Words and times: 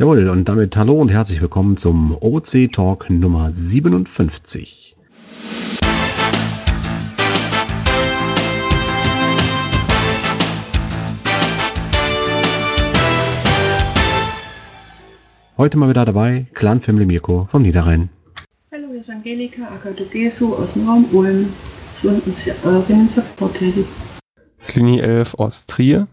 Jawohl, 0.00 0.28
und 0.28 0.48
damit 0.48 0.76
hallo 0.76 0.94
und 0.94 1.08
herzlich 1.08 1.40
willkommen 1.40 1.76
zum 1.76 2.16
OC 2.20 2.70
Talk 2.72 3.10
Nummer 3.10 3.50
57. 3.50 4.94
Heute 15.56 15.78
mal 15.78 15.88
wieder 15.88 16.04
dabei 16.04 16.46
Clan 16.54 16.80
Family 16.80 17.04
Mirko 17.04 17.48
vom 17.50 17.62
Niederrhein. 17.62 18.08
Hallo, 18.70 18.86
hier 18.92 19.00
ist 19.00 19.10
Angelika 19.10 19.64
Akadogesu 19.64 20.54
aus 20.54 20.74
dem 20.74 20.88
Raum 20.88 21.06
Ulm. 21.10 21.52
Ich 21.96 22.08
bin 22.08 22.22
im 23.00 23.08
Support 23.08 23.56
tätig. 23.56 23.86
Slini 24.60 25.00
11 25.00 25.34
aus 25.34 25.66
Trier. 25.66 26.06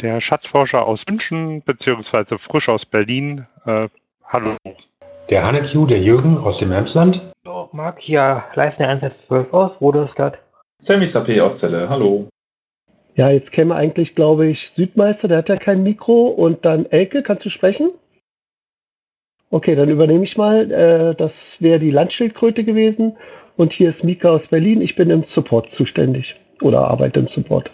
Der 0.00 0.20
Schatzforscher 0.20 0.86
aus 0.86 1.06
München, 1.06 1.62
beziehungsweise 1.62 2.36
frisch 2.38 2.68
aus 2.68 2.84
Berlin. 2.84 3.46
Äh, 3.64 3.88
hallo. 4.24 4.56
Der 5.30 5.44
Hanne 5.44 5.62
Q, 5.62 5.86
der 5.86 6.00
Jürgen 6.00 6.36
aus 6.36 6.58
dem 6.58 6.72
Emsland. 6.72 7.22
Hallo, 7.46 7.68
Marc 7.72 8.00
hier, 8.00 8.44
Leistner 8.54 8.88
112 8.88 9.54
aus 9.54 9.80
Roderstadt. 9.80 10.38
Sammy 10.80 11.04
Sapé 11.04 11.40
aus 11.40 11.60
Celle, 11.60 11.88
hallo. 11.88 12.28
Ja, 13.14 13.30
jetzt 13.30 13.52
käme 13.52 13.76
eigentlich, 13.76 14.16
glaube 14.16 14.48
ich, 14.48 14.68
Südmeister, 14.70 15.28
der 15.28 15.38
hat 15.38 15.48
ja 15.48 15.56
kein 15.56 15.84
Mikro. 15.84 16.26
Und 16.26 16.64
dann 16.64 16.86
Elke, 16.86 17.22
kannst 17.22 17.44
du 17.44 17.50
sprechen? 17.50 17.90
Okay, 19.50 19.76
dann 19.76 19.88
übernehme 19.88 20.24
ich 20.24 20.36
mal. 20.36 20.72
Äh, 20.72 21.14
das 21.14 21.62
wäre 21.62 21.78
die 21.78 21.92
Landschildkröte 21.92 22.64
gewesen. 22.64 23.16
Und 23.56 23.72
hier 23.72 23.90
ist 23.90 24.02
Mika 24.02 24.30
aus 24.30 24.48
Berlin. 24.48 24.82
Ich 24.82 24.96
bin 24.96 25.10
im 25.10 25.22
Support 25.22 25.70
zuständig 25.70 26.34
oder 26.60 26.88
arbeite 26.88 27.20
im 27.20 27.28
Support. 27.28 27.70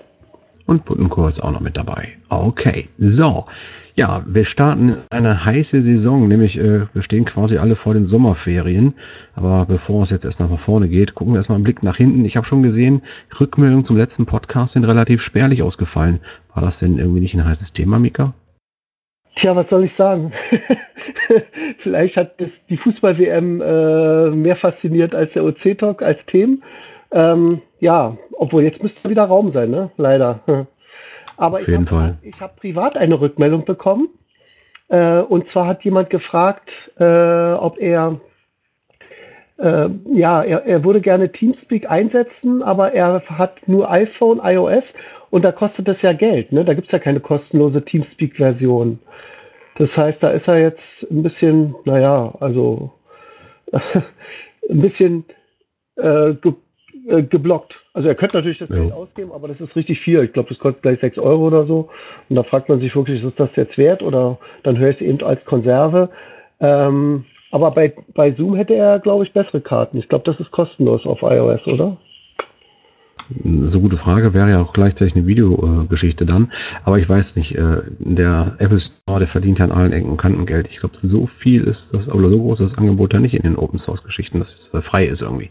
Und 0.66 0.84
Buttenchor 0.84 1.28
ist 1.28 1.42
auch 1.42 1.50
noch 1.50 1.60
mit 1.60 1.76
dabei. 1.76 2.08
Okay, 2.28 2.88
so. 2.98 3.46
Ja, 3.96 4.24
wir 4.26 4.44
starten 4.44 4.96
eine 5.10 5.44
heiße 5.44 5.82
Saison, 5.82 6.28
nämlich 6.28 6.58
äh, 6.58 6.86
wir 6.92 7.02
stehen 7.02 7.24
quasi 7.24 7.58
alle 7.58 7.76
vor 7.76 7.92
den 7.92 8.04
Sommerferien. 8.04 8.94
Aber 9.34 9.66
bevor 9.66 10.02
es 10.02 10.10
jetzt 10.10 10.24
erst 10.24 10.40
nach 10.40 10.58
vorne 10.58 10.88
geht, 10.88 11.14
gucken 11.14 11.34
wir 11.34 11.38
erstmal 11.38 11.56
einen 11.56 11.64
Blick 11.64 11.82
nach 11.82 11.96
hinten. 11.96 12.24
Ich 12.24 12.36
habe 12.36 12.46
schon 12.46 12.62
gesehen, 12.62 13.02
Rückmeldungen 13.38 13.84
zum 13.84 13.96
letzten 13.96 14.26
Podcast 14.26 14.74
sind 14.74 14.84
relativ 14.84 15.22
spärlich 15.22 15.62
ausgefallen. 15.62 16.20
War 16.54 16.62
das 16.62 16.78
denn 16.78 16.98
irgendwie 16.98 17.20
nicht 17.20 17.34
ein 17.34 17.44
heißes 17.44 17.72
Thema, 17.72 17.98
Mika? 17.98 18.32
Tja, 19.34 19.54
was 19.54 19.68
soll 19.68 19.84
ich 19.84 19.92
sagen? 19.92 20.32
Vielleicht 21.78 22.16
hat 22.16 22.40
es 22.40 22.64
die 22.66 22.76
Fußball-WM 22.76 23.60
äh, 23.60 24.30
mehr 24.30 24.56
fasziniert 24.56 25.14
als 25.14 25.34
der 25.34 25.44
OC-Talk 25.44 26.02
als 26.02 26.26
Themen. 26.26 26.62
Ähm, 27.12 27.62
ja, 27.80 28.16
obwohl 28.32 28.62
jetzt 28.62 28.82
müsste 28.82 29.10
wieder 29.10 29.24
Raum 29.24 29.48
sein, 29.48 29.70
ne? 29.70 29.90
Leider. 29.96 30.40
Aber 31.36 31.58
Auf 31.58 31.68
jeden 31.68 31.84
ich 31.84 32.40
habe 32.40 32.52
hab 32.52 32.56
privat 32.56 32.96
eine 32.96 33.20
Rückmeldung 33.20 33.64
bekommen. 33.64 34.08
Äh, 34.88 35.20
und 35.20 35.46
zwar 35.46 35.66
hat 35.66 35.84
jemand 35.84 36.10
gefragt, 36.10 36.92
äh, 36.98 37.52
ob 37.52 37.78
er 37.78 38.20
äh, 39.60 39.88
ja, 40.12 40.42
er, 40.42 40.64
er 40.64 40.84
würde 40.84 41.00
gerne 41.00 41.30
Teamspeak 41.30 41.90
einsetzen, 41.90 42.62
aber 42.62 42.92
er 42.92 43.22
hat 43.28 43.68
nur 43.68 43.90
iPhone, 43.90 44.40
iOS 44.42 44.94
und 45.30 45.44
da 45.44 45.52
kostet 45.52 45.86
das 45.86 46.02
ja 46.02 46.12
Geld. 46.12 46.52
Ne? 46.52 46.64
Da 46.64 46.74
gibt 46.74 46.86
es 46.86 46.92
ja 46.92 46.98
keine 46.98 47.20
kostenlose 47.20 47.84
Teamspeak-Version. 47.84 48.98
Das 49.76 49.96
heißt, 49.96 50.22
da 50.22 50.30
ist 50.30 50.48
er 50.48 50.58
jetzt 50.58 51.10
ein 51.10 51.22
bisschen, 51.22 51.74
naja, 51.84 52.34
also 52.40 52.92
ein 53.72 54.80
bisschen 54.80 55.24
äh, 55.96 56.34
äh, 57.10 57.22
geblockt. 57.22 57.82
Also 57.92 58.08
er 58.08 58.14
könnte 58.14 58.36
natürlich 58.36 58.58
das 58.58 58.68
ja. 58.68 58.76
Geld 58.76 58.92
ausgeben, 58.92 59.32
aber 59.32 59.48
das 59.48 59.60
ist 59.60 59.76
richtig 59.76 60.00
viel. 60.00 60.22
Ich 60.22 60.32
glaube, 60.32 60.48
das 60.48 60.58
kostet 60.58 60.82
gleich 60.82 61.00
6 61.00 61.18
Euro 61.18 61.46
oder 61.46 61.64
so. 61.64 61.88
Und 62.28 62.36
da 62.36 62.42
fragt 62.42 62.68
man 62.68 62.80
sich 62.80 62.94
wirklich, 62.94 63.22
ist 63.22 63.40
das 63.40 63.56
jetzt 63.56 63.78
wert? 63.78 64.02
Oder 64.02 64.38
dann 64.62 64.78
höre 64.78 64.88
ich 64.88 64.96
es 64.96 65.02
eben 65.02 65.22
als 65.22 65.44
Konserve. 65.44 66.08
Ähm, 66.60 67.24
aber 67.50 67.72
bei, 67.72 67.92
bei 68.14 68.30
Zoom 68.30 68.54
hätte 68.54 68.74
er, 68.74 68.98
glaube 69.00 69.24
ich, 69.24 69.32
bessere 69.32 69.60
Karten. 69.60 69.98
Ich 69.98 70.08
glaube, 70.08 70.24
das 70.24 70.40
ist 70.40 70.52
kostenlos 70.52 71.06
auf 71.06 71.22
iOS, 71.22 71.66
oder? 71.68 71.96
So 73.64 73.80
gute 73.80 73.96
Frage 73.96 74.34
wäre 74.34 74.50
ja 74.50 74.60
auch 74.60 74.72
gleichzeitig 74.72 75.14
eine 75.14 75.26
Videogeschichte 75.26 76.26
dann. 76.26 76.50
Aber 76.84 76.98
ich 76.98 77.08
weiß 77.08 77.36
nicht, 77.36 77.54
äh, 77.56 77.82
der 77.98 78.54
Apple 78.58 78.80
Store, 78.80 79.20
der 79.20 79.28
verdient 79.28 79.58
ja 79.58 79.66
an 79.66 79.72
allen 79.72 79.92
Ecken 79.92 80.10
und 80.10 80.16
Kanten 80.16 80.46
Geld. 80.46 80.68
Ich 80.68 80.78
glaube, 80.78 80.96
so 80.96 81.26
viel 81.26 81.64
ist 81.64 81.94
das, 81.94 82.12
oder 82.12 82.28
so 82.28 82.40
groß 82.40 82.60
ist 82.60 82.72
das 82.72 82.78
Angebot 82.78 83.12
ja 83.12 83.20
nicht 83.20 83.34
in 83.34 83.42
den 83.42 83.56
Open 83.56 83.78
Source 83.78 84.02
Geschichten, 84.02 84.40
dass 84.40 84.54
es 84.54 84.74
äh, 84.74 84.82
frei 84.82 85.04
ist 85.04 85.22
irgendwie. 85.22 85.50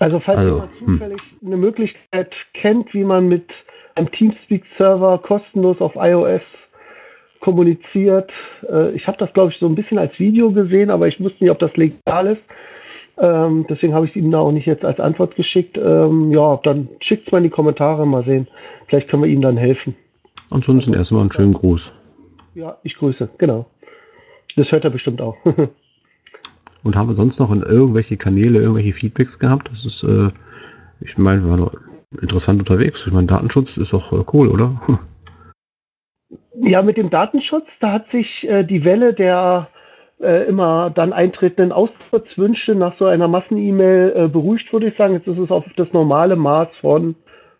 Also, 0.00 0.20
falls 0.20 0.38
also, 0.38 0.54
jemand 0.54 0.72
hm. 0.72 0.86
zufällig 0.86 1.20
hm. 1.20 1.46
eine 1.46 1.56
Möglichkeit 1.56 2.46
kennt, 2.54 2.94
wie 2.94 3.04
man 3.04 3.28
mit 3.28 3.64
einem 3.94 4.10
Teamspeak-Server 4.10 5.18
kostenlos 5.18 5.82
auf 5.82 5.96
iOS 5.96 6.70
kommuniziert. 7.40 8.40
Äh, 8.68 8.92
ich 8.92 9.06
habe 9.06 9.18
das, 9.18 9.32
glaube 9.32 9.50
ich, 9.50 9.58
so 9.58 9.66
ein 9.66 9.74
bisschen 9.74 9.98
als 9.98 10.18
Video 10.18 10.50
gesehen, 10.50 10.90
aber 10.90 11.08
ich 11.08 11.20
wusste 11.20 11.44
nicht, 11.44 11.50
ob 11.50 11.58
das 11.58 11.76
legal 11.76 12.26
ist. 12.26 12.50
Ähm, 13.18 13.66
deswegen 13.68 13.94
habe 13.94 14.04
ich 14.04 14.12
es 14.12 14.16
ihm 14.16 14.30
da 14.30 14.38
auch 14.38 14.52
nicht 14.52 14.66
jetzt 14.66 14.84
als 14.84 15.00
Antwort 15.00 15.34
geschickt. 15.36 15.78
Ähm, 15.78 16.30
ja, 16.32 16.58
dann 16.62 16.88
schickt 17.00 17.26
es 17.26 17.32
mal 17.32 17.38
in 17.38 17.44
die 17.44 17.50
Kommentare, 17.50 18.06
mal 18.06 18.22
sehen. 18.22 18.46
Vielleicht 18.86 19.08
können 19.08 19.24
wir 19.24 19.30
ihm 19.30 19.40
dann 19.40 19.56
helfen. 19.56 19.96
Ansonsten 20.50 20.94
erstmal 20.94 21.22
einen 21.22 21.32
schönen 21.32 21.52
Gruß. 21.52 21.92
Ja, 22.54 22.78
ich 22.82 22.96
grüße, 22.96 23.28
genau. 23.38 23.66
Das 24.56 24.72
hört 24.72 24.84
er 24.84 24.90
bestimmt 24.90 25.20
auch. 25.20 25.36
Und 26.82 26.96
haben 26.96 27.08
wir 27.08 27.14
sonst 27.14 27.38
noch 27.38 27.50
in 27.50 27.62
irgendwelche 27.62 28.16
Kanäle 28.16 28.60
irgendwelche 28.60 28.92
Feedbacks 28.92 29.38
gehabt? 29.38 29.70
Das 29.70 29.84
ist, 29.84 30.02
äh, 30.04 30.30
ich 31.00 31.18
meine, 31.18 31.42
wir 31.42 31.50
waren 31.50 31.70
interessant 32.20 32.60
unterwegs. 32.60 33.06
Ich 33.06 33.12
meine, 33.12 33.26
Datenschutz 33.26 33.76
ist 33.76 33.92
doch 33.92 34.12
äh, 34.12 34.24
cool, 34.32 34.48
oder? 34.48 34.80
Ja, 36.60 36.82
mit 36.82 36.96
dem 36.96 37.10
Datenschutz, 37.10 37.78
da 37.78 37.92
hat 37.92 38.08
sich 38.08 38.48
äh, 38.48 38.64
die 38.64 38.84
Welle 38.84 39.14
der 39.14 39.68
äh, 40.20 40.48
immer 40.48 40.90
dann 40.90 41.12
eintretenden 41.12 41.72
Austrittswünsche 41.72 42.74
nach 42.74 42.92
so 42.92 43.06
einer 43.06 43.28
Massen-E-Mail 43.28 44.12
äh, 44.16 44.28
beruhigt, 44.28 44.72
würde 44.72 44.86
ich 44.86 44.94
sagen. 44.94 45.14
Jetzt 45.14 45.28
ist 45.28 45.38
es 45.38 45.52
auf 45.52 45.72
das 45.74 45.92
normale 45.92 46.36
Maß 46.36 46.76
von, 46.76 47.14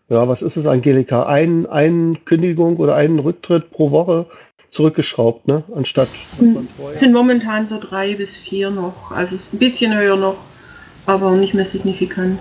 ja, 0.08 0.26
was 0.28 0.42
ist 0.42 0.56
es, 0.56 0.66
Angelika? 0.66 1.26
Ein, 1.26 1.66
ein 1.66 2.18
Kündigung 2.24 2.76
oder 2.78 2.96
einen 2.96 3.18
Rücktritt 3.18 3.70
pro 3.70 3.90
Woche 3.90 4.26
zurückgeschraubt, 4.70 5.48
ne? 5.48 5.64
Anstatt. 5.74 6.08
Sind, 6.08 6.68
sind 6.94 7.12
momentan 7.12 7.66
so 7.66 7.80
drei 7.80 8.14
bis 8.14 8.36
vier 8.36 8.70
noch. 8.70 9.10
Also 9.10 9.34
es 9.34 9.46
ist 9.46 9.54
ein 9.54 9.58
bisschen 9.58 9.96
höher 9.96 10.16
noch, 10.16 10.36
aber 11.06 11.32
nicht 11.32 11.54
mehr 11.54 11.64
signifikant. 11.64 12.38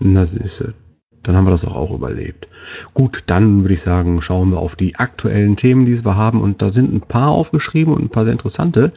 Na, 0.00 0.24
siehste. 0.24 0.74
Dann 1.22 1.36
haben 1.36 1.46
wir 1.46 1.50
das 1.50 1.64
auch, 1.64 1.74
auch 1.74 1.90
überlebt. 1.90 2.48
Gut, 2.92 3.24
dann 3.26 3.62
würde 3.62 3.74
ich 3.74 3.80
sagen, 3.80 4.20
schauen 4.20 4.50
wir 4.50 4.58
auf 4.58 4.76
die 4.76 4.96
aktuellen 4.96 5.56
Themen, 5.56 5.86
die 5.86 6.04
wir 6.04 6.16
haben. 6.16 6.42
Und 6.42 6.60
da 6.60 6.68
sind 6.68 6.92
ein 6.92 7.00
paar 7.00 7.30
aufgeschrieben 7.30 7.94
und 7.94 8.02
ein 8.02 8.10
paar 8.10 8.24
sehr 8.24 8.34
interessante. 8.34 8.92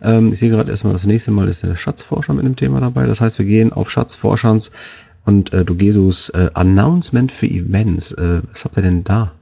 Ähm, 0.00 0.32
ich 0.32 0.38
sehe 0.38 0.50
gerade 0.50 0.70
erstmal, 0.70 0.92
das 0.92 1.06
nächste 1.06 1.32
Mal 1.32 1.48
ist 1.48 1.64
der 1.64 1.76
Schatzforscher 1.76 2.34
mit 2.34 2.44
dem 2.44 2.56
Thema 2.56 2.80
dabei. 2.80 3.06
Das 3.06 3.20
heißt, 3.20 3.38
wir 3.38 3.46
gehen 3.46 3.72
auf 3.72 3.90
Schatzforschers 3.90 4.70
und 5.24 5.52
äh, 5.52 5.64
Dogesus 5.64 6.28
äh, 6.30 6.50
Announcement 6.54 7.32
für 7.32 7.46
Events. 7.46 8.12
Äh, 8.12 8.42
was 8.48 8.64
habt 8.64 8.76
ihr 8.76 8.82
denn 8.84 9.02
da? 9.02 9.32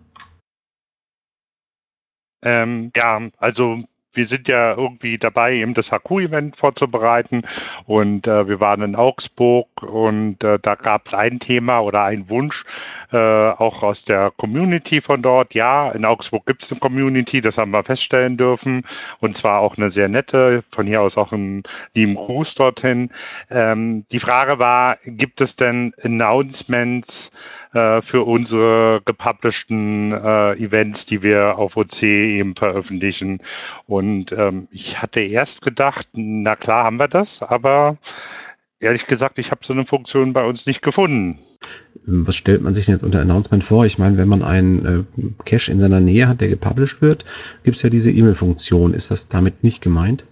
Ähm, 2.43 2.91
ja, 2.97 3.21
also 3.39 3.85
wir 4.13 4.27
sind 4.27 4.49
ja 4.49 4.75
irgendwie 4.75 5.19
dabei, 5.19 5.55
eben 5.55 5.75
das 5.75 5.91
HQ-Event 5.91 6.57
vorzubereiten 6.57 7.43
und 7.87 8.27
äh, 8.27 8.49
wir 8.49 8.61
waren 8.61 8.83
in 8.83 8.97
Augsburg 8.97 9.69
und 9.83 10.43
äh, 10.43 10.59
da 10.61 10.75
gab 10.75 11.07
es 11.07 11.15
ein 11.15 11.39
Thema 11.39 11.81
oder 11.81 12.05
ein 12.05 12.29
Wunsch, 12.29 12.65
äh, 13.13 13.17
auch 13.17 13.83
aus 13.83 14.05
der 14.05 14.33
Community 14.37 15.01
von 15.01 15.23
dort. 15.23 15.55
Ja, 15.55 15.91
in 15.93 16.05
Augsburg 16.05 16.47
gibt 16.47 16.63
es 16.63 16.73
eine 16.73 16.81
Community, 16.81 17.41
das 17.41 17.59
haben 17.59 17.71
wir 17.71 17.85
feststellen 17.85 18.37
dürfen 18.37 18.85
und 19.21 19.37
zwar 19.37 19.61
auch 19.61 19.77
eine 19.77 19.91
sehr 19.91 20.09
nette, 20.09 20.65
von 20.71 20.87
hier 20.87 21.03
aus 21.03 21.17
auch 21.17 21.33
einen 21.33 21.63
lieben 21.95 22.15
Gruß 22.15 22.55
dorthin. 22.55 23.11
Ähm, 23.51 24.05
die 24.11 24.21
Frage 24.21 24.59
war, 24.59 24.99
gibt 25.05 25.41
es 25.41 25.57
denn 25.57 25.95
Announcements, 26.03 27.31
äh, 27.73 28.03
für 28.03 28.27
unsere 28.27 29.01
gepublishten 29.05 30.13
äh, 30.13 30.55
Events, 30.55 31.07
die 31.07 31.23
wir 31.23 31.57
auf 31.57 31.77
OC 31.77 32.03
eben 32.03 32.57
veröffentlichen. 32.57 33.41
Und 33.87 34.00
ähm, 34.03 34.69
ich 34.71 35.01
hatte 35.01 35.21
erst 35.21 35.63
gedacht, 35.63 36.09
na 36.13 36.57
klar 36.57 36.85
haben 36.85 36.99
wir 36.99 37.09
das, 37.09 37.43
aber 37.43 37.99
ehrlich 38.81 39.07
gesagt, 39.07 39.39
ich 39.39 39.51
habe 39.51 39.61
so 39.65 39.73
eine 39.73 39.87
Funktion 39.87 40.33
bei 40.33 40.45
uns 40.45 40.67
nicht 40.67 40.83
gefunden. 40.83 41.39
Was 42.07 42.37
stellt 42.37 42.63
man 42.63 42.75
sich 42.75 42.87
denn 42.87 42.95
jetzt 42.95 43.05
unter 43.05 43.21
Announcement 43.21 43.63
vor? 43.63 43.85
Ich 43.85 43.99
meine, 43.99 44.17
wenn 44.17 44.29
man 44.29 44.43
einen 44.43 44.87
äh, 44.87 45.45
Cache 45.45 45.71
in 45.71 45.81
seiner 45.81 46.01
Nähe 46.01 46.27
hat, 46.27 46.41
der 46.41 46.49
gepublished 46.49 47.03
wird, 47.03 47.25
gibt 47.63 47.77
es 47.77 47.83
ja 47.83 47.91
diese 47.91 48.11
E-Mail-Funktion. 48.11 48.95
Ist 48.95 49.11
das 49.11 49.29
damit 49.29 49.63
nicht 49.63 49.83
gemeint? 49.83 50.25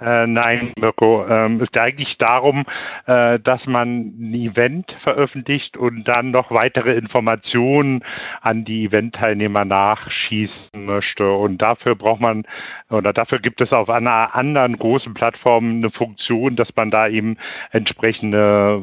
Äh, 0.00 0.26
nein, 0.26 0.72
Mirko. 0.78 1.26
Ähm, 1.28 1.60
es 1.60 1.70
geht 1.70 1.82
eigentlich 1.82 2.18
darum, 2.18 2.64
äh, 3.06 3.38
dass 3.38 3.66
man 3.66 4.14
ein 4.18 4.34
Event 4.34 4.92
veröffentlicht 4.92 5.76
und 5.76 6.04
dann 6.04 6.30
noch 6.30 6.50
weitere 6.50 6.92
Informationen 6.94 8.02
an 8.40 8.64
die 8.64 8.86
Event-Teilnehmer 8.86 9.64
nachschießen 9.64 10.84
möchte. 10.84 11.30
Und 11.32 11.58
dafür 11.58 11.94
braucht 11.94 12.20
man, 12.20 12.44
oder 12.90 13.12
dafür 13.12 13.38
gibt 13.38 13.60
es 13.60 13.72
auf 13.72 13.90
einer 13.90 14.34
anderen 14.34 14.78
großen 14.78 15.14
Plattform 15.14 15.76
eine 15.76 15.90
Funktion, 15.90 16.56
dass 16.56 16.74
man 16.74 16.90
da 16.90 17.08
eben 17.08 17.36
entsprechende 17.70 18.82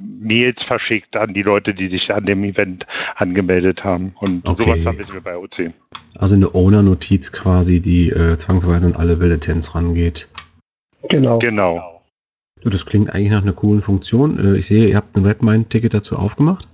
Mails 0.00 0.62
verschickt 0.62 1.16
an 1.16 1.34
die 1.34 1.42
Leute, 1.42 1.74
die 1.74 1.86
sich 1.86 2.12
an 2.12 2.24
dem 2.24 2.44
Event 2.44 2.86
angemeldet 3.16 3.84
haben. 3.84 4.14
Und 4.20 4.46
Okay. 4.46 4.64
sowas 4.64 4.82
vermissen 4.82 5.14
wir 5.14 5.20
bei 5.20 5.36
OC. 5.36 5.72
Also 6.18 6.34
eine 6.34 6.52
Owner-Notiz 6.54 7.30
quasi, 7.30 7.80
die 7.80 8.10
äh, 8.10 8.36
zwangsweise 8.36 8.86
an 8.86 8.96
alle 8.96 9.16
Bulletins 9.16 9.74
rangeht. 9.74 10.28
Genau. 11.08 11.38
Genau. 11.38 12.02
So, 12.62 12.70
das 12.70 12.86
klingt 12.86 13.14
eigentlich 13.14 13.30
nach 13.30 13.42
einer 13.42 13.52
coolen 13.52 13.82
Funktion. 13.82 14.38
Äh, 14.38 14.58
ich 14.58 14.66
sehe, 14.66 14.88
ihr 14.88 14.96
habt 14.96 15.16
ein 15.16 15.24
Redmine-Ticket 15.24 15.94
dazu 15.94 16.16
aufgemacht. 16.16 16.68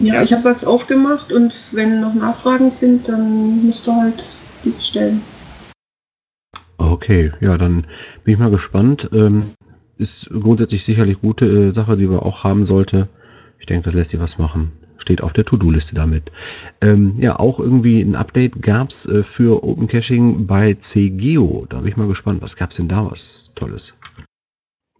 Ja, 0.00 0.22
ich 0.22 0.32
habe 0.32 0.44
was 0.44 0.64
aufgemacht 0.64 1.32
und 1.32 1.52
wenn 1.70 2.00
noch 2.00 2.14
Nachfragen 2.14 2.70
sind, 2.70 3.08
dann 3.08 3.64
musst 3.64 3.86
du 3.86 3.92
halt 3.92 4.24
diese 4.64 4.82
stellen. 4.82 5.22
Okay, 6.76 7.32
ja, 7.40 7.56
dann 7.56 7.86
bin 8.24 8.34
ich 8.34 8.38
mal 8.38 8.50
gespannt. 8.50 9.08
Ähm, 9.12 9.52
ist 9.96 10.28
grundsätzlich 10.28 10.84
sicherlich 10.84 11.20
gute 11.20 11.46
äh, 11.46 11.72
Sache, 11.72 11.96
die 11.96 12.10
wir 12.10 12.26
auch 12.26 12.44
haben 12.44 12.64
sollte. 12.66 13.08
Ich 13.58 13.66
denke, 13.66 13.84
das 13.84 13.94
lässt 13.94 14.10
sich 14.10 14.20
was 14.20 14.36
machen. 14.36 14.72
Steht 14.98 15.22
auf 15.22 15.32
der 15.32 15.44
To-Do-Liste 15.44 15.94
damit. 15.94 16.30
Ähm, 16.80 17.16
ja, 17.18 17.38
auch 17.38 17.60
irgendwie 17.60 18.00
ein 18.00 18.16
Update 18.16 18.62
gab's 18.62 19.06
äh, 19.06 19.22
für 19.22 19.62
Open 19.62 19.86
Caching 19.86 20.46
bei 20.46 20.74
CGeo. 20.74 21.66
Da 21.68 21.78
bin 21.78 21.88
ich 21.88 21.96
mal 21.96 22.08
gespannt. 22.08 22.42
Was 22.42 22.56
gab's 22.56 22.76
denn 22.76 22.88
da 22.88 23.10
was 23.10 23.52
Tolles? 23.54 23.96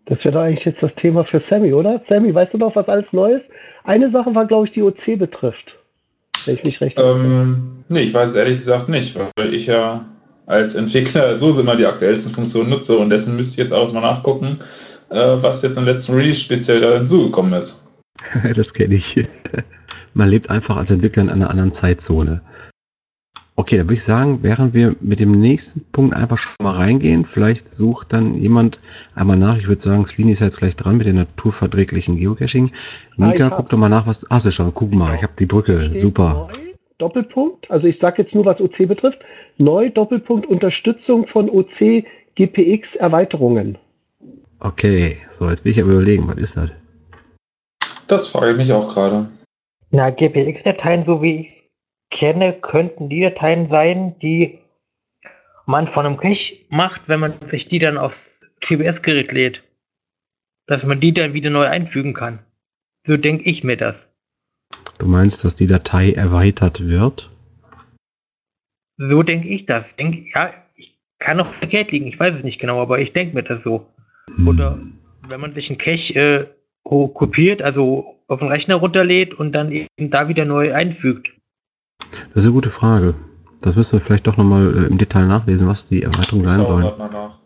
Das 0.06 0.24
wäre 0.24 0.34
doch 0.34 0.42
eigentlich 0.42 0.64
jetzt 0.64 0.82
das 0.82 0.94
Thema 0.94 1.24
für 1.24 1.40
Sammy, 1.40 1.72
oder? 1.72 1.98
Sammy, 1.98 2.32
weißt 2.32 2.54
du 2.54 2.58
noch, 2.58 2.76
was 2.76 2.88
alles 2.88 3.12
Neues? 3.12 3.50
Eine 3.84 4.08
Sache 4.08 4.34
war, 4.34 4.46
glaube 4.46 4.66
ich, 4.66 4.72
die 4.72 4.82
OC 4.82 5.18
betrifft. 5.18 5.76
Wenn 6.44 6.54
ich 6.54 6.64
mich 6.64 6.80
recht. 6.80 6.98
Ähm, 7.00 7.84
nee, 7.88 8.02
ich 8.02 8.14
weiß 8.14 8.30
es 8.30 8.34
ehrlich 8.36 8.58
gesagt 8.58 8.88
nicht, 8.88 9.16
weil 9.36 9.52
ich 9.52 9.66
ja 9.66 10.06
als 10.46 10.76
Entwickler 10.76 11.36
so 11.38 11.58
immer 11.58 11.76
die 11.76 11.86
aktuellsten 11.86 12.32
Funktionen 12.32 12.70
nutze 12.70 12.96
und 12.96 13.10
dessen 13.10 13.34
müsste 13.34 13.54
ich 13.54 13.58
jetzt 13.58 13.72
auch 13.72 13.92
mal 13.92 14.00
nachgucken, 14.00 14.60
äh, 15.10 15.16
was 15.16 15.62
jetzt 15.62 15.76
im 15.76 15.84
letzten 15.84 16.14
Release 16.14 16.40
speziell 16.40 16.80
da 16.80 16.94
hinzugekommen 16.94 17.52
ist. 17.54 17.85
das 18.54 18.74
kenne 18.74 18.94
ich. 18.94 19.26
Man 20.14 20.28
lebt 20.28 20.50
einfach 20.50 20.76
als 20.76 20.90
Entwickler 20.90 21.24
in 21.24 21.30
einer 21.30 21.50
anderen 21.50 21.72
Zeitzone. 21.72 22.42
Okay, 23.58 23.78
dann 23.78 23.86
würde 23.86 23.94
ich 23.94 24.04
sagen, 24.04 24.40
während 24.42 24.74
wir 24.74 24.96
mit 25.00 25.18
dem 25.18 25.32
nächsten 25.32 25.80
Punkt 25.90 26.14
einfach 26.14 26.36
schon 26.36 26.54
mal 26.60 26.76
reingehen, 26.76 27.24
vielleicht 27.24 27.70
sucht 27.70 28.12
dann 28.12 28.34
jemand 28.34 28.78
einmal 29.14 29.38
nach. 29.38 29.56
Ich 29.56 29.66
würde 29.66 29.80
sagen, 29.80 30.06
Slini 30.06 30.32
ist 30.32 30.40
jetzt 30.40 30.58
gleich 30.58 30.76
dran 30.76 30.98
mit 30.98 31.06
dem 31.06 31.16
naturverträglichen 31.16 32.18
Geocaching. 32.18 32.70
Ah, 33.16 33.28
Mika, 33.28 33.44
hab's. 33.46 33.56
guck 33.56 33.68
doch 33.70 33.78
mal 33.78 33.88
nach, 33.88 34.06
was. 34.06 34.26
Ach, 34.28 34.40
schon, 34.52 34.74
guck 34.74 34.92
mal, 34.92 35.14
ich 35.16 35.22
habe 35.22 35.32
die 35.38 35.46
Brücke. 35.46 35.80
Steht 35.80 35.98
Super. 35.98 36.48
Neu, 36.50 36.74
Doppelpunkt. 36.98 37.70
Also 37.70 37.88
ich 37.88 37.98
sage 37.98 38.20
jetzt 38.20 38.34
nur, 38.34 38.44
was 38.44 38.60
OC 38.60 38.88
betrifft. 38.88 39.20
Neu, 39.56 39.88
Doppelpunkt, 39.88 40.46
Unterstützung 40.46 41.26
von 41.26 41.48
OC 41.48 42.04
GPX 42.34 42.96
Erweiterungen. 42.96 43.78
Okay, 44.60 45.16
so, 45.30 45.48
jetzt 45.48 45.64
bin 45.64 45.72
ich 45.72 45.80
aber 45.80 45.92
überlegen, 45.92 46.28
was 46.28 46.36
ist 46.36 46.58
das? 46.58 46.70
Das 48.08 48.28
frage 48.28 48.52
ich 48.52 48.56
mich 48.56 48.72
auch 48.72 48.92
gerade. 48.92 49.28
Na, 49.90 50.10
GPX-Dateien, 50.10 51.04
so 51.04 51.22
wie 51.22 51.40
ich 51.40 51.48
es 51.48 51.70
kenne, 52.10 52.52
könnten 52.52 53.08
die 53.08 53.20
Dateien 53.20 53.66
sein, 53.66 54.18
die 54.20 54.58
man 55.64 55.86
von 55.86 56.06
einem 56.06 56.16
Cache 56.16 56.56
macht, 56.68 57.08
wenn 57.08 57.20
man 57.20 57.48
sich 57.48 57.68
die 57.68 57.78
dann 57.78 57.98
aufs 57.98 58.40
GPS-Gerät 58.60 59.32
lädt. 59.32 59.62
Dass 60.66 60.84
man 60.84 61.00
die 61.00 61.12
dann 61.12 61.32
wieder 61.32 61.50
neu 61.50 61.66
einfügen 61.66 62.14
kann. 62.14 62.40
So 63.06 63.16
denke 63.16 63.44
ich 63.44 63.62
mir 63.62 63.76
das. 63.76 64.08
Du 64.98 65.06
meinst, 65.06 65.44
dass 65.44 65.54
die 65.54 65.66
Datei 65.66 66.12
erweitert 66.12 66.80
wird? 66.80 67.30
So 68.96 69.22
denke 69.22 69.48
ich 69.48 69.66
das. 69.66 69.96
Denk, 69.96 70.34
ja, 70.34 70.52
ich 70.74 70.98
kann 71.18 71.40
auch 71.40 71.52
verkehrt 71.52 71.92
liegen, 71.92 72.06
ich 72.06 72.18
weiß 72.18 72.34
es 72.34 72.44
nicht 72.44 72.58
genau, 72.58 72.80
aber 72.80 72.98
ich 72.98 73.12
denke 73.12 73.34
mir 73.34 73.42
das 73.42 73.62
so. 73.62 73.86
Hm. 74.34 74.48
Oder 74.48 74.80
wenn 75.28 75.40
man 75.40 75.54
sich 75.54 75.68
einen 75.70 75.78
Cache 75.78 76.14
äh, 76.18 76.55
kopiert, 76.88 77.62
also 77.62 78.16
auf 78.28 78.40
den 78.40 78.48
Rechner 78.48 78.76
runterlädt 78.76 79.34
und 79.34 79.52
dann 79.52 79.70
eben 79.72 80.10
da 80.10 80.28
wieder 80.28 80.44
neu 80.44 80.74
einfügt. 80.74 81.30
Das 82.34 82.42
ist 82.42 82.44
eine 82.44 82.52
gute 82.52 82.70
Frage. 82.70 83.14
Das 83.60 83.74
müssen 83.74 83.94
wir 83.94 84.00
vielleicht 84.00 84.26
doch 84.26 84.36
nochmal 84.36 84.84
äh, 84.84 84.86
im 84.86 84.98
Detail 84.98 85.26
nachlesen, 85.26 85.66
was 85.66 85.86
die 85.86 86.02
Erweiterung 86.02 86.42
sein 86.42 86.66
soll. 86.66 86.82
nach. 86.82 87.38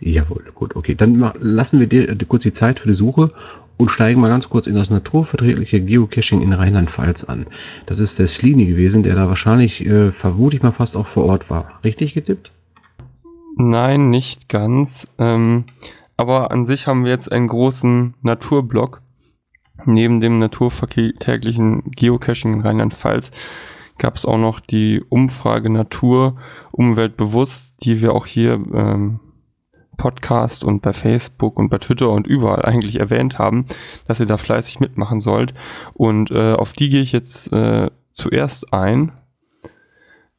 Jawohl, 0.00 0.44
gut, 0.54 0.76
okay. 0.76 0.94
Dann 0.94 1.32
lassen 1.40 1.80
wir 1.80 1.86
dir 1.86 2.08
äh, 2.08 2.16
kurz 2.28 2.42
die 2.42 2.52
Zeit 2.52 2.78
für 2.78 2.88
die 2.88 2.94
Suche 2.94 3.30
und 3.76 3.90
steigen 3.90 4.20
mal 4.20 4.28
ganz 4.28 4.48
kurz 4.48 4.66
in 4.66 4.74
das 4.74 4.90
naturverträgliche 4.90 5.80
Geocaching 5.80 6.42
in 6.42 6.52
Rheinland-Pfalz 6.52 7.24
an. 7.24 7.46
Das 7.86 7.98
ist 7.98 8.18
der 8.18 8.28
Slini 8.28 8.66
gewesen, 8.66 9.02
der 9.02 9.14
da 9.14 9.28
wahrscheinlich, 9.28 9.84
äh, 9.84 10.12
vermute 10.12 10.56
ich 10.56 10.62
mal, 10.62 10.72
fast 10.72 10.96
auch 10.96 11.06
vor 11.06 11.24
Ort 11.24 11.50
war. 11.50 11.80
Richtig 11.82 12.14
getippt? 12.14 12.52
Nein, 13.56 14.10
nicht 14.10 14.48
ganz. 14.48 15.08
Ähm, 15.18 15.64
aber 16.16 16.50
an 16.50 16.66
sich 16.66 16.86
haben 16.86 17.04
wir 17.04 17.10
jetzt 17.10 17.30
einen 17.30 17.48
großen 17.48 18.14
Naturblock. 18.22 19.02
Neben 19.86 20.20
dem 20.20 20.38
naturvertäglichen 20.38 21.90
Geocaching 21.90 22.54
in 22.54 22.60
Rheinland-Pfalz 22.60 23.32
gab 23.98 24.16
es 24.16 24.24
auch 24.24 24.38
noch 24.38 24.60
die 24.60 25.02
Umfrage 25.08 25.70
Natur, 25.70 26.36
Umwelt 26.72 27.16
bewusst, 27.16 27.84
die 27.84 28.00
wir 28.00 28.14
auch 28.14 28.26
hier 28.26 28.54
ähm, 28.72 29.20
Podcast 29.96 30.64
und 30.64 30.82
bei 30.82 30.92
Facebook 30.92 31.58
und 31.58 31.68
bei 31.68 31.78
Twitter 31.78 32.10
und 32.10 32.26
überall 32.26 32.62
eigentlich 32.62 32.98
erwähnt 32.98 33.38
haben, 33.38 33.66
dass 34.06 34.20
ihr 34.20 34.26
da 34.26 34.38
fleißig 34.38 34.80
mitmachen 34.80 35.20
sollt. 35.20 35.54
Und 35.92 36.30
äh, 36.30 36.54
auf 36.54 36.72
die 36.72 36.88
gehe 36.88 37.02
ich 37.02 37.12
jetzt 37.12 37.52
äh, 37.52 37.90
zuerst 38.10 38.72
ein. 38.72 39.12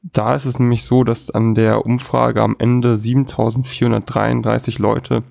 Da 0.02 0.36
ist 0.36 0.46
es 0.46 0.60
nämlich 0.60 0.86
so, 0.86 1.04
dass 1.04 1.32
an 1.32 1.56
der 1.56 1.86
Umfrage 1.86 2.42
am 2.42 2.56
Ende 2.60 2.98
7433 2.98 4.78
Leute 4.80 5.24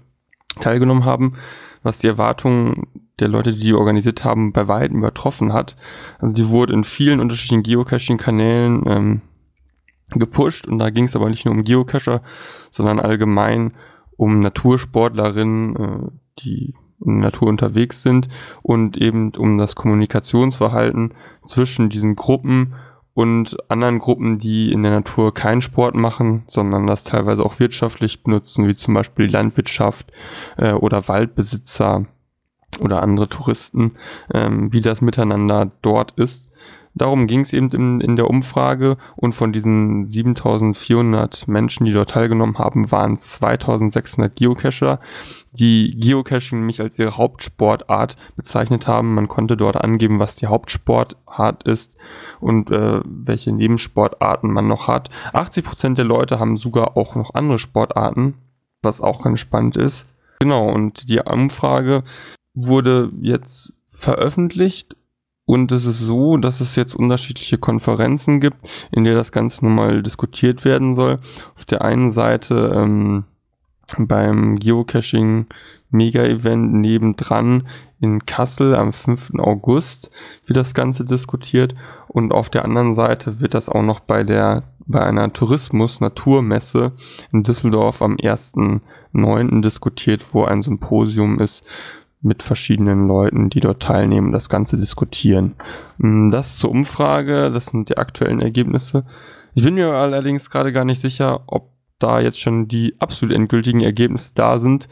teilgenommen 0.60 1.04
haben, 1.04 1.34
was 1.82 1.98
die 1.98 2.06
Erwartungen 2.06 2.86
der 3.20 3.28
Leute, 3.28 3.52
die 3.52 3.60
die 3.60 3.74
organisiert 3.74 4.24
haben, 4.24 4.52
bei 4.52 4.66
weitem 4.66 4.98
übertroffen 4.98 5.52
hat. 5.52 5.76
Also 6.18 6.34
die 6.34 6.48
wurde 6.48 6.72
in 6.72 6.84
vielen 6.84 7.20
unterschiedlichen 7.20 7.62
Geocaching-Kanälen 7.62 8.82
ähm, 8.86 9.20
gepusht 10.10 10.66
und 10.66 10.78
da 10.78 10.90
ging 10.90 11.04
es 11.04 11.16
aber 11.16 11.30
nicht 11.30 11.44
nur 11.44 11.54
um 11.54 11.64
Geocacher, 11.64 12.22
sondern 12.70 12.98
allgemein 13.00 13.74
um 14.16 14.40
Natursportlerinnen, 14.40 15.76
äh, 15.76 16.10
die 16.40 16.74
in 17.04 17.20
der 17.20 17.30
Natur 17.30 17.48
unterwegs 17.48 18.02
sind 18.02 18.28
und 18.62 18.96
eben 18.96 19.32
um 19.36 19.58
das 19.58 19.74
Kommunikationsverhalten 19.74 21.14
zwischen 21.44 21.90
diesen 21.90 22.16
Gruppen 22.16 22.74
und 23.14 23.56
anderen 23.70 24.00
Gruppen, 24.00 24.38
die 24.38 24.72
in 24.72 24.82
der 24.82 24.92
Natur 24.92 25.32
keinen 25.32 25.60
Sport 25.60 25.94
machen, 25.94 26.42
sondern 26.48 26.86
das 26.86 27.04
teilweise 27.04 27.44
auch 27.44 27.60
wirtschaftlich 27.60 28.22
benutzen, 28.24 28.66
wie 28.66 28.74
zum 28.74 28.94
Beispiel 28.94 29.28
die 29.28 29.32
Landwirtschaft 29.32 30.12
äh, 30.56 30.72
oder 30.72 31.06
Waldbesitzer 31.08 32.06
oder 32.80 33.02
andere 33.02 33.28
Touristen, 33.28 33.92
ähm, 34.32 34.72
wie 34.72 34.80
das 34.80 35.00
miteinander 35.00 35.70
dort 35.80 36.12
ist. 36.12 36.50
Darum 36.96 37.26
ging 37.26 37.40
es 37.40 37.52
eben 37.52 37.70
in, 37.72 38.00
in 38.00 38.14
der 38.14 38.30
Umfrage 38.30 38.96
und 39.16 39.34
von 39.34 39.52
diesen 39.52 40.06
7400 40.06 41.48
Menschen, 41.48 41.86
die 41.86 41.92
dort 41.92 42.10
teilgenommen 42.10 42.58
haben, 42.58 42.92
waren 42.92 43.14
es 43.14 43.32
2600 43.32 44.36
Geocacher, 44.36 45.00
die 45.50 45.98
Geocaching 45.98 46.60
nämlich 46.60 46.80
als 46.80 46.96
ihre 46.98 47.16
Hauptsportart 47.16 48.16
bezeichnet 48.36 48.86
haben. 48.86 49.14
Man 49.14 49.26
konnte 49.26 49.56
dort 49.56 49.76
angeben, 49.76 50.20
was 50.20 50.36
die 50.36 50.46
Hauptsportart 50.46 51.64
ist 51.64 51.96
und 52.38 52.70
äh, 52.70 53.00
welche 53.04 53.50
Nebensportarten 53.50 54.52
man 54.52 54.68
noch 54.68 54.86
hat. 54.86 55.10
80% 55.32 55.94
der 55.94 56.04
Leute 56.04 56.38
haben 56.38 56.56
sogar 56.56 56.96
auch 56.96 57.16
noch 57.16 57.34
andere 57.34 57.58
Sportarten, 57.58 58.34
was 58.82 59.00
auch 59.00 59.22
ganz 59.22 59.40
spannend 59.40 59.76
ist. 59.76 60.06
Genau, 60.38 60.70
und 60.70 61.08
die 61.08 61.20
Umfrage 61.20 62.04
wurde 62.54 63.10
jetzt 63.20 63.72
veröffentlicht 63.88 64.96
und 65.46 65.72
es 65.72 65.84
ist 65.84 66.00
so, 66.00 66.36
dass 66.36 66.60
es 66.60 66.76
jetzt 66.76 66.94
unterschiedliche 66.94 67.58
Konferenzen 67.58 68.40
gibt, 68.40 68.56
in 68.90 69.04
der 69.04 69.14
das 69.14 69.32
Ganze 69.32 69.64
nochmal 69.64 70.02
diskutiert 70.02 70.64
werden 70.64 70.94
soll. 70.94 71.18
Auf 71.56 71.64
der 71.66 71.82
einen 71.82 72.08
Seite 72.08 72.72
ähm, 72.74 73.24
beim 73.98 74.58
Geocaching 74.58 75.46
Mega-Event 75.90 76.74
nebendran 76.74 77.68
in 78.00 78.26
Kassel 78.26 78.74
am 78.74 78.92
5. 78.92 79.34
August 79.38 80.10
wird 80.46 80.56
das 80.56 80.74
Ganze 80.74 81.04
diskutiert 81.04 81.74
und 82.08 82.32
auf 82.32 82.50
der 82.50 82.64
anderen 82.64 82.94
Seite 82.94 83.40
wird 83.40 83.54
das 83.54 83.68
auch 83.68 83.82
noch 83.82 84.00
bei 84.00 84.24
der 84.24 84.64
bei 84.86 85.00
einer 85.00 85.32
Tourismus-Naturmesse 85.32 86.92
in 87.32 87.42
Düsseldorf 87.42 88.02
am 88.02 88.16
1.9. 88.16 89.62
diskutiert, 89.62 90.26
wo 90.32 90.44
ein 90.44 90.60
Symposium 90.60 91.40
ist 91.40 91.64
mit 92.24 92.42
verschiedenen 92.42 93.06
Leuten, 93.06 93.50
die 93.50 93.60
dort 93.60 93.82
teilnehmen, 93.82 94.32
das 94.32 94.48
Ganze 94.48 94.76
diskutieren. 94.76 95.54
Mm, 95.98 96.30
Das 96.30 96.58
zur 96.58 96.70
Umfrage, 96.70 97.50
das 97.50 97.66
sind 97.66 97.90
die 97.90 97.98
aktuellen 97.98 98.40
Ergebnisse. 98.40 99.04
Ich 99.54 99.62
bin 99.62 99.74
mir 99.74 99.88
allerdings 99.88 100.50
gerade 100.50 100.72
gar 100.72 100.84
nicht 100.84 101.00
sicher, 101.00 101.42
ob 101.46 101.70
da 101.98 102.20
jetzt 102.20 102.40
schon 102.40 102.66
die 102.66 102.96
absolut 102.98 103.34
endgültigen 103.34 103.80
Ergebnisse 103.80 104.32
da 104.34 104.58
sind 104.58 104.88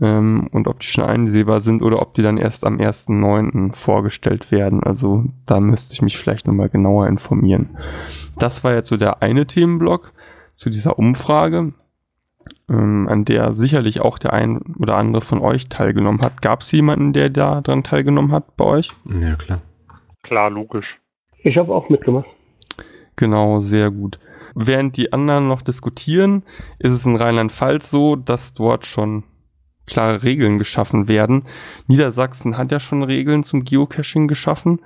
ähm, 0.00 0.48
und 0.52 0.66
ob 0.66 0.80
die 0.80 0.86
schon 0.86 1.04
einsehbar 1.04 1.60
sind 1.60 1.82
oder 1.82 2.02
ob 2.02 2.14
die 2.14 2.22
dann 2.22 2.38
erst 2.38 2.64
am 2.64 2.78
1.9. 2.78 3.72
vorgestellt 3.74 4.50
werden. 4.50 4.82
Also 4.82 5.24
da 5.46 5.60
müsste 5.60 5.92
ich 5.94 6.02
mich 6.02 6.18
vielleicht 6.18 6.46
nochmal 6.46 6.68
genauer 6.68 7.06
informieren. 7.06 7.78
Das 8.38 8.64
war 8.64 8.74
jetzt 8.74 8.88
so 8.88 8.96
der 8.96 9.22
eine 9.22 9.46
Themenblock 9.46 10.12
zu 10.54 10.70
dieser 10.70 10.98
Umfrage. 10.98 11.72
Ähm, 12.68 13.08
an 13.08 13.24
der 13.24 13.52
sicherlich 13.52 14.00
auch 14.00 14.18
der 14.18 14.32
ein 14.32 14.60
oder 14.78 14.96
andere 14.96 15.22
von 15.22 15.40
euch 15.40 15.68
teilgenommen 15.68 16.22
hat. 16.22 16.42
Gab 16.42 16.60
es 16.60 16.72
jemanden, 16.72 17.12
der 17.12 17.30
da 17.30 17.60
dran 17.60 17.84
teilgenommen 17.84 18.32
hat 18.32 18.56
bei 18.56 18.64
euch? 18.64 18.90
Ja, 19.04 19.36
klar. 19.36 19.60
Klar, 20.22 20.50
logisch. 20.50 21.00
Ich 21.42 21.58
habe 21.58 21.74
auch 21.74 21.90
mitgemacht. 21.90 22.28
Genau, 23.16 23.60
sehr 23.60 23.90
gut. 23.90 24.18
Während 24.54 24.96
die 24.96 25.12
anderen 25.12 25.48
noch 25.48 25.62
diskutieren, 25.62 26.44
ist 26.78 26.92
es 26.92 27.06
in 27.06 27.16
Rheinland-Pfalz 27.16 27.90
so, 27.90 28.16
dass 28.16 28.54
dort 28.54 28.86
schon 28.86 29.24
klare 29.86 30.22
Regeln 30.22 30.58
geschaffen 30.58 31.08
werden. 31.08 31.44
Niedersachsen 31.86 32.56
hat 32.56 32.72
ja 32.72 32.80
schon 32.80 33.02
Regeln 33.02 33.44
zum 33.44 33.64
Geocaching 33.64 34.28
geschaffen 34.28 34.80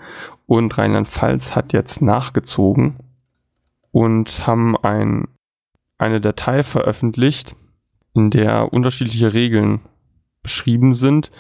und 0.46 0.76
Rheinland-Pfalz 0.76 1.54
hat 1.54 1.72
jetzt 1.72 2.02
nachgezogen 2.02 2.94
und 3.92 4.46
haben 4.46 4.76
ein, 4.76 5.28
eine 5.98 6.20
Datei 6.20 6.62
veröffentlicht, 6.62 7.54
in 8.18 8.30
der 8.30 8.72
unterschiedliche 8.72 9.32
Regeln 9.32 9.80
beschrieben 10.42 10.94
sind. 10.94 11.30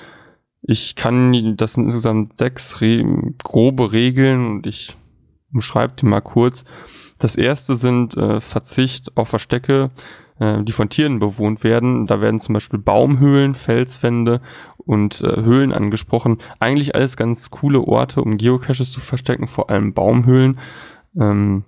Ich 0.62 0.96
kann, 0.96 1.56
das 1.56 1.74
sind 1.74 1.84
insgesamt 1.84 2.38
sechs 2.38 2.80
Re 2.80 3.04
grobe 3.42 3.92
Regeln 3.92 4.46
und 4.46 4.66
ich 4.66 4.96
umschreibe 5.52 5.94
die 6.00 6.06
mal 6.06 6.20
kurz. 6.20 6.64
Das 7.18 7.36
erste 7.36 7.76
sind 7.76 8.16
äh, 8.16 8.40
Verzicht 8.40 9.16
auf 9.16 9.28
Verstecke, 9.28 9.90
äh, 10.38 10.62
die 10.62 10.72
von 10.72 10.88
Tieren 10.88 11.18
bewohnt 11.18 11.64
werden. 11.64 12.06
Da 12.06 12.20
werden 12.20 12.40
zum 12.40 12.52
Beispiel 12.52 12.78
Baumhöhlen, 12.78 13.54
Felswände 13.54 14.40
und 14.78 15.20
äh, 15.20 15.42
Höhlen 15.42 15.72
angesprochen. 15.72 16.38
Eigentlich 16.60 16.94
alles 16.94 17.16
ganz 17.16 17.50
coole 17.50 17.80
Orte, 17.80 18.22
um 18.22 18.36
Geocaches 18.36 18.90
zu 18.90 19.00
verstecken, 19.00 19.48
vor 19.48 19.70
allem 19.70 19.94
Baumhöhlen. 19.94 20.58
Ähm, 21.18 21.64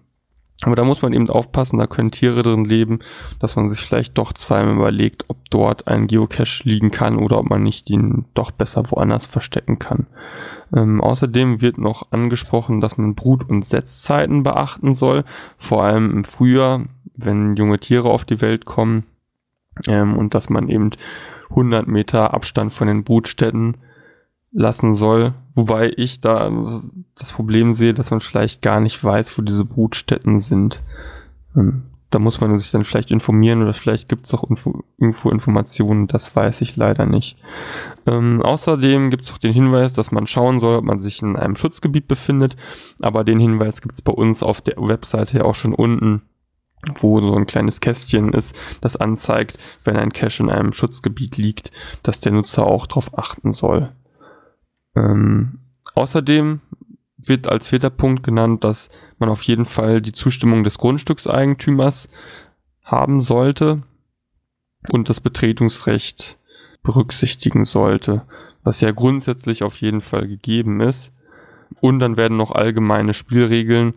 aber 0.63 0.77
da 0.77 0.85
muss 0.85 1.01
man 1.01 1.13
eben 1.15 1.31
aufpassen, 1.31 1.79
da 1.79 1.87
können 1.87 2.11
Tiere 2.11 2.43
drin 2.43 2.65
leben, 2.65 2.99
dass 3.39 3.57
man 3.57 3.71
sich 3.71 3.81
vielleicht 3.81 4.19
doch 4.19 4.35
zweimal 4.35 4.75
überlegt, 4.75 5.25
ob 5.29 5.39
dort 5.49 5.89
ein 5.89 6.07
Geocache 6.07 6.63
liegen 6.65 6.91
kann 6.91 7.17
oder 7.17 7.39
ob 7.39 7.49
man 7.49 7.63
nicht 7.63 7.89
ihn 7.89 8.27
doch 8.35 8.51
besser 8.51 8.91
woanders 8.91 9.25
verstecken 9.25 9.79
kann. 9.79 10.07
Ähm, 10.75 11.01
außerdem 11.01 11.63
wird 11.63 11.79
noch 11.79 12.13
angesprochen, 12.13 12.81
dass 12.81 12.99
man 12.99 13.15
Brut- 13.15 13.49
und 13.49 13.65
Setzzeiten 13.65 14.43
beachten 14.43 14.93
soll, 14.93 15.25
vor 15.57 15.83
allem 15.83 16.11
im 16.11 16.25
Frühjahr, 16.25 16.85
wenn 17.17 17.57
junge 17.57 17.79
Tiere 17.79 18.11
auf 18.11 18.25
die 18.25 18.41
Welt 18.43 18.67
kommen 18.67 19.05
ähm, 19.87 20.17
und 20.17 20.35
dass 20.35 20.51
man 20.51 20.69
eben 20.69 20.91
100 21.49 21.89
Meter 21.89 22.35
Abstand 22.35 22.73
von 22.73 22.87
den 22.87 23.03
Brutstätten 23.03 23.79
lassen 24.53 24.95
soll. 24.95 25.35
Wobei 25.55 25.93
ich 25.97 26.21
da 26.21 26.51
das 27.17 27.33
Problem 27.33 27.75
sehe, 27.75 27.95
dass 27.95 28.11
man 28.11 28.21
vielleicht 28.21 28.63
gar 28.63 28.81
nicht 28.81 29.03
weiß, 29.03 29.37
wo 29.39 29.43
diese 29.43 29.65
Brutstätten 29.65 30.39
sind. 30.39 30.83
Ähm, 31.57 31.85
da 32.11 32.19
muss 32.19 32.41
man 32.41 32.59
sich 32.59 32.73
dann 32.73 32.85
vielleicht 32.85 33.13
informieren 33.13 33.63
oder 33.63 33.73
vielleicht 33.73 34.09
gibt 34.09 34.27
es 34.27 34.35
auch 34.35 34.49
Info 34.51 34.83
irgendwo 34.99 35.31
Informationen, 35.31 36.09
das 36.09 36.35
weiß 36.35 36.61
ich 36.61 36.77
leider 36.77 37.07
nicht. 37.07 37.37
Ähm, 38.05 38.43
außerdem 38.43 39.11
gibt 39.11 39.25
es 39.25 39.33
auch 39.33 39.39
den 39.39 39.53
Hinweis, 39.53 39.93
dass 39.93 40.11
man 40.11 40.27
schauen 40.27 40.59
soll, 40.59 40.77
ob 40.77 40.85
man 40.85 41.01
sich 41.01 41.23
in 41.23 41.37
einem 41.37 41.55
Schutzgebiet 41.55 42.09
befindet, 42.09 42.57
aber 43.01 43.23
den 43.23 43.39
Hinweis 43.39 43.81
gibt 43.81 43.95
es 43.95 44.03
bei 44.03 44.13
uns 44.13 44.43
auf 44.43 44.61
der 44.61 44.77
Webseite 44.77 45.39
ja 45.39 45.45
auch 45.45 45.55
schon 45.55 45.73
unten, 45.73 46.23
wo 46.97 47.21
so 47.21 47.35
ein 47.37 47.47
kleines 47.47 47.81
Kästchen 47.81 48.33
ist, 48.33 48.59
das 48.81 48.97
anzeigt, 48.97 49.59
wenn 49.85 49.97
ein 49.97 50.13
Cache 50.13 50.43
in 50.43 50.51
einem 50.51 50.73
Schutzgebiet 50.73 51.37
liegt, 51.37 51.71
dass 52.03 52.21
der 52.21 52.33
Nutzer 52.33 52.67
auch 52.67 52.87
darauf 52.87 53.17
achten 53.17 53.53
soll. 53.53 53.93
Ähm, 54.97 55.59
außerdem 55.95 56.61
wird 57.27 57.49
als 57.49 57.69
vierter 57.69 57.91
Punkt 57.91 58.23
genannt, 58.23 58.65
dass 58.65 58.91
man 59.19 59.29
auf 59.29 59.43
jeden 59.43 59.67
Fall 59.67 60.01
die 60.01 60.13
Zustimmung 60.13 60.65
des 60.65 60.79
Grundstückseigentümers 60.79 62.09
haben 62.83 63.21
sollte 63.21 63.83
und 64.91 65.09
das 65.09 65.21
Betretungsrecht 65.21 66.39
berücksichtigen 66.83 67.65
sollte, 67.65 68.23
was 68.63 68.81
ja 68.81 68.91
grundsätzlich 68.91 69.63
auf 69.63 69.77
jeden 69.81 70.01
Fall 70.01 70.27
gegeben 70.27 70.81
ist. 70.81 71.13
Und 71.81 72.01
dann 72.01 72.17
werden 72.17 72.37
noch 72.37 72.53
allgemeine 72.53 73.15
Spielregeln 73.15 73.95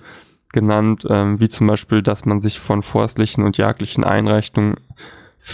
genannt, 0.51 1.07
ähm, 1.09 1.39
wie 1.39 1.49
zum 1.49 1.67
Beispiel, 1.67 2.03
dass 2.03 2.25
man 2.25 2.41
sich 2.41 2.59
von 2.59 2.83
forstlichen 2.83 3.43
und 3.43 3.57
jagdlichen 3.57 4.03
Einrichtungen 4.03 4.75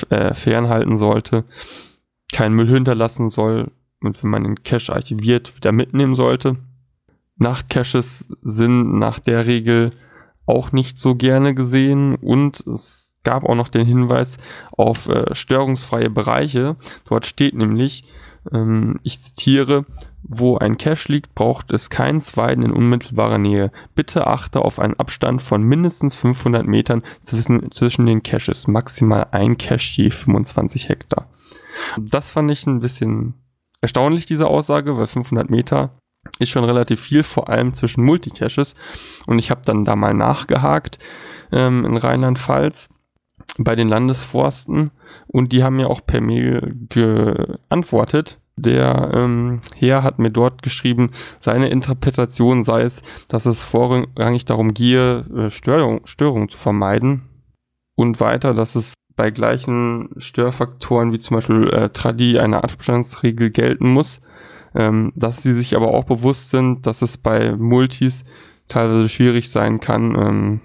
äh, 0.10 0.34
fernhalten 0.34 0.98
sollte, 0.98 1.46
keinen 2.32 2.56
Müll 2.56 2.68
hinterlassen 2.68 3.30
soll 3.30 3.72
und 4.02 4.24
wenn 4.24 4.30
man 4.30 4.44
den 4.44 4.64
Cache 4.64 4.94
archiviert, 4.94 5.56
wieder 5.56 5.72
mitnehmen 5.72 6.16
sollte. 6.16 6.58
Nachtcaches 7.38 8.30
sind 8.42 8.98
nach 9.00 9.20
der 9.20 9.46
Regel 9.46 9.94
auch 10.46 10.72
nicht 10.72 10.98
so 10.98 11.16
gerne 11.16 11.54
gesehen 11.54 12.16
und 12.16 12.66
es 12.68 13.14
gab 13.24 13.44
auch 13.44 13.56
noch 13.56 13.70
den 13.70 13.86
Hinweis 13.86 14.38
auf 14.72 15.08
äh, 15.08 15.36
störungsfreie 15.36 16.10
Bereiche. 16.10 16.76
Dort 17.06 17.26
steht 17.26 17.54
nämlich, 17.54 18.06
ähm, 18.52 19.00
ich 19.04 19.22
zitiere, 19.22 19.86
wo 20.24 20.58
ein 20.58 20.78
Cache 20.78 21.12
liegt, 21.12 21.36
braucht 21.36 21.72
es 21.72 21.90
kein 21.90 22.22
Zweiten 22.22 22.64
in 22.64 22.72
unmittelbarer 22.72 23.38
Nähe. 23.38 23.72
Bitte 23.96 24.28
achte 24.28 24.62
auf 24.64 24.80
einen 24.80 24.96
Abstand 24.96 25.42
von 25.42 25.64
mindestens 25.64 26.16
500 26.16 26.66
Metern 26.66 27.04
zwischen, 27.24 27.72
zwischen 27.72 28.06
den 28.06 28.24
Caches, 28.24 28.68
maximal 28.68 29.28
ein 29.32 29.58
Cache 29.58 30.02
je 30.02 30.12
25 30.12 30.90
Hektar. 30.90 31.28
Das 31.98 32.32
fand 32.32 32.52
ich 32.52 32.66
ein 32.66 32.80
bisschen 32.80 33.36
erstaunlich, 33.82 34.26
diese 34.26 34.48
Aussage, 34.48 34.98
weil 34.98 35.08
500 35.08 35.50
Meter 35.50 35.92
ist 36.40 36.50
schon 36.50 36.64
relativ 36.64 37.02
viel, 37.02 37.24
vor 37.24 37.50
allem 37.50 37.74
zwischen 37.74 38.04
Multicaches. 38.04 38.76
Und 39.26 39.40
ich 39.40 39.52
habe 39.52 39.62
dann 39.66 39.84
da 39.84 39.96
mal 39.96 40.14
nachgehakt 40.14 41.00
ähm, 41.52 41.86
in 41.86 41.98
Rheinland-Pfalz 41.98 42.90
bei 43.58 43.76
den 43.76 43.88
Landesforsten 43.88 44.92
und 45.28 45.52
die 45.52 45.64
haben 45.64 45.78
mir 45.78 45.90
auch 45.90 46.06
per 46.06 46.22
Mail 46.22 46.76
geantwortet. 46.90 48.40
Der 48.56 49.12
ähm, 49.14 49.62
Herr 49.76 50.04
hat 50.04 50.20
mir 50.20 50.32
dort 50.32 50.62
geschrieben, 50.62 51.12
seine 51.40 51.70
Interpretation 51.70 52.66
sei 52.66 52.82
es, 52.82 53.02
dass 53.30 53.46
es 53.46 53.64
vorrangig 53.64 54.46
darum 54.46 54.74
gehe, 54.74 55.20
äh, 55.36 55.52
Störung, 55.52 56.06
Störungen 56.06 56.50
zu 56.50 56.58
vermeiden. 56.58 57.24
Und 57.96 58.22
weiter, 58.22 58.54
dass 58.54 58.76
es 58.76 58.94
bei 59.20 59.32
gleichen 59.32 60.12
Störfaktoren 60.16 61.12
wie 61.12 61.20
zum 61.20 61.36
Beispiel 61.36 61.68
äh, 61.72 61.90
Tradi 61.90 62.40
eine 62.40 62.64
Abstandsregel 62.64 63.50
gelten 63.50 63.92
muss, 63.92 64.22
ähm, 64.74 65.12
dass 65.14 65.44
sie 65.44 65.52
sich 65.52 65.76
aber 65.76 65.90
auch 65.90 66.06
bewusst 66.06 66.52
sind, 66.52 66.88
dass 66.88 67.02
es 67.02 67.18
bei 67.18 67.54
Multis 67.58 68.24
teilweise 68.70 69.10
schwierig 69.10 69.52
sein 69.52 69.82
kann, 69.82 70.16
ähm, 70.16 70.62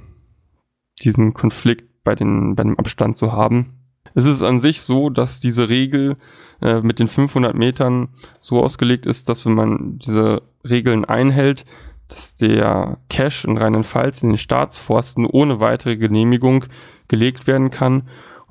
diesen 1.03 1.35
Konflikt 1.35 2.05
bei, 2.05 2.15
den, 2.15 2.55
bei 2.55 2.63
dem 2.63 2.79
Abstand 2.79 3.17
zu 3.17 3.33
haben. 3.33 3.75
Es 4.15 4.25
ist 4.25 4.45
an 4.45 4.61
sich 4.61 4.83
so, 4.83 5.11
dass 5.11 5.41
diese 5.41 5.69
Regel 5.69 6.17
äh, 6.63 6.81
mit 6.81 7.01
den 7.01 7.09
500 7.09 7.57
Metern 7.57 8.11
so 8.39 8.63
ausgelegt 8.63 9.05
ist, 9.05 9.29
dass 9.29 9.45
wenn 9.47 9.55
man 9.55 9.99
diese 9.99 10.43
Regeln 10.63 11.05
einhält, 11.05 11.65
dass 12.07 12.37
der 12.37 12.99
Cache 13.11 13.49
in 13.49 13.59
Rheinland-Pfalz 13.59 14.23
in 14.23 14.29
den 14.29 14.39
Staatsforsten 14.39 15.27
ohne 15.27 15.59
weitere 15.59 15.97
Genehmigung 15.97 16.67
gelegt 17.09 17.49
werden 17.49 17.73
kann 17.73 18.05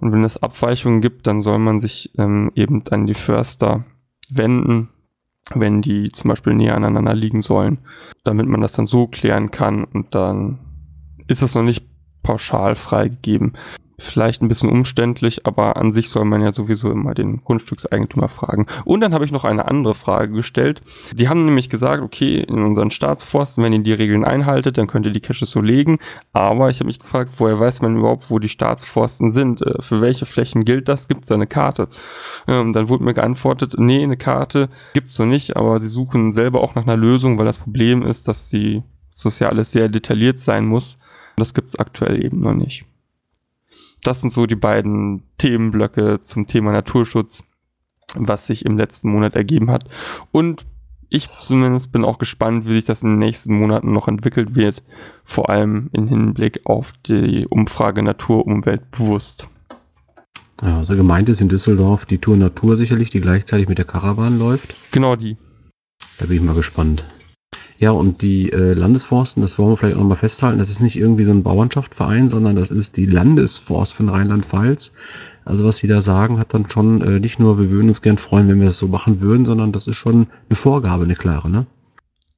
und 0.03 0.11
wenn 0.11 0.25
es 0.25 0.35
Abweichungen 0.35 0.99
gibt, 0.99 1.27
dann 1.27 1.41
soll 1.41 1.59
man 1.59 1.79
sich 1.79 2.11
ähm, 2.17 2.51
eben 2.55 2.83
an 2.89 3.05
die 3.05 3.13
Förster 3.13 3.85
wenden, 4.29 4.89
wenn 5.55 5.81
die 5.81 6.11
zum 6.11 6.27
Beispiel 6.27 6.53
näher 6.53 6.75
aneinander 6.75 7.13
liegen 7.13 7.41
sollen, 7.41 7.77
damit 8.25 8.45
man 8.47 8.59
das 8.59 8.73
dann 8.73 8.85
so 8.85 9.07
klären 9.07 9.49
kann. 9.49 9.85
Und 9.85 10.13
dann 10.13 10.59
ist 11.27 11.41
es 11.41 11.55
noch 11.55 11.63
nicht 11.63 11.85
pauschal 12.21 12.75
freigegeben 12.75 13.53
vielleicht 14.05 14.41
ein 14.41 14.47
bisschen 14.47 14.69
umständlich, 14.69 15.45
aber 15.45 15.77
an 15.77 15.93
sich 15.93 16.09
soll 16.09 16.25
man 16.25 16.41
ja 16.41 16.51
sowieso 16.51 16.91
immer 16.91 17.13
den 17.13 17.43
Grundstückseigentümer 17.43 18.27
fragen. 18.27 18.67
Und 18.85 19.01
dann 19.01 19.13
habe 19.13 19.25
ich 19.25 19.31
noch 19.31 19.45
eine 19.45 19.67
andere 19.67 19.95
Frage 19.95 20.33
gestellt. 20.33 20.81
Die 21.13 21.29
haben 21.29 21.45
nämlich 21.45 21.69
gesagt, 21.69 22.03
okay, 22.03 22.39
in 22.39 22.63
unseren 22.63 22.91
Staatsforsten, 22.91 23.63
wenn 23.63 23.73
ihr 23.73 23.79
die 23.79 23.93
Regeln 23.93 24.23
einhaltet, 24.23 24.77
dann 24.77 24.87
könnt 24.87 25.05
ihr 25.05 25.11
die 25.11 25.21
Caches 25.21 25.51
so 25.51 25.61
legen. 25.61 25.99
Aber 26.33 26.69
ich 26.69 26.79
habe 26.79 26.87
mich 26.87 26.99
gefragt, 26.99 27.31
woher 27.37 27.59
weiß 27.59 27.81
man 27.81 27.97
überhaupt, 27.97 28.29
wo 28.29 28.39
die 28.39 28.49
Staatsforsten 28.49 29.31
sind? 29.31 29.61
Äh, 29.61 29.81
für 29.81 30.01
welche 30.01 30.25
Flächen 30.25 30.65
gilt 30.65 30.89
das? 30.89 31.07
Gibt 31.07 31.23
es 31.23 31.29
da 31.29 31.35
eine 31.35 31.47
Karte? 31.47 31.87
Ähm, 32.47 32.71
dann 32.73 32.89
wurde 32.89 33.03
mir 33.03 33.13
geantwortet, 33.13 33.75
nee, 33.77 34.03
eine 34.03 34.17
Karte 34.17 34.69
gibt 34.93 35.09
es 35.09 35.15
so 35.15 35.25
nicht, 35.25 35.55
aber 35.55 35.79
sie 35.79 35.87
suchen 35.87 36.31
selber 36.31 36.61
auch 36.61 36.75
nach 36.75 36.83
einer 36.83 36.97
Lösung, 36.97 37.37
weil 37.37 37.45
das 37.45 37.57
Problem 37.57 38.03
ist, 38.03 38.27
dass 38.27 38.49
sie, 38.49 38.83
dass 39.11 39.23
das 39.23 39.39
ja 39.39 39.49
alles 39.49 39.71
sehr 39.71 39.89
detailliert 39.89 40.39
sein 40.39 40.65
muss. 40.65 40.97
Das 41.37 41.53
gibt 41.53 41.69
es 41.69 41.79
aktuell 41.79 42.23
eben 42.23 42.41
noch 42.41 42.53
nicht 42.53 42.85
das 44.03 44.21
sind 44.21 44.31
so 44.31 44.45
die 44.45 44.55
beiden 44.55 45.23
Themenblöcke 45.37 46.19
zum 46.21 46.47
Thema 46.47 46.71
Naturschutz, 46.71 47.43
was 48.15 48.47
sich 48.47 48.65
im 48.65 48.77
letzten 48.77 49.09
Monat 49.09 49.35
ergeben 49.35 49.71
hat. 49.71 49.85
Und 50.31 50.65
ich 51.09 51.29
zumindest 51.29 51.91
bin 51.91 52.03
auch 52.03 52.17
gespannt, 52.17 52.67
wie 52.67 52.73
sich 52.73 52.85
das 52.85 53.03
in 53.03 53.09
den 53.09 53.19
nächsten 53.19 53.53
Monaten 53.53 53.93
noch 53.93 54.07
entwickelt 54.07 54.55
wird, 54.55 54.83
vor 55.23 55.49
allem 55.49 55.89
im 55.93 56.07
Hinblick 56.07 56.61
auf 56.65 56.93
die 57.05 57.45
Umfrage 57.47 58.01
Natur, 58.01 58.45
Umwelt 58.47 58.89
bewusst. 58.91 59.47
Ja, 60.61 60.77
also 60.77 60.95
gemeint 60.95 61.29
ist 61.29 61.41
in 61.41 61.49
Düsseldorf 61.49 62.05
die 62.05 62.17
Tour 62.17 62.37
Natur 62.37 62.77
sicherlich, 62.77 63.09
die 63.09 63.21
gleichzeitig 63.21 63.67
mit 63.67 63.77
der 63.77 63.85
Karawan 63.85 64.39
läuft. 64.39 64.75
Genau 64.91 65.15
die. 65.15 65.37
Da 66.17 66.25
bin 66.25 66.37
ich 66.37 66.43
mal 66.43 66.55
gespannt. 66.55 67.05
Ja, 67.77 67.91
und 67.91 68.21
die 68.21 68.51
äh, 68.51 68.73
Landesforsten, 68.73 69.41
das 69.41 69.57
wollen 69.57 69.71
wir 69.71 69.77
vielleicht 69.77 69.95
auch 69.95 70.01
nochmal 70.01 70.17
festhalten, 70.17 70.59
das 70.59 70.69
ist 70.69 70.81
nicht 70.81 70.95
irgendwie 70.95 71.23
so 71.23 71.31
ein 71.31 71.43
Bauernschaftsverein, 71.43 72.29
sondern 72.29 72.55
das 72.55 72.71
ist 72.71 72.97
die 72.97 73.05
Landesforst 73.05 73.93
von 73.93 74.09
Rheinland-Pfalz. 74.09 74.93
Also 75.45 75.65
was 75.65 75.77
sie 75.77 75.87
da 75.87 76.01
sagen, 76.01 76.39
hat 76.39 76.53
dann 76.53 76.69
schon 76.69 77.01
äh, 77.01 77.19
nicht 77.19 77.39
nur, 77.39 77.59
wir 77.59 77.69
würden 77.69 77.89
uns 77.89 78.01
gern 78.01 78.17
freuen, 78.17 78.47
wenn 78.47 78.59
wir 78.59 78.67
das 78.67 78.77
so 78.77 78.87
machen 78.87 79.19
würden, 79.19 79.45
sondern 79.45 79.71
das 79.71 79.87
ist 79.87 79.97
schon 79.97 80.27
eine 80.49 80.55
Vorgabe, 80.55 81.03
eine 81.03 81.15
klare, 81.15 81.49
ne? 81.49 81.65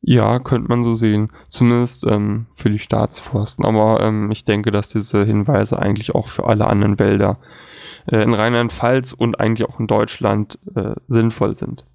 Ja, 0.07 0.37
könnte 0.39 0.69
man 0.69 0.83
so 0.83 0.93
sehen. 0.93 1.31
Zumindest 1.49 2.05
ähm, 2.05 2.45
für 2.53 2.69
die 2.69 2.77
Staatsforsten. 2.77 3.65
Aber 3.65 4.01
ähm, 4.01 4.29
ich 4.29 4.43
denke, 4.43 4.69
dass 4.69 4.89
diese 4.89 5.25
Hinweise 5.25 5.79
eigentlich 5.79 6.13
auch 6.13 6.27
für 6.27 6.45
alle 6.45 6.67
anderen 6.67 6.99
Wälder 6.99 7.39
äh, 8.11 8.21
in 8.21 8.35
Rheinland-Pfalz 8.35 9.13
und 9.13 9.39
eigentlich 9.39 9.67
auch 9.67 9.79
in 9.79 9.87
Deutschland 9.87 10.59
äh, 10.75 10.93
sinnvoll 11.07 11.57
sind. 11.57 11.85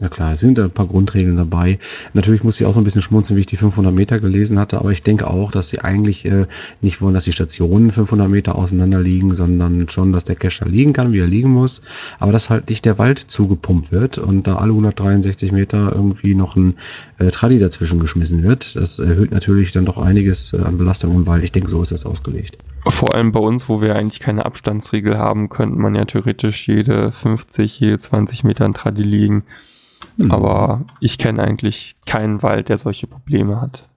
Ja 0.00 0.08
klar, 0.08 0.32
es 0.32 0.40
sind 0.40 0.58
ein 0.58 0.70
paar 0.70 0.86
Grundregeln 0.86 1.36
dabei. 1.36 1.78
Natürlich 2.14 2.42
muss 2.42 2.58
ich 2.58 2.66
auch 2.66 2.72
so 2.72 2.80
ein 2.80 2.84
bisschen 2.84 3.02
schmunzeln, 3.02 3.36
wie 3.36 3.42
ich 3.42 3.46
die 3.46 3.58
500 3.58 3.92
Meter 3.92 4.18
gelesen 4.18 4.58
hatte, 4.58 4.78
aber 4.78 4.92
ich 4.92 5.02
denke 5.02 5.28
auch, 5.28 5.50
dass 5.50 5.68
sie 5.68 5.80
eigentlich 5.80 6.24
äh, 6.24 6.46
nicht 6.80 7.02
wollen, 7.02 7.12
dass 7.12 7.24
die 7.24 7.32
Stationen 7.32 7.92
500 7.92 8.26
Meter 8.28 8.54
auseinander 8.54 8.98
liegen, 9.00 9.34
sondern 9.34 9.90
schon, 9.90 10.12
dass 10.12 10.24
der 10.24 10.36
da 10.36 10.66
liegen 10.66 10.94
kann, 10.94 11.12
wie 11.12 11.20
er 11.20 11.26
liegen 11.26 11.50
muss, 11.50 11.82
aber 12.18 12.32
dass 12.32 12.48
halt 12.48 12.70
nicht 12.70 12.86
der 12.86 12.96
Wald 12.98 13.18
zugepumpt 13.18 13.92
wird 13.92 14.16
und 14.16 14.46
da 14.46 14.56
alle 14.56 14.70
163 14.70 15.52
Meter 15.52 15.92
irgendwie 15.94 16.34
noch 16.34 16.56
ein 16.56 16.76
äh, 17.18 17.30
Tradi 17.30 17.58
dazwischen 17.58 18.00
geschmissen 18.00 18.42
wird. 18.42 18.76
Das 18.76 18.98
erhöht 18.98 19.32
natürlich 19.32 19.72
dann 19.72 19.84
doch 19.84 19.98
einiges 19.98 20.54
äh, 20.54 20.62
an 20.62 20.78
Belastung 20.78 21.14
im 21.14 21.26
Wald. 21.26 21.44
Ich 21.44 21.52
denke, 21.52 21.68
so 21.68 21.82
ist 21.82 21.92
das 21.92 22.06
ausgelegt. 22.06 22.56
Vor 22.88 23.14
allem 23.14 23.32
bei 23.32 23.40
uns, 23.40 23.68
wo 23.68 23.82
wir 23.82 23.96
eigentlich 23.96 24.20
keine 24.20 24.46
Abstandsregel 24.46 25.18
haben, 25.18 25.50
könnte 25.50 25.78
man 25.78 25.94
ja 25.94 26.06
theoretisch 26.06 26.66
jede 26.66 27.12
50, 27.12 27.78
jede 27.78 27.98
20 27.98 28.44
Meter 28.44 28.64
ein 28.64 28.72
Tradi 28.72 29.02
liegen. 29.02 29.44
Hm. 30.16 30.30
Aber 30.30 30.82
ich 31.00 31.18
kenne 31.18 31.42
eigentlich 31.42 31.96
keinen 32.06 32.42
Wald, 32.42 32.68
der 32.68 32.78
solche 32.78 33.06
Probleme 33.06 33.60
hat. 33.60 33.88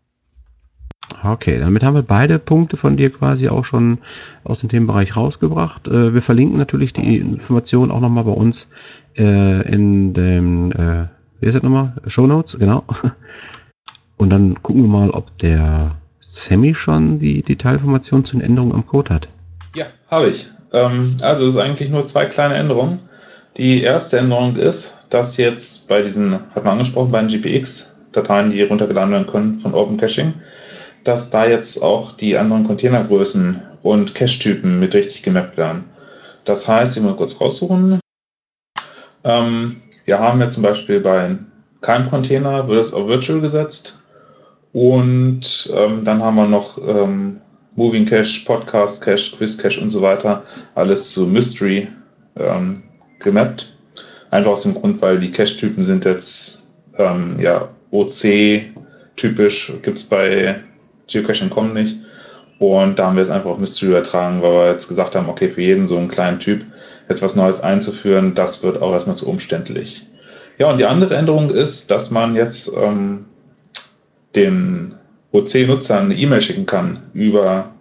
Okay, 1.23 1.59
damit 1.59 1.83
haben 1.83 1.95
wir 1.95 2.03
beide 2.03 2.39
Punkte 2.39 2.77
von 2.77 2.97
dir 2.97 3.11
quasi 3.11 3.49
auch 3.49 3.65
schon 3.65 3.99
aus 4.43 4.61
dem 4.61 4.69
Themenbereich 4.69 5.15
rausgebracht. 5.15 5.87
Äh, 5.87 6.13
wir 6.13 6.21
verlinken 6.21 6.57
natürlich 6.57 6.93
die 6.93 7.17
Informationen 7.17 7.91
auch 7.91 7.99
nochmal 7.99 8.23
bei 8.23 8.31
uns 8.31 8.69
äh, 9.17 9.67
in 9.69 10.13
dem, 10.13 10.71
äh, 10.71 11.07
wie 11.39 11.45
ist 11.45 11.55
das 11.55 11.63
nochmal? 11.63 11.93
Show 12.07 12.25
Notes, 12.27 12.57
genau. 12.57 12.83
Und 14.17 14.29
dann 14.29 14.61
gucken 14.63 14.83
wir 14.83 14.89
mal, 14.89 15.09
ob 15.09 15.37
der 15.39 15.97
Sammy 16.19 16.73
schon 16.73 17.19
die 17.19 17.43
Detailinformationen 17.43 18.25
zu 18.25 18.37
den 18.37 18.45
Änderungen 18.45 18.73
am 18.73 18.85
Code 18.85 19.13
hat. 19.13 19.27
Ja, 19.75 19.87
habe 20.09 20.29
ich. 20.29 20.47
Ähm, 20.71 21.17
also 21.21 21.45
es 21.45 21.55
ist 21.55 21.57
eigentlich 21.57 21.89
nur 21.89 22.05
zwei 22.05 22.25
kleine 22.25 22.55
Änderungen. 22.55 23.01
Die 23.57 23.83
erste 23.83 24.17
Änderung 24.17 24.55
ist, 24.55 25.05
dass 25.09 25.37
jetzt 25.37 25.87
bei 25.87 26.01
diesen, 26.01 26.33
hat 26.33 26.63
man 26.63 26.73
angesprochen, 26.73 27.11
bei 27.11 27.21
den 27.21 27.27
GPX-Dateien, 27.27 28.49
die 28.49 28.63
runtergeladen 28.63 29.11
werden 29.11 29.27
können 29.27 29.57
von 29.59 29.75
Open 29.75 29.97
Caching, 29.97 30.33
dass 31.03 31.29
da 31.29 31.45
jetzt 31.45 31.83
auch 31.83 32.13
die 32.13 32.35
anderen 32.35 32.63
Containergrößen 32.63 33.61
und 33.83 34.15
Cache-Typen 34.15 34.79
mit 34.79 34.95
richtig 34.95 35.21
gemappt 35.21 35.57
werden. 35.57 35.83
Das 36.45 36.67
heißt, 36.67 36.97
ich 36.97 37.03
muss 37.03 37.17
kurz 37.17 37.39
raussuchen. 37.39 37.99
Ähm, 39.23 39.81
wir 40.05 40.19
haben 40.19 40.41
jetzt 40.41 40.55
zum 40.55 40.63
Beispiel 40.63 40.99
bei 40.99 41.37
keinem 41.81 42.09
Container 42.09 42.67
wird 42.67 42.79
es 42.79 42.93
auf 42.93 43.07
Virtual 43.07 43.39
gesetzt. 43.39 44.01
Und 44.71 45.71
ähm, 45.75 46.03
dann 46.03 46.23
haben 46.23 46.35
wir 46.35 46.47
noch 46.47 46.79
ähm, 46.79 47.39
Moving 47.75 48.05
Cache, 48.05 48.43
Podcast 48.45 49.03
Cache, 49.03 49.35
Quiz 49.37 49.57
Cache 49.57 49.79
und 49.79 49.89
so 49.89 50.01
weiter. 50.01 50.43
Alles 50.73 51.11
zu 51.11 51.27
Mystery 51.27 51.87
ähm, 52.35 52.81
gemappt. 53.23 53.75
Einfach 54.31 54.51
aus 54.51 54.63
dem 54.63 54.73
Grund, 54.73 55.01
weil 55.01 55.19
die 55.19 55.31
Cache-Typen 55.31 55.83
sind 55.83 56.05
jetzt 56.05 56.67
ähm, 56.97 57.39
ja, 57.39 57.69
OC-typisch, 57.91 59.73
gibt 59.81 59.97
es 59.97 60.03
bei 60.03 60.59
Geocaching.com 61.07 61.73
nicht. 61.73 61.97
Und 62.59 62.97
da 62.97 63.07
haben 63.07 63.15
wir 63.15 63.23
es 63.23 63.29
einfach 63.29 63.49
auf 63.49 63.59
Mystery 63.59 63.91
übertragen, 63.91 64.41
weil 64.41 64.51
wir 64.51 64.71
jetzt 64.71 64.87
gesagt 64.87 65.15
haben, 65.15 65.27
okay, 65.27 65.49
für 65.49 65.61
jeden 65.61 65.85
so 65.85 65.97
einen 65.97 66.07
kleinen 66.07 66.39
Typ 66.39 66.63
jetzt 67.09 67.21
was 67.21 67.35
Neues 67.35 67.61
einzuführen, 67.61 68.35
das 68.35 68.63
wird 68.63 68.81
auch 68.81 68.91
erstmal 68.93 69.15
zu 69.15 69.27
umständlich. 69.27 70.05
Ja, 70.57 70.69
und 70.69 70.79
die 70.79 70.85
andere 70.85 71.15
Änderung 71.15 71.49
ist, 71.49 71.91
dass 71.91 72.11
man 72.11 72.35
jetzt 72.35 72.71
ähm, 72.77 73.25
den 74.35 74.95
OC-Nutzern 75.31 76.05
eine 76.05 76.15
E-Mail 76.15 76.41
schicken 76.41 76.65
kann 76.65 76.99
über 77.13 77.71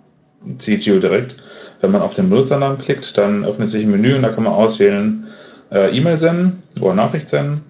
CGO 0.58 0.99
direkt. 0.99 1.37
Wenn 1.80 1.90
man 1.90 2.02
auf 2.02 2.14
den 2.14 2.30
Benutzernamen 2.30 2.78
klickt, 2.78 3.16
dann 3.18 3.44
öffnet 3.44 3.68
sich 3.68 3.84
ein 3.84 3.90
Menü 3.90 4.14
und 4.16 4.22
da 4.22 4.30
kann 4.30 4.44
man 4.44 4.54
auswählen, 4.54 5.26
äh, 5.73 5.97
E-Mail 5.97 6.19
senden 6.19 6.63
oder 6.80 6.95
Nachricht 6.95 7.28
senden 7.28 7.63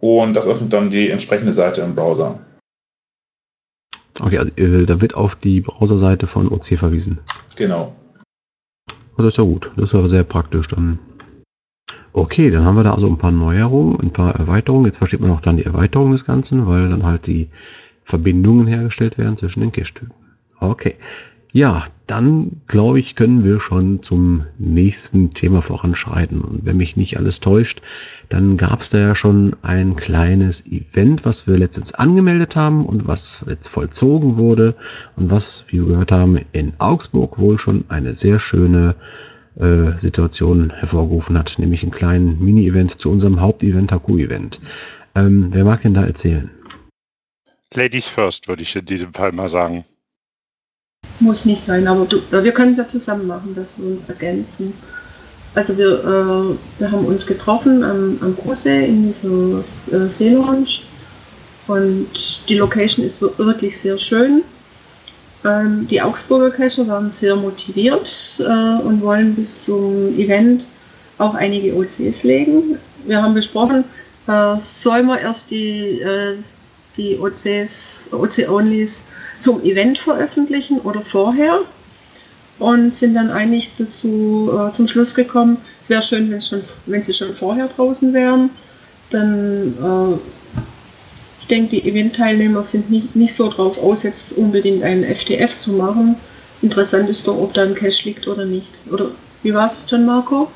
und 0.00 0.34
das 0.34 0.46
öffnet 0.46 0.72
dann 0.72 0.90
die 0.90 1.10
entsprechende 1.10 1.52
Seite 1.52 1.82
im 1.82 1.94
Browser. 1.94 2.38
Okay, 4.20 4.38
also 4.38 4.50
äh, 4.56 4.86
da 4.86 5.00
wird 5.00 5.14
auf 5.14 5.36
die 5.36 5.60
Browserseite 5.60 6.26
von 6.26 6.48
OC 6.48 6.78
verwiesen. 6.78 7.20
Genau. 7.56 7.94
Das 9.16 9.26
ist 9.26 9.38
ja 9.38 9.44
gut. 9.44 9.70
Das 9.76 9.90
ist 9.90 9.94
aber 9.94 10.08
sehr 10.08 10.24
praktisch 10.24 10.68
dann. 10.68 10.98
Okay, 12.12 12.50
dann 12.50 12.64
haben 12.64 12.76
wir 12.76 12.84
da 12.84 12.94
also 12.94 13.06
ein 13.06 13.18
paar 13.18 13.30
Neuerungen, 13.30 14.00
ein 14.00 14.12
paar 14.12 14.34
Erweiterungen. 14.34 14.86
Jetzt 14.86 14.96
versteht 14.96 15.20
man 15.20 15.30
auch 15.30 15.40
dann 15.40 15.56
die 15.56 15.64
Erweiterung 15.64 16.12
des 16.12 16.24
Ganzen, 16.24 16.66
weil 16.66 16.88
dann 16.88 17.04
halt 17.04 17.26
die 17.26 17.48
Verbindungen 18.04 18.66
hergestellt 18.66 19.18
werden 19.18 19.36
zwischen 19.36 19.60
den 19.60 19.72
Cache-Typen. 19.72 20.12
Okay. 20.58 20.96
Ja, 21.52 21.86
dann 22.06 22.62
glaube 22.68 23.00
ich, 23.00 23.16
können 23.16 23.44
wir 23.44 23.60
schon 23.60 24.02
zum 24.02 24.46
nächsten 24.58 25.32
Thema 25.32 25.62
voranschreiten. 25.62 26.42
Und 26.42 26.64
wenn 26.64 26.76
mich 26.76 26.96
nicht 26.96 27.18
alles 27.18 27.40
täuscht, 27.40 27.82
dann 28.28 28.56
gab 28.56 28.82
es 28.82 28.90
da 28.90 28.98
ja 28.98 29.14
schon 29.16 29.56
ein 29.62 29.96
kleines 29.96 30.64
Event, 30.66 31.24
was 31.24 31.48
wir 31.48 31.58
letztens 31.58 31.92
angemeldet 31.92 32.54
haben 32.54 32.86
und 32.86 33.08
was 33.08 33.44
jetzt 33.48 33.68
vollzogen 33.68 34.36
wurde 34.36 34.76
und 35.16 35.30
was, 35.30 35.66
wie 35.68 35.78
wir 35.78 35.86
gehört 35.86 36.12
haben, 36.12 36.38
in 36.52 36.72
Augsburg 36.78 37.38
wohl 37.38 37.58
schon 37.58 37.84
eine 37.88 38.12
sehr 38.12 38.38
schöne 38.38 38.94
äh, 39.56 39.98
Situation 39.98 40.70
hervorgerufen 40.70 41.36
hat, 41.36 41.58
nämlich 41.58 41.82
einen 41.82 41.92
kleinen 41.92 42.44
Mini-Event 42.44 43.00
zu 43.00 43.10
unserem 43.10 43.40
Hauptevent, 43.40 43.90
Haku-Event. 43.90 44.60
Ähm, 45.16 45.48
wer 45.50 45.64
mag 45.64 45.82
denn 45.82 45.94
da 45.94 46.04
erzählen? 46.04 46.50
Ladies 47.74 48.06
first, 48.06 48.46
würde 48.46 48.62
ich 48.62 48.74
in 48.76 48.84
diesem 48.84 49.12
Fall 49.12 49.32
mal 49.32 49.48
sagen. 49.48 49.84
Muss 51.20 51.44
nicht 51.44 51.62
sein, 51.62 51.86
aber 51.86 52.06
du, 52.06 52.16
äh, 52.32 52.42
wir 52.42 52.52
können 52.52 52.72
es 52.72 52.78
ja 52.78 52.88
zusammen 52.88 53.26
machen, 53.26 53.54
dass 53.54 53.78
wir 53.78 53.86
uns 53.86 54.00
ergänzen. 54.08 54.72
Also 55.54 55.76
wir, 55.76 55.98
äh, 55.98 56.80
wir 56.80 56.90
haben 56.90 57.04
uns 57.04 57.26
getroffen 57.26 57.84
am, 57.84 58.18
am 58.22 58.34
Großsee 58.36 58.86
in 58.86 59.08
dieser 59.08 59.58
äh, 59.58 60.08
Seelounge 60.10 60.80
und 61.66 62.48
die 62.48 62.54
Location 62.54 63.04
ist 63.04 63.20
wirklich 63.20 63.78
sehr 63.78 63.98
schön. 63.98 64.42
Ähm, 65.44 65.86
die 65.88 66.00
Augsburger 66.00 66.50
Cacher 66.50 66.88
waren 66.88 67.10
sehr 67.10 67.36
motiviert 67.36 68.40
äh, 68.40 68.82
und 68.82 69.02
wollen 69.02 69.34
bis 69.34 69.64
zum 69.64 70.18
Event 70.18 70.68
auch 71.18 71.34
einige 71.34 71.76
OCs 71.76 72.24
legen. 72.24 72.78
Wir 73.04 73.22
haben 73.22 73.34
besprochen, 73.34 73.84
äh, 74.26 74.58
soll 74.58 75.02
man 75.02 75.18
erst 75.18 75.50
die, 75.50 76.00
äh, 76.00 76.36
die 76.96 77.18
OCs, 77.18 78.08
OC-Onlys 78.12 79.08
zum 79.40 79.62
Event 79.64 79.98
veröffentlichen 79.98 80.78
oder 80.80 81.00
vorher 81.00 81.60
und 82.58 82.94
sind 82.94 83.14
dann 83.14 83.30
eigentlich 83.30 83.70
dazu 83.78 84.50
äh, 84.52 84.72
zum 84.72 84.86
Schluss 84.86 85.14
gekommen, 85.14 85.56
es 85.80 85.90
wäre 85.90 86.02
schön, 86.02 86.30
wenn, 86.30 86.42
schon, 86.42 86.60
wenn 86.86 87.02
sie 87.02 87.14
schon 87.14 87.32
vorher 87.32 87.68
draußen 87.68 88.12
wären. 88.12 88.50
Dann, 89.10 89.74
äh, 89.82 90.60
ich 91.40 91.46
denke, 91.48 91.70
die 91.70 91.88
Event-Teilnehmer 91.88 92.62
sind 92.62 92.90
nicht, 92.90 93.16
nicht 93.16 93.34
so 93.34 93.50
drauf 93.50 93.82
aus, 93.82 94.02
jetzt 94.02 94.36
unbedingt 94.36 94.84
einen 94.84 95.04
FTF 95.04 95.56
zu 95.56 95.72
machen. 95.72 96.16
Interessant 96.62 97.08
ist 97.08 97.26
doch, 97.26 97.38
ob 97.38 97.54
da 97.54 97.62
ein 97.62 97.74
Cache 97.74 98.04
liegt 98.04 98.28
oder 98.28 98.44
nicht. 98.44 98.68
Oder 98.90 99.10
wie 99.42 99.54
war 99.54 99.66
es, 99.66 99.78
John 99.88 100.04
Marco? 100.04 100.50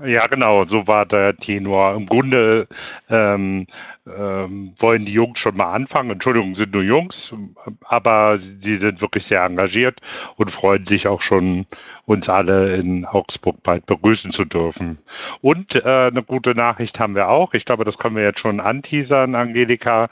Ja, 0.00 0.24
genau, 0.28 0.64
so 0.64 0.86
war 0.86 1.06
der 1.06 1.36
Tenor. 1.36 1.96
Im 1.96 2.06
Grunde 2.06 2.68
ähm, 3.10 3.66
ähm, 4.06 4.72
wollen 4.78 5.04
die 5.04 5.12
Jungs 5.12 5.40
schon 5.40 5.56
mal 5.56 5.72
anfangen. 5.72 6.10
Entschuldigung, 6.10 6.54
sind 6.54 6.72
nur 6.72 6.84
Jungs, 6.84 7.34
aber 7.82 8.38
sie 8.38 8.76
sind 8.76 9.00
wirklich 9.00 9.26
sehr 9.26 9.42
engagiert 9.44 10.00
und 10.36 10.52
freuen 10.52 10.86
sich 10.86 11.08
auch 11.08 11.20
schon, 11.20 11.66
uns 12.08 12.30
alle 12.30 12.74
in 12.74 13.04
Augsburg 13.04 13.62
bald 13.62 13.84
begrüßen 13.84 14.32
zu 14.32 14.46
dürfen. 14.46 14.98
Und 15.42 15.74
äh, 15.74 16.08
eine 16.08 16.22
gute 16.22 16.54
Nachricht 16.54 16.98
haben 16.98 17.14
wir 17.14 17.28
auch. 17.28 17.52
Ich 17.52 17.66
glaube, 17.66 17.84
das 17.84 17.98
können 17.98 18.16
wir 18.16 18.22
jetzt 18.22 18.40
schon 18.40 18.60
anteasern, 18.60 19.34
Angelika. 19.34 20.08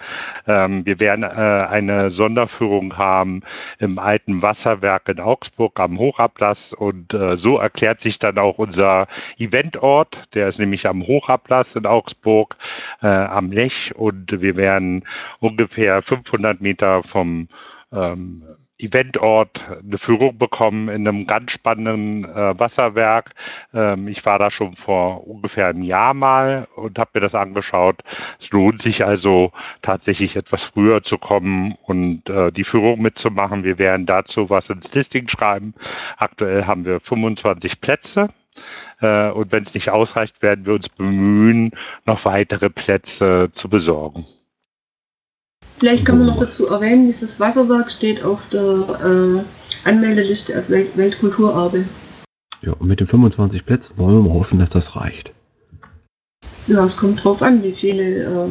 Ähm, 0.47 0.85
wir 0.85 1.01
werden 1.01 1.23
äh, 1.23 1.27
eine 1.27 2.11
Sonderführung 2.11 2.99
haben 2.99 3.41
im 3.79 3.99
alten 3.99 4.43
Wasserwerk 4.43 5.09
in 5.09 5.21
Augsburg 5.21 5.81
am 5.81 5.99
Hochablass 5.99 6.75
und 6.75 7.15
äh, 7.15 7.37
so 7.37 7.57
erklärt 7.57 8.03
sich 8.03 8.19
dann 8.19 8.37
auch 8.37 8.59
unser 8.59 9.09
Eventort. 9.39 10.35
Der 10.35 10.49
ist 10.49 10.59
nämlich 10.59 10.87
am 10.87 11.03
Hochablass 11.07 11.77
in 11.77 11.87
Augsburg, 11.87 12.59
äh, 13.01 13.07
am 13.07 13.51
Lech 13.53 13.95
und 13.97 14.43
wir 14.43 14.57
werden 14.57 15.05
ungefähr 15.41 16.03
500 16.03 16.61
Meter 16.61 17.03
vom 17.03 17.49
ähm, 17.91 18.43
Eventort 18.79 19.65
eine 19.83 19.97
Führung 19.97 20.37
bekommen 20.37 20.89
in 20.89 21.09
einem 21.09 21.27
ganz 21.27 21.53
spannenden 21.53 22.25
äh, 22.25 22.59
Wasserwerk. 22.59 23.35
Ähm, 23.73 24.09
ich 24.09 24.25
war 24.27 24.39
da 24.39 24.51
schon 24.51 24.77
vor 24.77 25.27
ungefähr 25.27 25.69
einem 25.69 25.83
Jahr 25.83 26.13
mal 26.13 26.69
und 26.77 26.99
habe 26.99 27.13
mir 27.15 27.21
das 27.21 27.35
angeschaut. 27.35 28.03
Es 28.39 28.51
lohnt 28.51 28.81
sich 28.81 29.05
also 29.05 29.53
tatsächlich 29.81 30.37
etwas 30.37 30.65
früher 30.65 31.03
zu 31.03 31.17
kommen 31.17 31.77
und 31.83 32.29
äh, 32.29 32.53
die 32.53 32.65
Führung 32.65 33.01
mitzumachen. 33.01 33.65
Wir 33.65 33.79
werden 33.79 34.05
dazu 34.05 34.51
was 34.51 34.69
ins 34.69 34.93
Listing 34.93 35.29
schreiben. 35.29 35.75
Aktuell 36.19 36.67
haben 36.67 36.85
wir 36.85 37.01
25 37.01 37.81
Plätze. 37.81 38.29
Äh, 39.01 39.31
und 39.31 39.53
wenn 39.53 39.63
es 39.63 39.75
nicht 39.75 39.91
ausreicht, 39.91 40.43
werden 40.43 40.67
wir 40.67 40.75
uns 40.75 40.89
bemühen, 40.89 41.73
noch 42.05 42.25
weitere 42.25 42.71
Plätze 42.71 43.49
zu 43.53 43.69
besorgen. 43.69 44.27
Vielleicht 45.79 46.07
kann 46.07 46.19
man 46.19 46.27
noch 46.29 46.39
dazu 46.39 46.69
erwähnen, 46.69 47.07
dieses 47.07 47.39
Wasserwerk 47.39 47.91
steht 47.91 48.25
auf 48.25 48.41
der 48.51 48.63
äh, 48.63 49.89
Anmeldeliste 49.89 50.55
als 50.55 50.71
Welt 50.71 50.97
Weltkulturerbe. 50.97 51.85
Ja, 52.63 52.73
und 52.73 52.89
mit 52.89 53.01
den 53.01 53.07
25 53.07 53.67
Plätzen 53.67 53.99
wollen 53.99 54.17
wir 54.17 54.29
mal 54.29 54.35
hoffen, 54.35 54.59
dass 54.59 54.71
das 54.71 54.97
reicht. 54.97 55.33
Ja, 56.67 56.85
es 56.85 56.97
kommt 56.97 57.23
drauf 57.23 57.43
an, 57.43 57.63
wie 57.63 57.73
viele, 57.73 58.25
äh, 58.25 58.49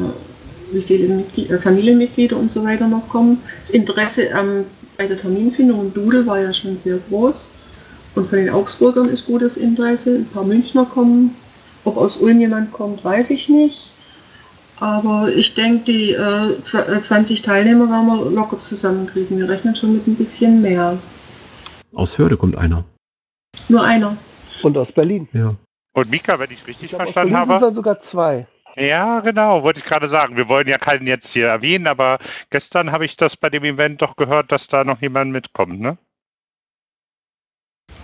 wie 0.71 0.81
viele 0.81 1.07
Mitglied 1.15 1.49
äh, 1.49 1.57
Familienmitglieder 1.57 2.37
und 2.37 2.51
so 2.51 2.63
weiter 2.63 2.87
noch 2.87 3.09
kommen. 3.09 3.39
Das 3.59 3.71
Interesse 3.71 4.29
ähm, 4.39 4.65
bei 4.95 5.07
der 5.07 5.17
Terminfindung 5.17 5.81
im 5.81 5.93
Dudel 5.93 6.27
war 6.27 6.39
ja 6.39 6.53
schon 6.53 6.77
sehr 6.77 6.99
groß. 7.09 7.55
Und 8.13 8.29
von 8.29 8.37
den 8.37 8.49
Augsburgern 8.49 9.09
ist 9.09 9.25
gutes 9.25 9.57
Interesse. 9.57 10.17
Ein 10.17 10.25
paar 10.25 10.45
Münchner 10.45 10.85
kommen. 10.85 11.35
Ob 11.83 11.97
aus 11.97 12.17
Ulm 12.17 12.39
jemand 12.39 12.71
kommt, 12.71 13.03
weiß 13.03 13.31
ich 13.31 13.49
nicht. 13.49 13.91
Aber 14.79 15.29
ich 15.29 15.55
denke, 15.55 15.85
die 15.85 16.11
äh, 16.11 16.61
20 16.61 17.41
Teilnehmer 17.41 17.89
werden 17.89 18.07
wir 18.07 18.31
locker 18.31 18.57
zusammenkriegen. 18.59 19.39
Wir 19.39 19.47
rechnen 19.47 19.75
schon 19.75 19.93
mit 19.93 20.05
ein 20.07 20.15
bisschen 20.15 20.61
mehr. 20.61 20.97
Aus 21.93 22.17
Hörde 22.17 22.35
kommt 22.35 22.57
einer. 22.57 22.83
Nur 23.69 23.83
einer. 23.83 24.17
Und 24.63 24.77
aus 24.77 24.91
Berlin. 24.91 25.29
Ja. 25.31 25.55
Und 25.93 26.09
Mika, 26.09 26.37
wenn 26.39 26.51
ich 26.51 26.67
richtig 26.67 26.85
Ich 26.85 26.89
glaub, 26.89 27.01
aus 27.01 27.13
verstanden 27.13 27.33
Berlin 27.33 27.49
habe. 27.49 27.65
sind 27.65 27.69
wir 27.69 27.73
sogar 27.73 27.99
zwei. 28.01 28.47
Ja, 28.75 29.21
genau, 29.21 29.63
wollte 29.63 29.79
ich 29.79 29.85
gerade 29.85 30.09
sagen. 30.09 30.35
Wir 30.35 30.49
wollen 30.49 30.67
ja 30.67 30.77
keinen 30.77 31.07
jetzt 31.07 31.31
hier 31.31 31.47
erwähnen, 31.47 31.87
aber 31.87 32.19
gestern 32.49 32.91
habe 32.91 33.05
ich 33.05 33.15
das 33.15 33.37
bei 33.37 33.49
dem 33.49 33.63
Event 33.63 34.01
doch 34.01 34.17
gehört, 34.17 34.51
dass 34.51 34.67
da 34.67 34.83
noch 34.83 35.01
jemand 35.01 35.31
mitkommt, 35.31 35.79
ne? 35.79 35.97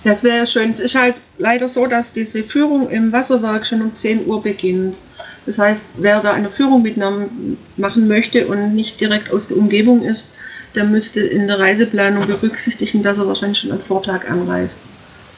Das 0.06 0.24
wäre 0.24 0.38
ja 0.38 0.46
schön. 0.46 0.72
Es 0.72 0.80
ist 0.80 0.96
halt 0.96 1.16
leider 1.38 1.68
so, 1.68 1.86
dass 1.86 2.14
diese 2.14 2.44
Führung 2.44 2.90
im 2.90 3.12
Wasserwerk 3.12 3.68
schon 3.68 3.82
um 3.82 3.94
10 3.94 4.26
Uhr 4.26 4.42
beginnt. 4.42 4.98
Das 5.46 5.58
heißt, 5.58 5.96
wer 6.00 6.22
da 6.22 6.34
eine 6.34 6.50
Führung 6.50 6.84
mitmachen 6.84 8.08
möchte 8.08 8.48
und 8.48 8.76
nicht 8.76 9.02
direkt 9.02 9.32
aus 9.32 9.48
der 9.48 9.58
Umgebung 9.58 10.04
ist, 10.04 10.34
der 10.76 10.86
müsste 10.86 11.20
in 11.20 11.48
der 11.48 11.60
Reiseplanung 11.60 12.28
berücksichtigen, 12.28 13.04
dass 13.04 13.18
er 13.18 13.28
wahrscheinlich 13.28 13.60
schon 13.60 13.72
am 13.72 13.80
Vortag 13.80 14.30
anreist 14.30 14.88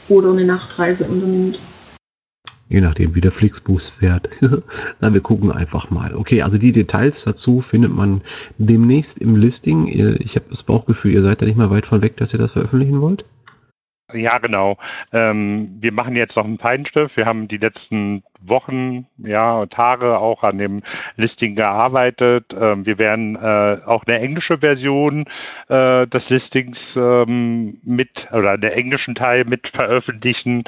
oder 0.10 0.32
eine 0.32 0.46
Nachtreise 0.46 1.06
unternimmt. 1.06 1.60
Je 2.70 2.82
nachdem, 2.82 3.14
wie 3.14 3.22
der 3.22 3.32
Flixbus 3.32 3.90
fährt. 3.90 4.30
Na, 5.00 5.14
wir 5.14 5.22
gucken 5.22 5.52
einfach 5.52 5.90
mal. 5.90 6.16
Okay, 6.16 6.42
also 6.42 6.58
die 6.58 6.72
Details 6.72 7.24
dazu 7.24 7.62
findet 7.62 7.94
man 7.94 8.22
demnächst 8.58 9.20
im 9.20 9.36
Listing. 9.36 9.88
Ich 9.88 10.36
habe 10.36 10.46
das 10.50 10.64
Bauchgefühl, 10.64 11.12
ihr 11.12 11.22
seid 11.22 11.42
da 11.42 11.46
nicht 11.46 11.58
mehr 11.58 11.70
weit 11.70 11.86
von 11.86 12.02
weg, 12.02 12.18
dass 12.18 12.34
ihr 12.34 12.40
das 12.40 12.54
veröffentlichen 12.54 13.02
wollt. 13.02 13.26
Ja, 14.14 14.38
genau. 14.38 14.78
Ähm, 15.12 15.78
wir 15.80 15.92
machen 15.92 16.16
jetzt 16.16 16.36
noch 16.36 16.46
einen 16.46 16.60
Feinstift. 16.60 17.18
Wir 17.18 17.26
haben 17.26 17.48
die 17.48 17.58
letzten 17.58 18.24
Wochen, 18.48 19.08
ja, 19.18 19.66
Tage 19.68 20.18
auch 20.18 20.44
an 20.44 20.58
dem 20.58 20.82
Listing 21.16 21.56
gearbeitet. 21.56 22.56
Ähm, 22.60 22.86
wir 22.86 23.00
werden 23.00 23.36
äh, 23.36 23.80
auch 23.86 24.04
eine 24.06 24.20
englische 24.20 24.60
Version 24.60 25.26
äh, 25.70 26.08
des 26.08 26.30
Listings 26.30 26.96
ähm, 26.96 27.80
mit 27.84 28.28
oder 28.32 28.58
der 28.58 28.76
englischen 28.76 29.16
Teil 29.16 29.46
mit 29.46 29.68
veröffentlichen. 29.70 30.64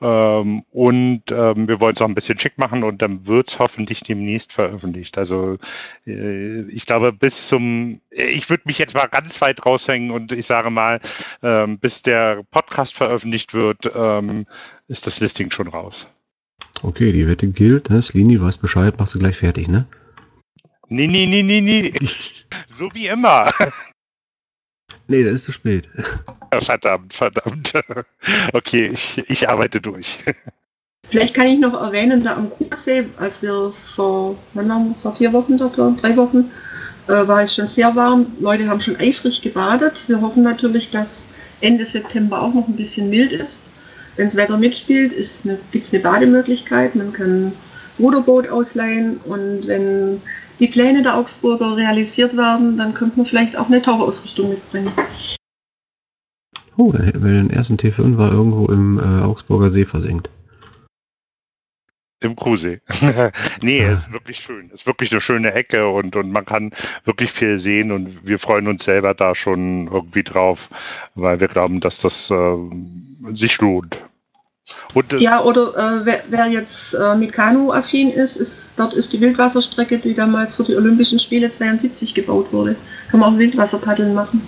Ähm, 0.00 0.64
und 0.70 1.22
ähm, 1.30 1.68
wir 1.68 1.80
wollen 1.80 1.94
es 1.94 2.02
auch 2.02 2.08
ein 2.08 2.14
bisschen 2.14 2.38
schick 2.38 2.58
machen 2.58 2.84
und 2.84 3.02
dann 3.02 3.26
wird 3.26 3.50
es 3.50 3.58
hoffentlich 3.58 4.00
demnächst 4.00 4.52
veröffentlicht. 4.52 5.18
Also 5.18 5.58
äh, 6.06 6.62
ich 6.70 6.86
glaube, 6.86 7.12
bis 7.12 7.48
zum, 7.48 8.00
ich 8.10 8.50
würde 8.50 8.64
mich 8.66 8.78
jetzt 8.78 8.94
mal 8.94 9.06
ganz 9.06 9.40
weit 9.40 9.64
raushängen 9.64 10.10
und 10.10 10.32
ich 10.32 10.46
sage 10.46 10.70
mal, 10.70 11.00
ähm, 11.42 11.78
bis 11.78 12.02
der 12.02 12.42
Podcast 12.50 12.94
veröffentlicht 12.94 13.54
wird, 13.54 13.90
ähm, 13.94 14.46
ist 14.88 15.06
das 15.06 15.20
Listing 15.20 15.50
schon 15.50 15.68
raus. 15.68 16.08
Okay, 16.82 17.12
die 17.12 17.26
Wette 17.26 17.48
gilt. 17.48 17.90
Ne? 17.90 18.00
Slini 18.00 18.40
weiß 18.40 18.58
Bescheid, 18.58 18.98
machst 18.98 19.14
du 19.14 19.18
gleich 19.18 19.36
fertig, 19.36 19.68
ne? 19.68 19.86
Nee, 20.88 21.06
nee, 21.06 21.26
nee, 21.26 21.42
nee, 21.42 21.60
nee. 21.60 21.92
So 22.74 22.88
wie 22.94 23.06
immer. 23.06 23.50
nee, 25.06 25.22
das 25.22 25.34
ist 25.34 25.44
zu 25.44 25.52
spät. 25.52 25.88
Verdammt, 26.58 27.14
verdammt. 27.14 27.72
Okay, 28.52 28.90
ich, 28.92 29.18
ich 29.28 29.48
arbeite 29.48 29.80
durch. 29.80 30.18
Vielleicht 31.08 31.34
kann 31.34 31.46
ich 31.46 31.60
noch 31.60 31.80
erwähnen, 31.80 32.24
da 32.24 32.36
am 32.36 32.50
Kuhsee, 32.50 33.06
als 33.18 33.42
wir 33.42 33.72
vor, 33.94 34.36
wir? 34.54 34.94
vor 35.00 35.14
vier 35.14 35.32
Wochen 35.32 35.58
dort 35.58 35.78
waren, 35.78 35.96
drei 35.96 36.16
Wochen, 36.16 36.50
äh, 37.06 37.28
war 37.28 37.42
es 37.42 37.54
schon 37.54 37.66
sehr 37.66 37.94
warm. 37.94 38.26
Leute 38.40 38.68
haben 38.68 38.80
schon 38.80 38.96
eifrig 38.96 39.42
gebadet. 39.42 40.08
Wir 40.08 40.20
hoffen 40.20 40.42
natürlich, 40.42 40.90
dass 40.90 41.34
Ende 41.60 41.84
September 41.84 42.40
auch 42.40 42.54
noch 42.54 42.66
ein 42.66 42.76
bisschen 42.76 43.10
mild 43.10 43.32
ist. 43.32 43.72
Wenn 44.20 44.26
das 44.26 44.36
Wetter 44.36 44.58
mitspielt, 44.58 45.14
gibt 45.72 45.84
es 45.86 45.94
eine 45.94 46.02
Bademöglichkeit. 46.02 46.94
Man 46.94 47.10
kann 47.10 47.52
Ruderboot 47.98 48.50
ausleihen 48.50 49.16
und 49.24 49.66
wenn 49.66 50.20
die 50.58 50.66
Pläne 50.66 51.00
der 51.00 51.16
Augsburger 51.16 51.74
realisiert 51.78 52.36
werden, 52.36 52.76
dann 52.76 52.92
könnte 52.92 53.16
man 53.16 53.24
vielleicht 53.24 53.56
auch 53.56 53.68
eine 53.68 53.80
Taucherausrüstung 53.80 54.50
mitbringen. 54.50 54.92
Oh, 56.76 56.92
dann 56.92 57.04
hätten 57.04 57.24
wir 57.24 57.32
den 57.32 57.48
ersten 57.48 57.76
T5 57.76 58.18
war 58.18 58.30
irgendwo 58.30 58.66
im 58.66 58.98
äh, 58.98 59.22
Augsburger 59.22 59.70
See 59.70 59.86
versenkt. 59.86 60.28
Im 62.22 62.36
Krusee. 62.36 62.82
nee, 63.62 63.80
es 63.80 64.00
ist 64.00 64.12
wirklich 64.12 64.36
schön. 64.36 64.66
Es 64.66 64.82
ist 64.82 64.86
wirklich 64.86 65.12
eine 65.12 65.22
schöne 65.22 65.54
Ecke 65.54 65.88
und, 65.88 66.14
und 66.14 66.30
man 66.30 66.44
kann 66.44 66.72
wirklich 67.06 67.32
viel 67.32 67.58
sehen 67.58 67.90
und 67.90 68.26
wir 68.26 68.38
freuen 68.38 68.68
uns 68.68 68.84
selber 68.84 69.14
da 69.14 69.34
schon 69.34 69.86
irgendwie 69.86 70.24
drauf, 70.24 70.68
weil 71.14 71.40
wir 71.40 71.48
glauben, 71.48 71.80
dass 71.80 72.02
das 72.02 72.30
äh, 72.30 72.56
sich 73.32 73.58
lohnt. 73.62 74.09
Und, 74.94 75.12
äh, 75.12 75.18
ja, 75.18 75.42
oder 75.42 75.74
äh, 75.76 76.04
wer, 76.04 76.22
wer, 76.30 76.46
jetzt 76.46 76.94
äh, 76.94 77.14
mit 77.14 77.32
Kanu 77.32 77.72
affin 77.72 78.10
ist, 78.10 78.36
ist, 78.36 78.78
dort 78.78 78.94
ist 78.94 79.12
die 79.12 79.20
Wildwasserstrecke, 79.20 79.98
die 79.98 80.14
damals 80.14 80.54
für 80.54 80.64
die 80.64 80.74
Olympischen 80.74 81.18
Spiele 81.18 81.50
72 81.50 82.14
gebaut 82.14 82.52
wurde. 82.52 82.76
Kann 83.10 83.20
man 83.20 83.34
auch 83.34 83.38
Wildwasserpaddeln 83.38 84.14
machen. 84.14 84.42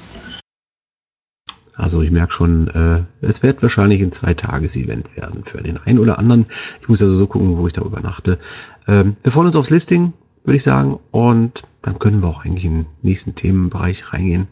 Also 1.74 2.02
ich 2.02 2.10
merke 2.10 2.32
schon, 2.32 2.68
äh, 2.68 3.26
es 3.26 3.42
wird 3.42 3.62
wahrscheinlich 3.62 4.02
ein 4.02 4.12
Zwei-Tages-Event 4.12 5.16
werden 5.16 5.44
für 5.44 5.62
den 5.62 5.78
einen 5.78 5.98
oder 5.98 6.18
anderen. 6.18 6.46
Ich 6.80 6.88
muss 6.88 7.02
also 7.02 7.16
so 7.16 7.26
gucken, 7.26 7.56
wo 7.56 7.66
ich 7.66 7.72
da 7.72 7.82
übernachte. 7.82 8.38
Ähm, 8.86 9.16
wir 9.22 9.32
freuen 9.32 9.46
uns 9.46 9.56
aufs 9.56 9.70
Listing, 9.70 10.12
würde 10.44 10.56
ich 10.56 10.62
sagen. 10.62 10.98
Und 11.10 11.62
dann 11.82 11.98
können 11.98 12.20
wir 12.20 12.28
auch 12.28 12.44
eigentlich 12.44 12.64
in 12.64 12.74
den 12.74 12.86
nächsten 13.02 13.34
Themenbereich 13.34 14.12
reingehen. 14.12 14.48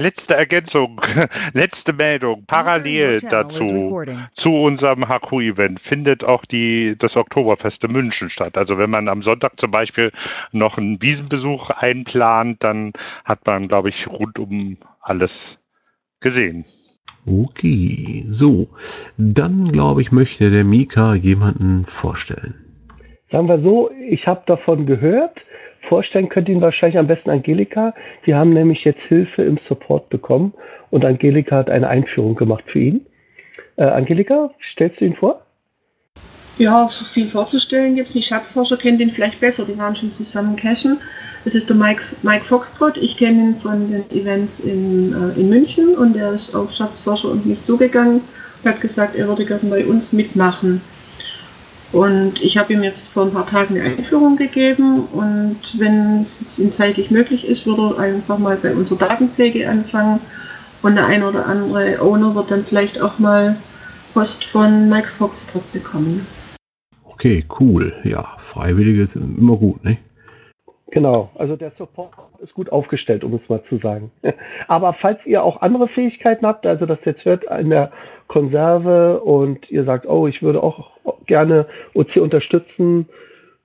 Letzte 0.00 0.34
Ergänzung, 0.34 0.98
letzte 1.52 1.92
Meldung. 1.92 2.44
Parallel 2.46 3.20
dazu, 3.20 4.02
zu 4.32 4.54
unserem 4.54 5.06
HQ-Event 5.06 5.78
findet 5.78 6.24
auch 6.24 6.46
die, 6.46 6.94
das 6.96 7.18
Oktoberfest 7.18 7.84
in 7.84 7.92
München 7.92 8.30
statt. 8.30 8.56
Also 8.56 8.78
wenn 8.78 8.88
man 8.88 9.08
am 9.08 9.20
Sonntag 9.20 9.60
zum 9.60 9.70
Beispiel 9.70 10.10
noch 10.52 10.78
einen 10.78 11.02
Wiesenbesuch 11.02 11.68
einplant, 11.68 12.64
dann 12.64 12.94
hat 13.26 13.46
man, 13.46 13.68
glaube 13.68 13.90
ich, 13.90 14.06
rundum 14.06 14.78
alles 15.02 15.58
gesehen. 16.20 16.64
Okay, 17.26 18.24
so. 18.26 18.70
Dann, 19.18 19.70
glaube 19.70 20.00
ich, 20.00 20.12
möchte 20.12 20.50
der 20.50 20.64
Mika 20.64 21.14
jemanden 21.14 21.84
vorstellen. 21.84 22.69
Sagen 23.30 23.46
wir 23.46 23.58
so, 23.58 23.92
ich 24.08 24.26
habe 24.26 24.42
davon 24.46 24.86
gehört. 24.86 25.44
Vorstellen 25.80 26.28
könnte 26.28 26.50
ihn 26.50 26.60
wahrscheinlich 26.60 26.98
am 26.98 27.06
besten 27.06 27.30
Angelika. 27.30 27.94
Wir 28.24 28.36
haben 28.36 28.52
nämlich 28.52 28.82
jetzt 28.82 29.04
Hilfe 29.04 29.42
im 29.42 29.56
Support 29.56 30.08
bekommen 30.08 30.52
und 30.90 31.04
Angelika 31.04 31.54
hat 31.54 31.70
eine 31.70 31.86
Einführung 31.86 32.34
gemacht 32.34 32.64
für 32.66 32.80
ihn. 32.80 33.06
Äh, 33.76 33.84
Angelika, 33.84 34.50
stellst 34.60 35.00
du 35.00 35.04
ihn 35.04 35.14
vor? 35.14 35.42
Ja, 36.58 36.88
so 36.88 37.04
viel 37.04 37.28
vorzustellen 37.28 37.94
gibt 37.94 38.08
es 38.08 38.16
nicht. 38.16 38.26
Schatzforscher 38.26 38.76
kennen 38.76 38.98
den 38.98 39.12
vielleicht 39.12 39.38
besser, 39.38 39.64
die 39.64 39.78
waren 39.78 39.94
schon 39.94 40.12
zusammen 40.12 40.56
cashen. 40.56 40.98
Das 41.44 41.54
ist 41.54 41.68
der 41.68 41.76
Mike, 41.76 42.02
Mike 42.22 42.44
Foxtrott. 42.44 42.96
Ich 42.96 43.16
kenne 43.16 43.50
ihn 43.50 43.56
von 43.62 43.92
den 43.92 44.10
Events 44.10 44.58
in, 44.58 45.12
äh, 45.12 45.40
in 45.40 45.48
München 45.48 45.94
und 45.94 46.16
er 46.16 46.32
ist 46.32 46.56
auf 46.56 46.72
Schatzforscher 46.72 47.30
und 47.30 47.46
mich 47.46 47.62
zugegangen 47.62 48.22
und 48.64 48.68
hat 48.68 48.80
gesagt, 48.80 49.14
er 49.14 49.28
würde 49.28 49.44
gerne 49.44 49.70
bei 49.70 49.86
uns 49.86 50.12
mitmachen. 50.12 50.80
Und 51.92 52.40
ich 52.40 52.56
habe 52.56 52.72
ihm 52.72 52.84
jetzt 52.84 53.08
vor 53.08 53.24
ein 53.24 53.32
paar 53.32 53.46
Tagen 53.46 53.76
eine 53.76 53.96
Einführung 53.96 54.36
gegeben 54.36 55.06
und 55.12 55.58
wenn 55.78 56.22
es 56.22 56.58
ihm 56.58 56.70
zeitlich 56.70 57.10
möglich 57.10 57.46
ist, 57.46 57.66
würde 57.66 57.96
er 57.96 57.98
einfach 57.98 58.38
mal 58.38 58.56
bei 58.56 58.72
unserer 58.74 59.08
Datenpflege 59.08 59.68
anfangen 59.68 60.20
und 60.82 60.94
der 60.94 61.06
ein 61.06 61.24
oder 61.24 61.46
andere 61.46 62.00
Owner 62.00 62.34
wird 62.36 62.52
dann 62.52 62.64
vielleicht 62.64 63.00
auch 63.00 63.18
mal 63.18 63.56
Post 64.14 64.44
von 64.44 64.88
Mike 64.88 65.08
Foxtrott 65.08 65.72
bekommen. 65.72 66.26
Okay, 67.04 67.44
cool. 67.58 67.94
Ja, 68.04 68.36
Freiwillige 68.38 69.02
ist 69.02 69.16
immer 69.16 69.56
gut, 69.56 69.84
ne? 69.84 69.98
Genau, 70.90 71.30
also 71.36 71.54
der 71.54 71.70
Support 71.70 72.12
ist 72.40 72.54
gut 72.54 72.72
aufgestellt, 72.72 73.22
um 73.22 73.32
es 73.32 73.48
mal 73.48 73.62
zu 73.62 73.76
sagen. 73.76 74.10
Aber 74.68 74.92
falls 74.92 75.26
ihr 75.26 75.44
auch 75.44 75.60
andere 75.60 75.86
Fähigkeiten 75.86 76.46
habt, 76.46 76.66
also 76.66 76.86
das 76.86 77.04
jetzt 77.04 77.24
hört 77.24 77.44
in 77.44 77.70
der 77.70 77.92
Konserve 78.26 79.20
und 79.20 79.70
ihr 79.70 79.84
sagt, 79.84 80.06
oh, 80.06 80.26
ich 80.26 80.42
würde 80.42 80.62
auch 80.62 80.90
gerne 81.26 81.66
OC 81.94 82.16
unterstützen, 82.16 83.06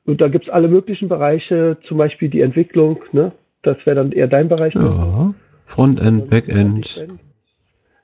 und 0.05 0.21
da 0.21 0.27
gibt 0.27 0.45
es 0.45 0.49
alle 0.51 0.67
möglichen 0.67 1.09
Bereiche, 1.09 1.77
zum 1.79 1.97
Beispiel 1.97 2.29
die 2.29 2.41
Entwicklung, 2.41 2.99
ne? 3.11 3.31
das 3.63 3.85
wäre 3.85 3.95
dann 3.95 4.11
eher 4.11 4.27
dein 4.27 4.47
Bereich. 4.47 4.75
Ne? 4.75 4.85
Ja. 4.85 5.33
Frontend, 5.65 6.29
Backend. 6.29 7.07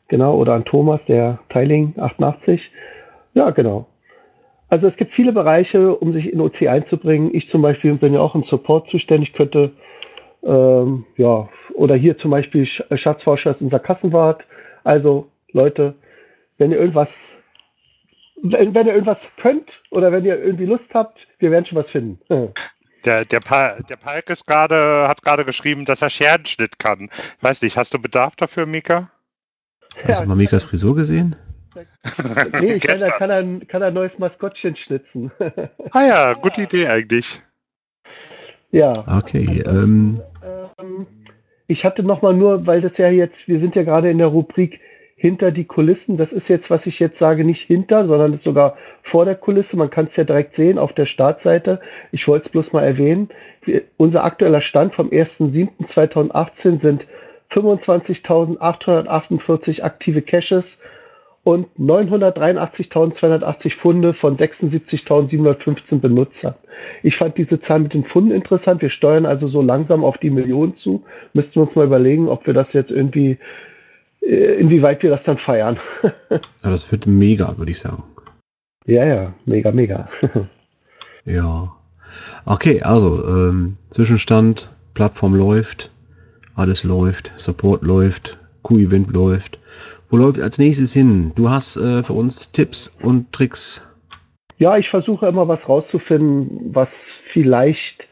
Genau, 0.08 0.36
oder 0.36 0.54
an 0.54 0.66
Thomas, 0.66 1.06
der 1.06 1.40
Tiling 1.48 1.94
88. 1.98 2.72
Ja, 3.36 3.52
genau. 3.52 3.88
Also 4.68 4.88
es 4.88 4.98
gibt 4.98 5.12
viele 5.12 5.32
Bereiche, 5.32 5.96
um 5.96 6.12
sich 6.12 6.34
in 6.34 6.42
OC 6.42 6.64
einzubringen. 6.68 7.30
Ich 7.34 7.48
zum 7.48 7.62
Beispiel 7.62 7.94
bin 7.96 8.14
ja 8.14 8.20
auch 8.20 8.36
im 8.36 8.44
Support 8.44 8.88
zuständig, 8.88 9.34
könnte 9.34 9.72
ähm, 10.44 11.06
ja, 11.18 11.50
oder 11.76 11.96
hier 11.96 12.18
zum 12.18 12.32
Beispiel 12.32 12.66
Schatzforscher 12.66 13.52
ist 13.52 13.62
unser 13.62 13.80
Kassenwart. 13.80 14.48
Also 14.84 15.28
Leute, 15.52 15.94
wenn 16.58 16.72
ihr 16.72 16.80
irgendwas, 16.80 17.41
wenn, 18.42 18.74
wenn 18.74 18.88
ihr 18.88 18.94
irgendwas 18.94 19.32
könnt 19.38 19.84
oder 19.92 20.12
wenn 20.12 20.26
ihr 20.26 20.42
irgendwie 20.42 20.66
Lust 20.66 20.96
habt, 20.96 21.28
wir 21.40 21.52
werden 21.52 21.66
schon 21.66 21.78
was 21.78 21.90
finden. 21.90 22.20
Der, 23.04 23.26
der, 23.26 23.40
pa 23.40 23.80
der 23.80 23.96
Palk 23.96 24.30
ist 24.30 24.46
grade, 24.46 25.08
hat 25.08 25.24
gerade 25.24 25.44
geschrieben, 25.44 25.86
dass 25.86 26.04
er 26.04 26.12
Scherenschnitt 26.12 26.78
kann. 26.78 27.10
Ich 27.38 27.44
weiß 27.44 27.64
nicht, 27.64 27.76
hast 27.76 27.96
du 27.96 28.00
Bedarf 28.00 28.36
dafür, 28.36 28.68
Mika? 28.68 29.10
Hast 30.08 30.22
du 30.22 30.28
mal 30.28 30.36
Mikas 30.36 30.66
Frisur 30.66 30.96
gesehen? 30.96 31.36
Nee, 32.60 32.74
ich 32.74 32.84
kann, 32.84 33.00
kann, 33.00 33.32
ein, 33.32 33.68
kann 33.68 33.82
ein 33.82 33.96
neues 33.96 34.20
Maskottchen 34.20 34.76
schnitzen. 34.76 35.32
ah 35.92 36.06
ja, 36.06 36.34
gute 36.34 36.62
Idee 36.64 36.88
eigentlich. 36.88 37.42
Ja. 38.72 39.04
Okay. 39.08 39.64
Ähm, 39.66 40.22
ähm, 40.44 41.08
ich 41.68 41.86
hatte 41.86 42.04
noch 42.04 42.22
mal 42.22 42.34
nur, 42.34 42.68
weil 42.68 42.82
das 42.82 42.98
ja 42.98 43.10
jetzt, 43.10 43.48
wir 43.48 43.58
sind 43.58 43.76
ja 43.76 43.84
gerade 43.84 44.10
in 44.10 44.18
der 44.18 44.28
Rubrik 44.28 44.82
hinter 45.22 45.52
die 45.52 45.66
Kulissen. 45.66 46.18
Das 46.18 46.34
ist 46.34 46.48
jetzt, 46.48 46.72
was 46.72 46.88
ich 46.88 47.00
jetzt 47.00 47.20
sage, 47.20 47.46
nicht 47.46 47.62
hinter, 47.62 48.08
sondern 48.08 48.34
ist 48.34 48.42
sogar 48.42 48.76
vor 49.04 49.24
der 49.24 49.36
Kulisse. 49.36 49.78
Man 49.78 49.92
kann 49.92 50.08
es 50.08 50.16
ja 50.16 50.24
direkt 50.24 50.56
sehen 50.56 50.80
auf 50.80 50.94
der 50.94 51.06
Startseite. 51.06 51.80
Ich 52.12 52.28
wollte 52.28 52.46
es 52.46 52.50
bloß 52.50 52.74
mal 52.74 52.82
erwähnen. 52.82 53.30
Wir, 53.62 53.84
unser 53.98 54.24
aktueller 54.24 54.62
Stand 54.62 54.96
vom 54.96 55.10
1.7.2018 55.10 56.80
sind 56.80 57.06
25.848 57.52 59.84
aktive 59.84 60.24
Caches 60.24 60.80
und 61.44 61.68
983.280 61.80 63.76
Funde 63.76 64.14
von 64.14 64.36
76.715 64.36 66.00
Benutzern. 66.00 66.56
Ich 67.04 67.16
fand 67.16 67.38
diese 67.38 67.60
Zahl 67.60 67.82
mit 67.82 67.94
den 67.94 68.06
Funden 68.06 68.32
interessant. 68.32 68.82
Wir 68.82 68.90
steuern 68.90 69.28
also 69.28 69.46
so 69.46 69.62
langsam 69.62 70.04
auf 70.04 70.18
die 70.18 70.32
Million 70.32 70.74
zu. 70.74 71.04
Müssten 71.34 71.58
wir 71.58 71.62
uns 71.62 71.76
mal 71.76 71.86
überlegen, 71.86 72.28
ob 72.28 72.48
wir 72.48 72.56
das 72.56 72.74
jetzt 72.74 72.90
irgendwie, 72.90 73.38
inwieweit 74.22 75.04
wir 75.04 75.10
das 75.10 75.24
dann 75.24 75.38
feiern. 75.38 75.78
ja, 76.30 76.40
das 76.70 76.92
wird 76.92 77.08
mega, 77.08 77.58
würde 77.58 77.72
ich 77.72 77.80
sagen. 77.80 78.04
Ja, 78.86 79.06
ja, 79.06 79.34
mega, 79.46 79.72
mega. 79.72 80.10
ja. 81.26 81.72
Okay, 82.46 82.82
also 82.82 83.26
ähm, 83.26 83.78
Zwischenstand, 83.90 84.72
Plattform 84.94 85.36
läuft, 85.36 85.92
alles 86.56 86.84
läuft, 86.84 87.32
Support 87.38 87.84
läuft, 87.84 88.38
Q-Event 88.64 89.12
läuft. 89.12 89.60
Wo 90.10 90.18
läuft 90.18 90.40
als 90.40 90.58
nächstes 90.58 90.94
hin? 90.94 91.32
Du 91.36 91.50
hast 91.50 91.78
äh, 91.78 92.04
für 92.04 92.14
uns 92.14 92.52
Tipps 92.52 92.92
und 93.02 93.32
Tricks. 93.32 93.82
Ja, 94.58 94.78
ich 94.78 94.90
versuche 94.90 95.28
immer 95.28 95.48
was 95.48 95.70
rauszufinden, 95.70 96.74
was 96.74 97.10
vielleicht 97.10 98.10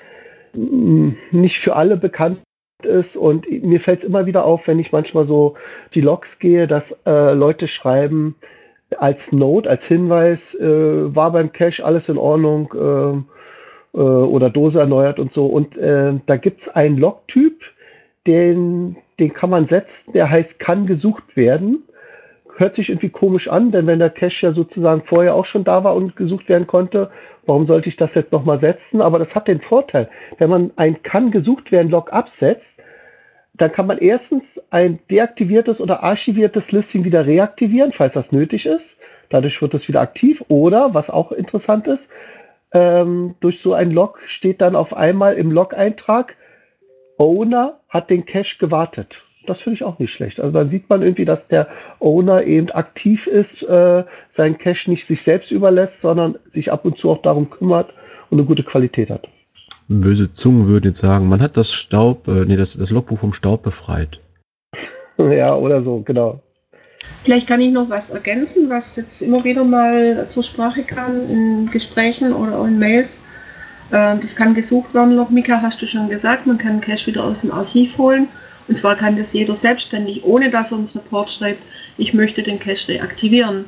mh, 0.54 0.64
mm, 0.64 1.18
nicht 1.32 1.60
für 1.60 1.76
alle 1.76 1.98
bekannt 1.98 2.40
ist. 2.86 3.16
Und 3.16 3.50
mir 3.64 3.80
fällt 3.80 4.00
es 4.00 4.06
immer 4.06 4.26
wieder 4.26 4.46
auf, 4.46 4.68
wenn 4.68 4.80
ich 4.80 4.92
manchmal 4.92 5.24
so 5.24 5.56
die 5.94 6.02
Logs 6.02 6.40
gehe, 6.40 6.68
dass 6.68 7.00
äh, 7.06 7.34
Leute 7.34 7.68
schreiben 7.68 8.36
als 8.98 9.32
Note, 9.32 9.70
als 9.70 9.86
Hinweis, 9.86 10.56
äh, 10.56 11.16
war 11.16 11.32
beim 11.32 11.52
Cache 11.52 11.84
alles 11.84 12.10
in 12.10 12.18
Ordnung 12.18 12.74
äh, 12.74 13.98
äh, 13.98 14.02
oder 14.02 14.50
Dose 14.50 14.80
erneuert 14.80 15.20
und 15.20 15.32
so. 15.32 15.46
Und 15.46 15.78
äh, 15.78 16.14
da 16.26 16.38
gibt 16.38 16.62
es 16.62 16.70
einen 16.70 16.98
Log-Typ, 16.98 17.62
den, 18.28 18.98
den 19.20 19.34
kann 19.34 19.50
man 19.50 19.68
setzen, 19.68 20.14
der 20.14 20.30
heißt 20.30 20.60
kann 20.60 20.86
gesucht 20.86 21.36
werden 21.36 21.84
hört 22.60 22.76
sich 22.76 22.90
irgendwie 22.90 23.10
komisch 23.10 23.48
an, 23.48 23.72
denn 23.72 23.88
wenn 23.88 24.00
der 24.00 24.10
Cache 24.10 24.48
ja 24.48 24.52
sozusagen 24.52 25.04
vorher 25.04 25.36
auch 25.36 25.46
schon 25.46 25.64
da 25.64 25.84
war 25.84 25.96
und 25.96 26.16
gesucht 26.16 26.50
werden 26.50 26.68
konnte, 26.68 27.10
warum 27.46 27.66
sollte 27.66 27.90
ich 27.90 27.96
das 27.96 28.16
jetzt 28.16 28.32
nochmal 28.32 28.58
setzen? 28.58 29.02
Aber 29.02 29.18
das 29.18 29.36
hat 29.36 29.48
den 29.48 29.62
Vorteil, 29.62 30.10
wenn 30.38 30.50
man 30.50 30.72
ein 30.76 31.02
kann 31.02 31.32
gesucht 31.32 31.72
werden 31.72 31.90
Log 31.90 32.12
absetzt, 32.12 32.82
dann 33.54 33.72
kann 33.72 33.88
man 33.88 33.98
erstens 33.98 34.62
ein 34.70 35.00
deaktiviertes 35.12 35.82
oder 35.82 36.04
archiviertes 36.04 36.72
Listing 36.72 37.04
wieder 37.04 37.26
reaktivieren, 37.26 37.92
falls 37.92 38.14
das 38.14 38.32
nötig 38.32 38.66
ist. 38.66 39.00
Dadurch 39.30 39.62
wird 39.62 39.74
es 39.74 39.88
wieder 39.88 40.02
aktiv. 40.02 40.44
Oder, 40.48 40.94
was 40.94 41.10
auch 41.10 41.32
interessant 41.32 41.88
ist, 41.88 42.12
ähm, 42.72 43.36
durch 43.40 43.60
so 43.60 43.74
ein 43.74 43.92
Log 43.92 44.22
steht 44.26 44.62
dann 44.62 44.76
auf 44.76 44.96
einmal 44.96 45.36
im 45.36 45.52
Log-Eintrag, 45.52 46.36
Owner 47.18 47.80
hat 47.90 48.10
den 48.10 48.26
Cache 48.26 48.58
gewartet. 48.60 49.26
Das 49.50 49.62
finde 49.62 49.76
ich 49.76 49.84
auch 49.84 49.98
nicht 49.98 50.14
schlecht. 50.14 50.40
Also 50.40 50.52
dann 50.52 50.70
sieht 50.70 50.90
man 50.90 51.02
irgendwie, 51.02 51.26
dass 51.26 51.48
der 51.48 51.68
Owner 52.00 52.44
eben 52.44 52.70
aktiv 52.70 53.26
ist, 53.26 53.64
äh, 53.64 54.04
seinen 54.30 54.58
Cache 54.60 54.92
nicht 54.92 55.06
sich 55.06 55.24
selbst 55.24 55.52
überlässt, 55.52 56.02
sondern 56.02 56.38
sich 56.48 56.72
ab 56.72 56.86
und 56.86 56.98
zu 57.00 57.10
auch 57.10 57.22
darum 57.24 57.50
kümmert 57.50 57.92
und 58.30 58.38
eine 58.38 58.46
gute 58.46 58.64
Qualität 58.64 59.10
hat. 59.10 59.28
Böse 59.88 60.32
Zungen 60.32 60.68
würden 60.68 60.86
jetzt 60.86 61.00
sagen, 61.00 61.28
man 61.28 61.42
hat 61.42 61.58
das 61.58 61.72
Staub, 61.72 62.28
äh, 62.28 62.46
nee, 62.46 62.58
das, 62.58 62.78
das 62.78 62.92
Logbuch 62.92 63.18
vom 63.18 63.34
Staub 63.34 63.64
befreit. 63.64 64.20
ja, 65.18 65.56
oder 65.56 65.82
so, 65.82 66.02
genau. 66.02 66.44
Vielleicht 67.24 67.48
kann 67.48 67.60
ich 67.60 67.72
noch 67.72 67.90
was 67.90 68.12
ergänzen, 68.12 68.70
was 68.70 68.96
jetzt 68.98 69.24
immer 69.24 69.44
wieder 69.44 69.64
mal 69.64 70.28
zur 70.28 70.44
Sprache 70.44 70.84
kam 70.84 71.28
in 71.28 71.72
Gesprächen 71.72 72.34
oder 72.34 72.64
in 72.66 72.78
Mails. 72.78 73.26
Äh, 73.90 74.18
das 74.22 74.36
kann 74.36 74.54
gesucht 74.54 74.94
werden, 74.94 75.16
Log 75.16 75.32
Mika, 75.32 75.60
hast 75.60 75.82
du 75.82 75.88
schon 75.88 76.08
gesagt, 76.08 76.46
man 76.46 76.60
kann 76.60 76.82
Cache 76.82 77.08
wieder 77.08 77.24
aus 77.24 77.42
dem 77.42 77.52
Archiv 77.52 77.98
holen 77.98 78.28
und 78.70 78.76
zwar 78.76 78.96
kann 78.96 79.18
das 79.18 79.34
jeder 79.34 79.56
selbstständig, 79.56 80.24
ohne 80.24 80.52
dass 80.52 80.72
er 80.72 80.78
einen 80.78 80.88
Support 80.88 81.32
schreibt, 81.32 81.62
ich 81.98 82.14
möchte 82.14 82.44
den 82.44 82.60
Cache 82.60 82.90
reaktivieren. 82.90 83.66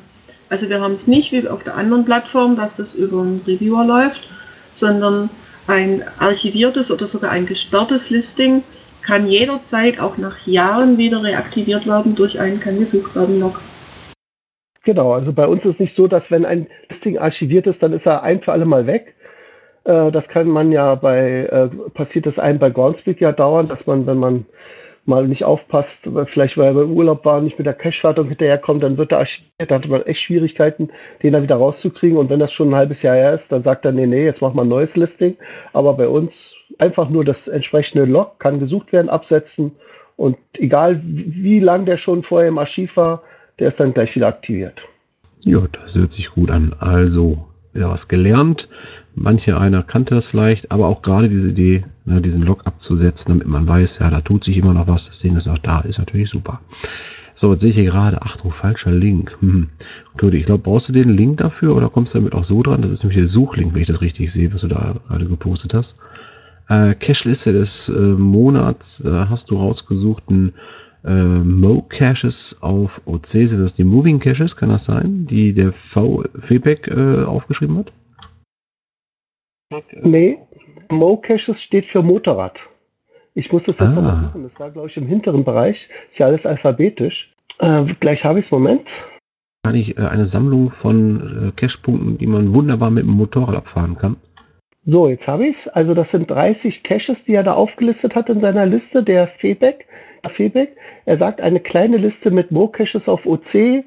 Also 0.49 0.69
wir 0.69 0.79
haben 0.79 0.93
es 0.93 1.07
nicht 1.07 1.31
wie 1.31 1.47
auf 1.47 1.63
der 1.63 1.75
anderen 1.75 2.05
Plattform, 2.05 2.55
dass 2.55 2.75
das 2.75 2.93
über 2.93 3.21
einen 3.21 3.41
Reviewer 3.47 3.83
läuft, 3.83 4.27
sondern 4.71 5.29
ein 5.65 6.03
archiviertes 6.19 6.91
oder 6.91 7.07
sogar 7.07 7.31
ein 7.31 7.47
gesperrtes 7.47 8.11
Listing 8.11 8.63
kann 9.01 9.25
jederzeit 9.27 9.99
auch 9.99 10.17
nach 10.17 10.45
Jahren 10.45 10.97
wieder 10.99 11.23
reaktiviert 11.23 11.87
werden 11.87 12.13
durch 12.13 12.39
einen 12.39 12.59
kann 12.59 12.77
gesucht 12.77 13.15
werden 13.15 13.39
Log. 13.39 13.59
Genau, 14.83 15.13
also 15.13 15.33
bei 15.33 15.47
uns 15.47 15.65
ist 15.65 15.75
es 15.75 15.79
nicht 15.79 15.95
so, 15.95 16.07
dass 16.07 16.29
wenn 16.29 16.45
ein 16.45 16.67
Listing 16.89 17.17
archiviert 17.17 17.65
ist, 17.65 17.81
dann 17.81 17.93
ist 17.93 18.05
er 18.05 18.21
ein 18.21 18.41
für 18.41 18.51
alle 18.51 18.65
Mal 18.65 18.85
weg. 18.85 19.15
Äh, 19.83 20.11
das 20.11 20.27
kann 20.27 20.47
man 20.47 20.71
ja 20.71 20.93
bei, 20.95 21.47
äh, 21.51 21.67
passiert 21.93 22.25
das 22.27 22.37
einem 22.37 22.59
bei 22.59 22.69
Groundspeak 22.69 23.19
ja 23.21 23.31
dauern, 23.31 23.67
dass 23.67 23.87
man, 23.87 24.05
wenn 24.05 24.17
man 24.17 24.45
mal 25.05 25.27
nicht 25.27 25.43
aufpasst, 25.43 26.09
vielleicht 26.25 26.57
weil 26.57 26.75
er 26.75 26.83
im 26.83 26.91
Urlaub 26.91 27.25
war, 27.25 27.41
nicht 27.41 27.57
mit 27.57 27.65
der 27.65 27.73
Cache-Wartung 27.73 28.27
hinterherkommt, 28.27 28.83
dann 28.83 28.97
wird 28.97 29.11
er 29.11 29.19
archiviert. 29.19 29.49
Da 29.71 29.75
hatte 29.75 29.89
man 29.89 30.03
echt 30.03 30.21
Schwierigkeiten, 30.21 30.89
den 31.23 31.33
dann 31.33 31.43
wieder 31.43 31.55
rauszukriegen. 31.55 32.17
Und 32.17 32.29
wenn 32.29 32.39
das 32.39 32.53
schon 32.53 32.69
ein 32.69 32.75
halbes 32.75 33.01
Jahr 33.01 33.15
her 33.15 33.33
ist, 33.33 33.51
dann 33.51 33.63
sagt 33.63 33.85
er, 33.85 33.91
nee, 33.91 34.05
nee, 34.05 34.23
jetzt 34.23 34.41
machen 34.41 34.55
wir 34.55 34.61
ein 34.61 34.69
neues 34.69 34.95
Listing. 34.95 35.35
Aber 35.73 35.93
bei 35.93 36.07
uns 36.07 36.55
einfach 36.77 37.09
nur 37.09 37.25
das 37.25 37.47
entsprechende 37.47 38.05
Log 38.05 38.39
kann 38.39 38.59
gesucht 38.59 38.93
werden, 38.93 39.09
absetzen. 39.09 39.71
Und 40.17 40.37
egal 40.53 40.99
wie 41.03 41.59
lang 41.59 41.85
der 41.85 41.97
schon 41.97 42.21
vorher 42.21 42.49
im 42.49 42.59
Archiv 42.59 42.97
war, 42.97 43.23
der 43.59 43.69
ist 43.69 43.79
dann 43.79 43.93
gleich 43.93 44.15
wieder 44.15 44.27
aktiviert. 44.27 44.83
Ja, 45.39 45.65
das 45.71 45.95
hört 45.95 46.11
sich 46.11 46.29
gut 46.29 46.51
an. 46.51 46.75
Also 46.79 47.47
wieder 47.73 47.89
was 47.89 48.07
gelernt. 48.07 48.67
Manche 49.15 49.59
einer 49.59 49.83
kannte 49.83 50.15
das 50.15 50.27
vielleicht, 50.27 50.71
aber 50.71 50.87
auch 50.87 51.01
gerade 51.01 51.29
diese 51.29 51.49
Idee, 51.49 51.83
ne, 52.05 52.21
diesen 52.21 52.43
Log 52.43 52.65
abzusetzen, 52.65 53.29
damit 53.29 53.47
man 53.47 53.67
weiß, 53.67 53.99
ja, 53.99 54.09
da 54.09 54.21
tut 54.21 54.43
sich 54.43 54.57
immer 54.57 54.73
noch 54.73 54.87
was, 54.87 55.07
das 55.07 55.19
Ding 55.19 55.35
ist 55.35 55.47
noch 55.47 55.57
da, 55.57 55.81
ist 55.81 55.99
natürlich 55.99 56.29
super. 56.29 56.59
So, 57.35 57.51
jetzt 57.51 57.61
sehe 57.61 57.71
ich 57.71 57.75
hier 57.75 57.85
gerade, 57.85 58.21
Achtung, 58.21 58.51
falscher 58.51 58.91
Link. 58.91 59.37
Hm. 59.41 59.69
Gut, 60.17 60.33
ich 60.33 60.45
glaube, 60.45 60.63
brauchst 60.63 60.89
du 60.89 60.93
den 60.93 61.09
Link 61.09 61.37
dafür 61.37 61.75
oder 61.75 61.89
kommst 61.89 62.13
du 62.13 62.19
damit 62.19 62.33
auch 62.33 62.43
so 62.43 62.61
dran? 62.61 62.81
Das 62.81 62.91
ist 62.91 63.03
nämlich 63.03 63.17
der 63.17 63.27
Suchlink, 63.27 63.73
wenn 63.73 63.81
ich 63.81 63.87
das 63.87 64.01
richtig 64.01 64.31
sehe, 64.31 64.53
was 64.53 64.61
du 64.61 64.67
da 64.67 64.95
gerade 65.07 65.25
gepostet 65.25 65.73
hast. 65.73 65.95
Äh, 66.69 66.93
Cache-Liste 66.95 67.51
des 67.51 67.89
äh, 67.89 67.99
Monats, 67.99 69.01
da 69.03 69.27
hast 69.29 69.49
du 69.49 69.57
rausgesucht 69.57 70.29
ein 70.29 70.53
äh, 71.03 71.09
Mo-Caches 71.13 72.57
auf 72.61 73.01
OC. 73.05 73.25
Sind 73.25 73.61
das 73.61 73.73
die 73.73 73.83
Moving 73.83 74.19
Caches, 74.19 74.55
kann 74.55 74.69
das 74.69 74.85
sein, 74.85 75.25
die 75.27 75.53
der 75.53 75.73
v 75.73 76.23
äh, 76.23 77.23
aufgeschrieben 77.23 77.77
hat? 77.77 77.91
Nee, 80.01 80.37
Mo-Caches 80.89 81.61
steht 81.61 81.85
für 81.85 82.03
Motorrad. 82.03 82.69
Ich 83.33 83.51
muss 83.51 83.63
das 83.63 83.79
jetzt 83.79 83.97
ah. 83.97 84.01
nochmal 84.01 84.19
suchen. 84.19 84.43
Das 84.43 84.59
war, 84.59 84.71
glaube 84.71 84.87
ich, 84.87 84.97
im 84.97 85.07
hinteren 85.07 85.43
Bereich. 85.43 85.89
Ist 86.07 86.19
ja 86.19 86.27
alles 86.27 86.45
alphabetisch. 86.45 87.33
Äh, 87.59 87.83
gleich 87.99 88.25
habe 88.25 88.39
ich 88.39 88.45
es. 88.45 88.51
Moment. 88.51 89.07
Kann 89.63 89.75
ich 89.75 89.97
äh, 89.97 90.01
eine 90.01 90.25
Sammlung 90.25 90.69
von 90.69 91.47
äh, 91.47 91.51
Cache-Punkten, 91.51 92.17
die 92.17 92.27
man 92.27 92.53
wunderbar 92.53 92.91
mit 92.91 93.03
dem 93.03 93.11
Motorrad 93.11 93.55
abfahren 93.55 93.97
kann? 93.97 94.17
So, 94.83 95.07
jetzt 95.07 95.27
habe 95.27 95.43
ich 95.43 95.51
es. 95.51 95.67
Also 95.67 95.93
das 95.93 96.11
sind 96.11 96.29
30 96.31 96.83
Caches, 96.83 97.23
die 97.23 97.35
er 97.35 97.43
da 97.43 97.53
aufgelistet 97.53 98.15
hat 98.15 98.29
in 98.29 98.39
seiner 98.39 98.65
Liste, 98.65 99.03
der 99.03 99.27
Febeck. 99.27 99.87
Er 101.05 101.17
sagt 101.17 101.41
eine 101.41 101.59
kleine 101.59 101.97
Liste 101.97 102.31
mit 102.31 102.51
Mo-Caches 102.51 103.07
auf 103.07 103.27
OC. 103.27 103.83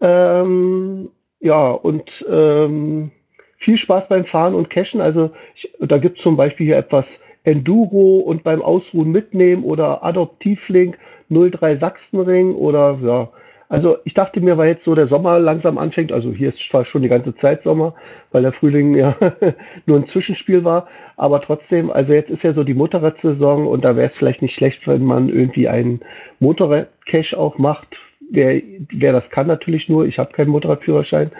Ähm, 0.00 1.10
ja, 1.40 1.70
und 1.70 2.26
ähm, 2.30 3.10
viel 3.56 3.76
Spaß 3.78 4.08
beim 4.08 4.24
Fahren 4.24 4.54
und 4.54 4.68
Cachen. 4.68 5.00
Also 5.00 5.30
ich, 5.54 5.72
da 5.80 5.96
gibt 5.96 6.18
es 6.18 6.22
zum 6.22 6.36
Beispiel 6.36 6.66
hier 6.66 6.76
etwas 6.76 7.20
Enduro 7.44 8.18
und 8.18 8.44
beim 8.44 8.60
Ausruhen 8.60 9.10
mitnehmen 9.10 9.64
oder 9.64 10.04
Adoptivlink 10.04 10.98
03 11.30 11.74
Sachsenring 11.74 12.54
oder 12.54 12.98
ja. 13.02 13.30
Also 13.68 13.98
ich 14.04 14.14
dachte 14.14 14.40
mir, 14.40 14.56
weil 14.56 14.68
jetzt 14.68 14.84
so 14.84 14.94
der 14.94 15.06
Sommer 15.06 15.38
langsam 15.38 15.76
anfängt, 15.76 16.10
also 16.10 16.32
hier 16.32 16.48
ist 16.48 16.60
zwar 16.60 16.84
schon 16.86 17.02
die 17.02 17.08
ganze 17.08 17.34
Zeit 17.34 17.62
Sommer, 17.62 17.94
weil 18.32 18.42
der 18.42 18.52
Frühling 18.52 18.94
ja 18.94 19.14
nur 19.86 19.98
ein 19.98 20.06
Zwischenspiel 20.06 20.64
war, 20.64 20.88
aber 21.16 21.40
trotzdem, 21.42 21.90
also 21.90 22.14
jetzt 22.14 22.30
ist 22.30 22.42
ja 22.42 22.52
so 22.52 22.64
die 22.64 22.74
Motorradsaison 22.74 23.66
und 23.66 23.84
da 23.84 23.94
wäre 23.94 24.06
es 24.06 24.16
vielleicht 24.16 24.40
nicht 24.40 24.54
schlecht, 24.54 24.86
wenn 24.88 25.04
man 25.04 25.28
irgendwie 25.28 25.68
einen 25.68 26.00
Motorrad-Cache 26.40 27.38
auch 27.38 27.58
macht. 27.58 28.00
Wer, 28.30 28.62
wer 28.90 29.12
das 29.12 29.30
kann 29.30 29.46
natürlich 29.46 29.88
nur, 29.88 30.06
ich 30.06 30.18
habe 30.18 30.32
keinen 30.32 30.50
Motorradführerschein. 30.50 31.30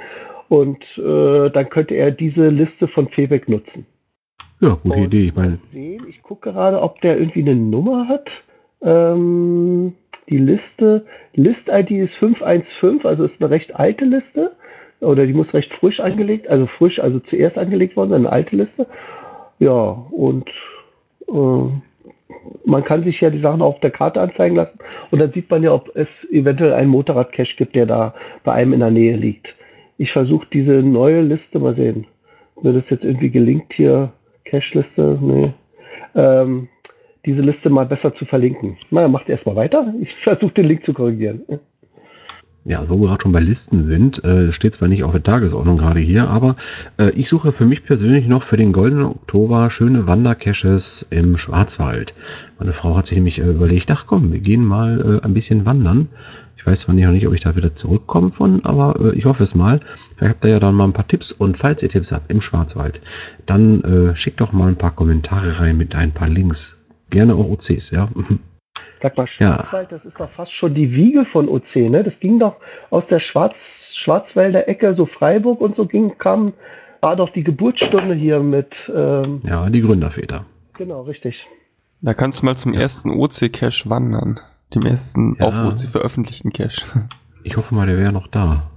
Und 0.48 0.98
äh, 0.98 1.50
dann 1.50 1.68
könnte 1.68 1.94
er 1.94 2.10
diese 2.10 2.48
Liste 2.48 2.88
von 2.88 3.06
Febeck 3.06 3.48
nutzen. 3.48 3.86
Ja, 4.60 4.78
gute 4.82 4.96
Und 4.96 5.04
Idee. 5.04 5.24
Ich 5.26 5.34
meine, 5.34 5.56
sehen, 5.56 6.06
ich 6.08 6.22
gucke 6.22 6.50
gerade, 6.50 6.80
ob 6.80 7.00
der 7.02 7.18
irgendwie 7.18 7.42
eine 7.42 7.54
Nummer 7.54 8.08
hat. 8.08 8.44
Ähm, 8.82 9.94
die 10.28 10.38
Liste, 10.38 11.06
List-ID 11.34 11.92
ist 11.92 12.14
515, 12.14 13.08
also 13.08 13.24
ist 13.24 13.42
eine 13.42 13.50
recht 13.50 13.76
alte 13.76 14.04
Liste. 14.04 14.52
Oder 15.00 15.26
die 15.26 15.32
muss 15.32 15.54
recht 15.54 15.72
frisch 15.72 16.00
angelegt, 16.00 16.48
also 16.48 16.66
frisch, 16.66 16.98
also 17.00 17.20
zuerst 17.20 17.58
angelegt 17.58 17.96
worden 17.96 18.10
sein, 18.10 18.26
eine 18.26 18.32
alte 18.32 18.56
Liste. 18.56 18.86
Ja, 19.60 20.04
und 20.10 20.50
äh, 21.28 21.70
man 22.64 22.84
kann 22.84 23.02
sich 23.02 23.20
ja 23.20 23.30
die 23.30 23.38
Sachen 23.38 23.62
auf 23.62 23.80
der 23.80 23.90
Karte 23.90 24.20
anzeigen 24.20 24.56
lassen. 24.56 24.78
Und 25.10 25.20
dann 25.20 25.30
sieht 25.32 25.50
man 25.50 25.62
ja, 25.62 25.72
ob 25.72 25.94
es 25.94 26.28
eventuell 26.30 26.72
einen 26.72 26.90
Motorrad-Cache 26.90 27.56
gibt, 27.56 27.76
der 27.76 27.86
da 27.86 28.14
bei 28.44 28.52
einem 28.52 28.72
in 28.72 28.80
der 28.80 28.90
Nähe 28.90 29.16
liegt. 29.16 29.56
Ich 29.98 30.12
versuche 30.12 30.48
diese 30.52 30.76
neue 30.76 31.20
Liste, 31.20 31.58
mal 31.58 31.72
sehen. 31.72 32.06
Mir 32.60 32.72
das 32.72 32.90
jetzt 32.90 33.04
irgendwie 33.04 33.30
gelingt 33.30 33.72
hier, 33.72 34.12
Cache-Liste, 34.44 35.18
nee. 35.20 35.52
Ähm, 36.14 36.68
diese 37.28 37.42
Liste 37.42 37.68
mal 37.68 37.84
besser 37.84 38.14
zu 38.14 38.24
verlinken. 38.24 38.78
Na, 38.90 39.06
macht 39.06 39.28
erstmal 39.28 39.54
weiter. 39.54 39.92
Ich 40.00 40.14
versuche 40.28 40.52
den 40.54 40.66
Link 40.66 40.82
zu 40.82 40.94
korrigieren. 40.94 41.42
ja, 42.64 42.88
wo 42.88 42.98
wir 42.98 43.08
gerade 43.08 43.22
schon 43.22 43.32
bei 43.32 43.40
Listen 43.40 43.80
sind, 43.82 44.24
äh, 44.24 44.50
steht 44.50 44.72
zwar 44.72 44.88
nicht 44.88 45.04
auf 45.04 45.12
der 45.12 45.22
Tagesordnung 45.22 45.76
gerade 45.76 46.00
hier, 46.00 46.30
aber 46.30 46.56
äh, 46.98 47.10
ich 47.10 47.28
suche 47.28 47.52
für 47.52 47.66
mich 47.66 47.84
persönlich 47.84 48.26
noch 48.26 48.42
für 48.42 48.56
den 48.56 48.72
goldenen 48.72 49.04
Oktober 49.04 49.68
schöne 49.68 50.06
Wandercaches 50.06 51.06
im 51.10 51.36
Schwarzwald. 51.36 52.14
Meine 52.58 52.72
Frau 52.72 52.96
hat 52.96 53.06
sich 53.06 53.16
nämlich 53.18 53.38
äh, 53.38 53.50
überlegt, 53.50 53.90
ach 53.90 54.06
komm, 54.06 54.32
wir 54.32 54.40
gehen 54.40 54.64
mal 54.64 55.20
äh, 55.22 55.26
ein 55.26 55.34
bisschen 55.34 55.66
wandern. 55.66 56.08
Ich 56.56 56.66
weiß 56.66 56.80
zwar 56.80 56.94
nicht, 56.94 57.06
nicht, 57.08 57.26
ob 57.26 57.34
ich 57.34 57.42
da 57.42 57.56
wieder 57.56 57.74
zurückkomme 57.74 58.30
von, 58.30 58.64
aber 58.64 58.98
äh, 59.00 59.18
ich 59.18 59.26
hoffe 59.26 59.42
es 59.42 59.54
mal. 59.54 59.80
Vielleicht 60.16 60.34
habt 60.34 60.44
ihr 60.46 60.50
ja 60.52 60.60
dann 60.60 60.74
mal 60.74 60.84
ein 60.84 60.94
paar 60.94 61.06
Tipps 61.06 61.30
und 61.30 61.58
falls 61.58 61.82
ihr 61.82 61.90
Tipps 61.90 62.10
habt 62.10 62.32
im 62.32 62.40
Schwarzwald, 62.40 63.02
dann 63.44 63.82
äh, 63.82 64.16
schickt 64.16 64.40
doch 64.40 64.52
mal 64.52 64.68
ein 64.68 64.76
paar 64.76 64.94
Kommentare 64.94 65.60
rein 65.60 65.76
mit 65.76 65.94
ein 65.94 66.12
paar 66.12 66.28
Links. 66.28 66.77
Gerne 67.10 67.34
auch 67.34 67.48
OCs, 67.48 67.90
ja. 67.90 68.08
Sag 68.96 69.16
mal, 69.16 69.26
Schwarzwald, 69.26 69.92
das 69.92 70.06
ist 70.06 70.20
doch 70.20 70.28
fast 70.28 70.52
schon 70.52 70.74
die 70.74 70.94
Wiege 70.94 71.24
von 71.24 71.48
OC, 71.48 71.76
ne? 71.88 72.02
Das 72.02 72.20
ging 72.20 72.38
doch 72.38 72.56
aus 72.90 73.06
der 73.06 73.20
Schwarz, 73.20 73.92
Schwarzwälder 73.94 74.68
Ecke, 74.68 74.92
so 74.92 75.06
Freiburg 75.06 75.60
und 75.60 75.74
so 75.74 75.86
ging, 75.86 76.18
kam, 76.18 76.52
war 77.00 77.16
doch 77.16 77.30
die 77.30 77.44
Geburtsstunde 77.44 78.14
hier 78.14 78.40
mit. 78.40 78.90
Ähm, 78.94 79.40
Ja, 79.44 79.68
die 79.70 79.80
Gründerväter. 79.80 80.44
genau, 80.76 81.02
richtig. 81.02 81.46
Da 82.02 82.14
kannst 82.14 82.42
du 82.42 82.46
mal 82.46 82.56
zum 82.56 82.74
ersten 82.74 83.10
OC-Cache 83.10 83.88
wandern. 83.90 84.38
Dem 84.74 84.84
ersten 84.86 85.36
Ja. 85.40 85.46
auf 85.46 85.54
OC 85.54 85.88
veröffentlichten 85.90 86.52
Cache. 86.52 86.82
Ich 87.44 87.56
hoffe 87.56 87.74
mal, 87.74 87.86
der 87.86 87.96
wäre 87.96 88.12
noch 88.12 88.26
da. 88.26 88.68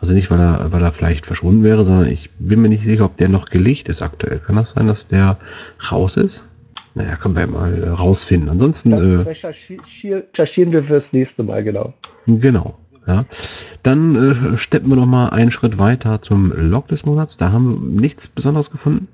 Also 0.00 0.12
nicht, 0.14 0.28
weil 0.30 0.40
er, 0.40 0.72
weil 0.72 0.82
er 0.82 0.90
vielleicht 0.92 1.24
verschwunden 1.26 1.62
wäre, 1.62 1.84
sondern 1.84 2.08
ich 2.08 2.30
bin 2.38 2.60
mir 2.60 2.68
nicht 2.70 2.82
sicher, 2.82 3.04
ob 3.04 3.16
der 3.16 3.28
noch 3.28 3.46
gelegt 3.50 3.88
ist 3.88 4.02
aktuell. 4.02 4.40
Kann 4.40 4.56
das 4.56 4.70
sein, 4.70 4.86
dass 4.88 5.06
der 5.06 5.36
raus 5.92 6.16
ist? 6.16 6.47
Naja, 6.98 7.14
können 7.16 7.34
wir 7.36 7.42
ja 7.42 7.46
mal 7.46 7.80
äh, 7.82 7.88
rausfinden. 7.90 8.48
Ansonsten, 8.48 8.90
Das 8.90 9.04
äh, 9.04 9.18
recherchier- 9.18 10.24
recherchieren 10.32 10.72
wir 10.72 10.82
fürs 10.82 11.12
nächste 11.12 11.44
Mal, 11.44 11.62
genau. 11.62 11.94
genau. 12.26 12.76
Ja. 13.06 13.24
Dann 13.84 14.54
äh, 14.54 14.58
steppen 14.58 14.88
wir 14.90 14.96
noch 14.96 15.06
mal 15.06 15.28
einen 15.30 15.52
Schritt 15.52 15.78
weiter 15.78 16.20
zum 16.22 16.50
Log 16.52 16.88
des 16.88 17.06
Monats. 17.06 17.36
Da 17.36 17.52
haben 17.52 17.92
wir 17.94 18.00
nichts 18.00 18.26
Besonderes 18.26 18.72
gefunden. 18.72 19.06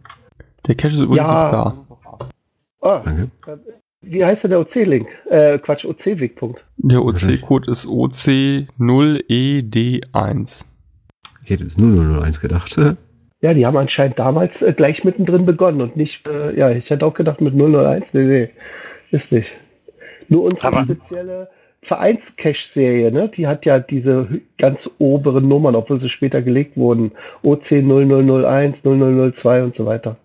Der 0.66 0.76
Cache 0.76 0.94
ist 0.94 1.00
übrigens 1.00 1.18
Ja. 1.18 1.50
da. 1.50 1.76
Ah, 2.80 3.02
Danke. 3.04 3.30
wie 4.00 4.24
heißt 4.24 4.44
denn 4.44 4.50
der 4.50 4.60
OC-Link? 4.60 5.06
Äh, 5.28 5.58
Quatsch, 5.58 5.84
OC-Wegpunkt. 5.84 6.64
Der. 6.78 7.04
OC-Code 7.04 7.70
ist 7.70 7.84
E 7.84 7.88
OC0ED1. 7.88 10.64
Ich 11.44 11.50
hätte 11.50 11.64
jetzt 11.64 11.78
0001 11.78 12.40
gedacht. 12.40 12.74
Ja, 13.44 13.52
die 13.52 13.66
haben 13.66 13.76
anscheinend 13.76 14.18
damals 14.18 14.62
äh, 14.62 14.72
gleich 14.72 15.04
mittendrin 15.04 15.44
begonnen 15.44 15.82
und 15.82 15.96
nicht, 15.96 16.26
äh, 16.26 16.58
ja, 16.58 16.70
ich 16.70 16.88
hätte 16.88 17.04
auch 17.04 17.12
gedacht 17.12 17.42
mit 17.42 17.52
001. 17.54 18.14
Nee, 18.14 18.24
nee, 18.24 18.50
ist 19.10 19.32
nicht. 19.32 19.52
Nur 20.30 20.44
unsere 20.44 20.68
Aber- 20.68 20.84
spezielle 20.84 21.50
Vereins-Cache-Serie, 21.82 23.12
ne? 23.12 23.28
die 23.28 23.46
hat 23.46 23.66
ja 23.66 23.80
diese 23.80 24.40
ganz 24.56 24.88
oberen 24.98 25.46
Nummern, 25.46 25.74
obwohl 25.74 26.00
sie 26.00 26.08
später 26.08 26.40
gelegt 26.40 26.78
wurden. 26.78 27.12
OC 27.42 27.82
0001, 27.82 28.82
0002 28.82 29.62
und 29.62 29.74
so 29.74 29.84
weiter. 29.84 30.16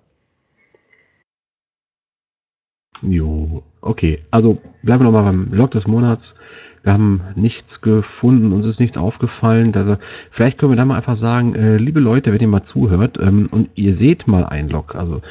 Jo, 3.02 3.64
okay. 3.82 4.20
Also 4.32 4.60
bleiben 4.84 5.02
wir 5.02 5.12
nochmal 5.12 5.24
beim 5.24 5.50
Log 5.52 5.72
des 5.72 5.88
Monats. 5.88 6.36
Wir 6.84 6.94
haben 6.94 7.22
nichts 7.36 7.82
gefunden, 7.82 8.54
uns 8.54 8.66
ist 8.66 8.80
nichts 8.80 8.98
aufgefallen. 8.98 9.72
Da, 9.72 10.00
vielleicht 10.32 10.58
können 10.58 10.72
wir 10.72 10.78
da 10.78 10.86
mal 10.86 10.96
einfach 10.96 11.16
sagen, 11.16 11.54
äh, 11.56 11.78
liebe 11.78 12.00
Leute, 12.00 12.32
wenn 12.32 12.40
ihr 12.40 12.48
mal 12.48 12.64
zuhört 12.64 13.18
ähm, 13.22 13.48
und 13.52 13.70
ihr 13.76 13.94
seht 13.94 14.28
mal 14.28 14.46
ein 14.46 14.70
Log, 14.70 14.96
also 14.96 15.22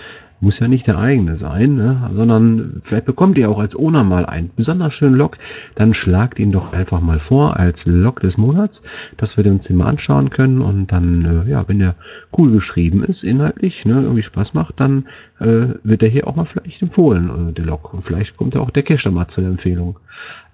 muss 0.40 0.60
ja 0.60 0.68
nicht 0.68 0.86
der 0.86 0.98
eigene 0.98 1.36
sein, 1.36 1.74
ne? 1.74 2.10
sondern 2.14 2.80
vielleicht 2.82 3.06
bekommt 3.06 3.38
ihr 3.38 3.50
auch 3.50 3.58
als 3.58 3.76
Owner 3.76 4.04
mal 4.04 4.24
einen 4.26 4.50
besonders 4.54 4.94
schönen 4.94 5.16
Log, 5.16 5.38
dann 5.74 5.94
schlagt 5.94 6.38
ihn 6.38 6.52
doch 6.52 6.72
einfach 6.72 7.00
mal 7.00 7.18
vor 7.18 7.58
als 7.58 7.86
Log 7.86 8.20
des 8.20 8.38
Monats, 8.38 8.82
dass 9.16 9.36
wir 9.36 9.46
uns 9.46 9.66
den 9.66 9.76
mal 9.76 9.86
anschauen 9.86 10.30
können 10.30 10.60
und 10.60 10.92
dann, 10.92 11.24
äh, 11.46 11.50
ja, 11.50 11.66
wenn 11.68 11.80
der 11.80 11.96
cool 12.36 12.52
geschrieben 12.52 13.02
ist, 13.04 13.24
inhaltlich, 13.24 13.84
ne, 13.84 14.02
irgendwie 14.02 14.22
Spaß 14.22 14.54
macht, 14.54 14.78
dann 14.80 15.06
äh, 15.40 15.66
wird 15.82 16.02
er 16.02 16.08
hier 16.08 16.26
auch 16.26 16.36
mal 16.36 16.44
vielleicht 16.44 16.82
empfohlen, 16.82 17.50
äh, 17.50 17.52
der 17.52 17.64
Log. 17.64 17.92
Und 17.92 18.02
vielleicht 18.02 18.36
kommt 18.36 18.54
ja 18.54 18.60
auch 18.60 18.70
der 18.70 18.82
Cache 18.82 19.10
mal 19.10 19.28
zu 19.28 19.40
der 19.40 19.50
Empfehlung. 19.50 19.98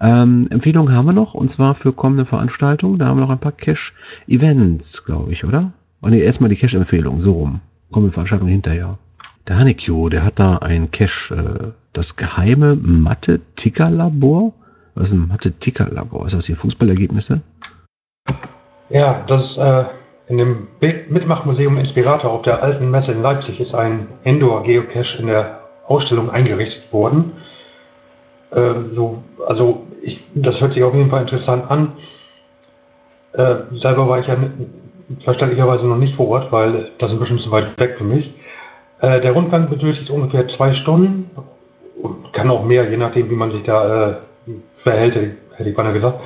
Ähm, 0.00 0.46
Empfehlungen 0.50 0.94
haben 0.94 1.06
wir 1.06 1.12
noch, 1.12 1.34
und 1.34 1.50
zwar 1.50 1.74
für 1.74 1.92
kommende 1.92 2.24
Veranstaltungen. 2.24 2.98
Da 2.98 3.06
haben 3.06 3.18
wir 3.18 3.22
noch 3.22 3.30
ein 3.30 3.38
paar 3.38 3.52
Cache-Events, 3.52 5.04
glaube 5.04 5.32
ich, 5.32 5.44
oder? 5.44 5.72
Oh 6.00 6.08
nee, 6.08 6.20
erstmal 6.20 6.50
die 6.50 6.56
Cache-Empfehlung, 6.56 7.20
so 7.20 7.32
rum. 7.32 7.60
Kommende 7.90 8.12
Veranstaltung 8.12 8.48
hinterher. 8.48 8.98
Der 9.46 9.58
Hanekyo, 9.58 10.08
der 10.08 10.24
hat 10.24 10.38
da 10.38 10.56
ein 10.58 10.90
Cache, 10.90 11.34
äh, 11.34 11.72
das 11.92 12.16
geheime 12.16 12.76
Mathe-Ticker-Labor. 12.76 14.54
Was 14.94 15.08
ist 15.08 15.12
ein 15.12 15.28
Mathe-Ticker-Labor? 15.28 16.26
Ist 16.26 16.34
das 16.34 16.46
hier 16.46 16.56
Fußballergebnisse? 16.56 17.42
Ja, 18.88 19.22
das 19.26 19.44
ist, 19.44 19.58
äh, 19.58 19.84
in 20.28 20.38
dem 20.38 20.68
Mitmachmuseum 20.80 21.76
Inspirator 21.76 22.30
auf 22.30 22.40
der 22.42 22.62
alten 22.62 22.90
Messe 22.90 23.12
in 23.12 23.20
Leipzig 23.20 23.60
ist 23.60 23.74
ein 23.74 24.08
Indoor-Geocache 24.24 25.18
in 25.18 25.26
der 25.26 25.60
Ausstellung 25.86 26.30
eingerichtet 26.30 26.90
worden. 26.90 27.32
Äh, 28.50 28.72
so, 28.94 29.22
also 29.46 29.86
ich, 30.00 30.24
das 30.34 30.62
hört 30.62 30.72
sich 30.72 30.82
auf 30.82 30.94
jeden 30.94 31.10
Fall 31.10 31.20
interessant 31.20 31.70
an. 31.70 31.92
Äh, 33.34 33.56
selber 33.72 34.08
war 34.08 34.20
ich 34.20 34.26
ja 34.26 34.38
verständlicherweise 35.20 35.86
noch 35.86 35.98
nicht 35.98 36.14
vor 36.14 36.28
Ort, 36.28 36.50
weil 36.50 36.92
das 36.96 37.12
ein 37.12 37.18
bisschen 37.18 37.38
zu 37.38 37.50
weit 37.50 37.78
weg 37.78 37.96
für 37.96 38.04
mich. 38.04 38.32
Äh, 39.00 39.20
der 39.20 39.32
Rundgang 39.32 39.68
benötigt 39.68 40.10
ungefähr 40.10 40.46
zwei 40.48 40.72
Stunden 40.74 41.30
und 42.00 42.32
kann 42.32 42.50
auch 42.50 42.64
mehr, 42.64 42.88
je 42.88 42.96
nachdem, 42.96 43.30
wie 43.30 43.34
man 43.34 43.50
sich 43.52 43.62
da 43.64 44.10
äh, 44.10 44.14
verhält, 44.76 45.16
hätte 45.56 45.68
ich- 45.70 45.76
beinahe 45.76 45.92
gesagt. 45.92 46.20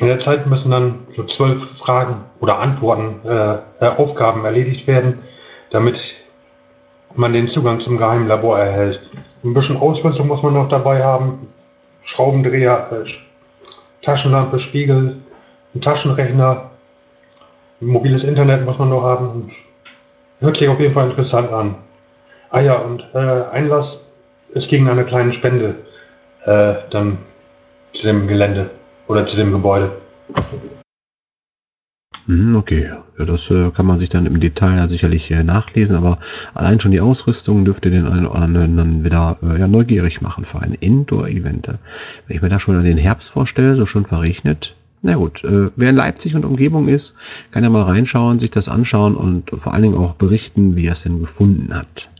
In 0.00 0.06
der 0.08 0.18
Zeit 0.18 0.46
müssen 0.46 0.70
dann 0.70 1.00
so 1.16 1.24
zwölf 1.24 1.78
Fragen 1.78 2.24
oder 2.40 2.58
Antworten, 2.58 3.20
äh, 3.28 3.54
äh, 3.80 3.88
Aufgaben 3.96 4.44
erledigt 4.44 4.86
werden, 4.86 5.20
damit 5.70 6.16
man 7.14 7.32
den 7.32 7.46
Zugang 7.46 7.78
zum 7.78 7.96
geheimen 7.96 8.26
Labor 8.26 8.58
erhält. 8.58 9.00
Ein 9.44 9.54
bisschen 9.54 9.76
Ausrüstung 9.76 10.26
muss 10.26 10.42
man 10.42 10.54
noch 10.54 10.68
dabei 10.68 11.04
haben. 11.04 11.46
Schraubendreher, 12.02 12.88
äh, 12.90 12.94
Sch- 13.08 13.20
Taschenlampe, 14.02 14.58
Spiegel, 14.58 15.16
ein 15.74 15.80
Taschenrechner, 15.80 16.70
ein 17.80 17.86
mobiles 17.86 18.24
Internet 18.24 18.64
muss 18.64 18.78
man 18.78 18.90
noch 18.90 19.02
haben. 19.02 19.48
Hört 20.40 20.56
sich 20.56 20.68
auf 20.68 20.80
jeden 20.80 20.92
Fall 20.94 21.10
interessant 21.10 21.52
an. 21.52 21.76
Ah 22.54 22.60
ja, 22.60 22.76
und 22.76 23.04
äh, 23.14 23.18
Einlass 23.18 24.06
ist 24.50 24.68
gegen 24.68 24.88
eine 24.88 25.04
kleine 25.04 25.32
Spende 25.32 25.74
äh, 26.44 26.74
dann 26.90 27.18
zu 27.94 28.06
dem 28.06 28.28
Gelände 28.28 28.70
oder 29.08 29.26
zu 29.26 29.34
dem 29.36 29.50
Gebäude. 29.50 29.90
Mhm, 32.28 32.54
Okay, 32.54 32.92
ja, 33.18 33.24
das 33.24 33.50
äh, 33.50 33.72
kann 33.72 33.86
man 33.86 33.98
sich 33.98 34.08
dann 34.08 34.24
im 34.26 34.38
Detail 34.38 34.76
ja 34.76 34.86
sicherlich 34.86 35.32
äh, 35.32 35.42
nachlesen, 35.42 35.96
aber 35.96 36.18
allein 36.54 36.78
schon 36.78 36.92
die 36.92 37.00
Ausrüstung 37.00 37.64
dürfte 37.64 37.90
den 37.90 38.06
einen 38.06 38.24
oder 38.24 38.40
anderen 38.40 38.76
dann 38.76 39.04
wieder 39.04 39.36
äh, 39.42 39.58
ja, 39.58 39.66
neugierig 39.66 40.20
machen 40.20 40.44
für 40.44 40.60
ein 40.60 40.74
Indoor-Event. 40.74 41.66
Wenn 41.66 42.36
ich 42.36 42.40
mir 42.40 42.50
da 42.50 42.60
schon 42.60 42.76
an 42.76 42.84
den 42.84 42.98
Herbst 42.98 43.30
vorstelle, 43.30 43.74
so 43.74 43.84
schon 43.84 44.06
verregnet, 44.06 44.76
na 45.02 45.16
gut, 45.16 45.42
äh, 45.42 45.70
wer 45.74 45.90
in 45.90 45.96
Leipzig 45.96 46.36
und 46.36 46.44
Umgebung 46.44 46.86
ist, 46.86 47.16
kann 47.50 47.64
ja 47.64 47.68
mal 47.70 47.82
reinschauen, 47.82 48.38
sich 48.38 48.52
das 48.52 48.68
anschauen 48.68 49.16
und 49.16 49.50
vor 49.56 49.74
allen 49.74 49.82
Dingen 49.82 49.98
auch 49.98 50.14
berichten, 50.14 50.76
wie 50.76 50.86
er 50.86 50.92
es 50.92 51.02
denn 51.02 51.18
gefunden 51.18 51.74
hat. 51.74 52.10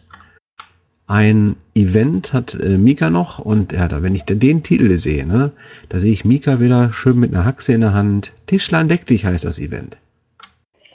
Ein 1.07 1.57
Event 1.75 2.33
hat 2.33 2.55
äh, 2.55 2.79
Mika 2.79 3.11
noch 3.11 3.39
und 3.39 3.73
ja, 3.73 3.89
da, 3.89 4.03
wenn 4.03 4.15
ich 4.15 4.25
den 4.25 4.63
Titel 4.63 4.91
sehe, 4.93 5.27
ne, 5.27 5.53
da 5.91 5.99
sehe 5.99 6.13
ich 6.13 6.25
Mika 6.25 6.61
wieder 6.61 6.93
schön 6.95 7.19
mit 7.19 7.35
einer 7.35 7.45
Haxe 7.45 7.75
in 7.75 7.81
der 7.83 7.93
Hand. 7.93 8.33
Tischlein 8.47 8.89
deck 8.89 9.05
dich 9.05 9.27
heißt 9.27 9.45
das 9.45 9.59
Event. 9.59 9.99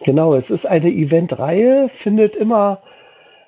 Genau, 0.04 0.34
es 0.34 0.50
ist 0.50 0.66
eine 0.66 0.90
Eventreihe, 0.90 1.90
findet 1.90 2.36
immer 2.36 2.82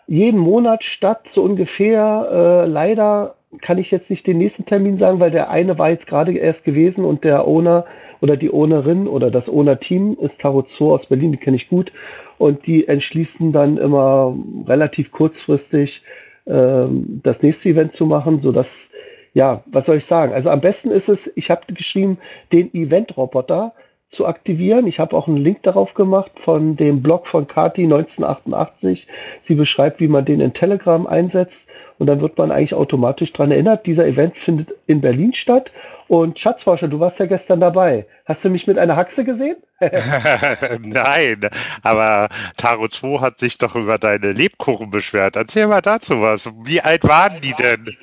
jeden 0.06 0.40
Monat 0.40 0.84
statt, 0.84 1.28
so 1.28 1.42
ungefähr. 1.42 2.28
Äh, 2.32 2.68
leider 2.68 3.36
kann 3.62 3.78
ich 3.78 3.90
jetzt 3.90 4.10
nicht 4.10 4.28
den 4.28 4.38
nächsten 4.38 4.66
Termin 4.66 4.98
sagen, 4.98 5.20
weil 5.20 5.32
der 5.32 5.50
eine 5.50 5.78
war 5.78 5.90
jetzt 5.90 6.08
gerade 6.08 6.34
erst 6.38 6.64
gewesen 6.64 7.06
und 7.06 7.24
der 7.24 7.48
Owner 7.48 7.86
oder 8.22 8.38
die 8.38 8.52
Ownerin 8.52 9.08
oder 9.08 9.32
das 9.32 9.50
Owner-Team 9.50 10.18
ist 10.22 10.42
Tarot 10.42 10.70
Zoo 10.70 10.94
aus 10.94 11.08
Berlin, 11.08 11.32
die 11.32 11.38
kenne 11.38 11.56
ich 11.56 11.70
gut. 11.70 11.92
Und 12.38 12.68
die 12.68 12.88
entschließen 12.88 13.52
dann 13.52 13.78
immer 13.78 14.36
relativ 14.68 15.12
kurzfristig 15.12 16.04
das 16.52 17.42
nächste 17.42 17.70
Event 17.70 17.94
zu 17.94 18.06
machen, 18.06 18.40
sodass, 18.40 18.90
ja, 19.34 19.64
was 19.68 19.86
soll 19.86 19.98
ich 19.98 20.06
sagen? 20.06 20.34
Also 20.34 20.50
am 20.50 20.60
besten 20.60 20.92
ist 20.92 21.08
es, 21.08 21.32
ich 21.36 21.50
habe 21.50 21.62
geschrieben, 21.74 22.18
den 22.52 22.74
Event-Roboter 22.74 23.74
zu 24.12 24.26
aktivieren. 24.26 24.88
Ich 24.88 25.00
habe 25.00 25.16
auch 25.16 25.28
einen 25.30 25.38
Link 25.38 25.64
darauf 25.64 25.94
gemacht 25.94 26.34
von 26.36 26.76
dem 26.76 27.02
Blog 27.02 27.28
von 27.28 27.48
Kati 27.48 27.86
1988. 27.86 29.08
Sie 29.40 29.56
beschreibt, 29.56 30.02
wie 30.02 30.10
man 30.10 30.26
den 30.26 30.42
in 30.42 30.52
Telegram 30.52 31.08
einsetzt 31.08 31.70
und 31.98 32.08
dann 32.08 32.20
wird 32.20 32.38
man 32.38 32.52
eigentlich 32.52 32.74
automatisch 32.74 33.32
daran 33.32 33.52
erinnert. 33.52 33.88
Dieser 33.88 34.06
Event 34.06 34.38
findet 34.38 34.76
in 34.86 35.00
Berlin 35.00 35.34
statt 35.34 35.72
und 36.10 36.38
Schatzforscher, 36.38 36.90
du 36.90 37.00
warst 37.00 37.20
ja 37.20 37.26
gestern 37.26 37.62
dabei. 37.62 38.06
Hast 38.26 38.44
du 38.44 38.50
mich 38.50 38.68
mit 38.68 38.78
einer 38.78 38.98
Haxe 38.98 39.24
gesehen? 39.24 39.56
Nein, 40.82 41.50
aber 41.82 42.28
Taro 42.58 42.90
2 42.90 43.22
hat 43.22 43.38
sich 43.38 43.58
doch 43.60 43.76
über 43.78 43.98
deine 43.98 44.34
Lebkuchen 44.34 44.90
beschwert. 44.90 45.38
Erzähl 45.38 45.68
mal 45.68 45.82
dazu 45.82 46.22
was. 46.22 46.52
Wie 46.66 46.82
alt 46.82 47.06
waren 47.06 47.40
die 47.40 47.54
denn? 47.54 47.96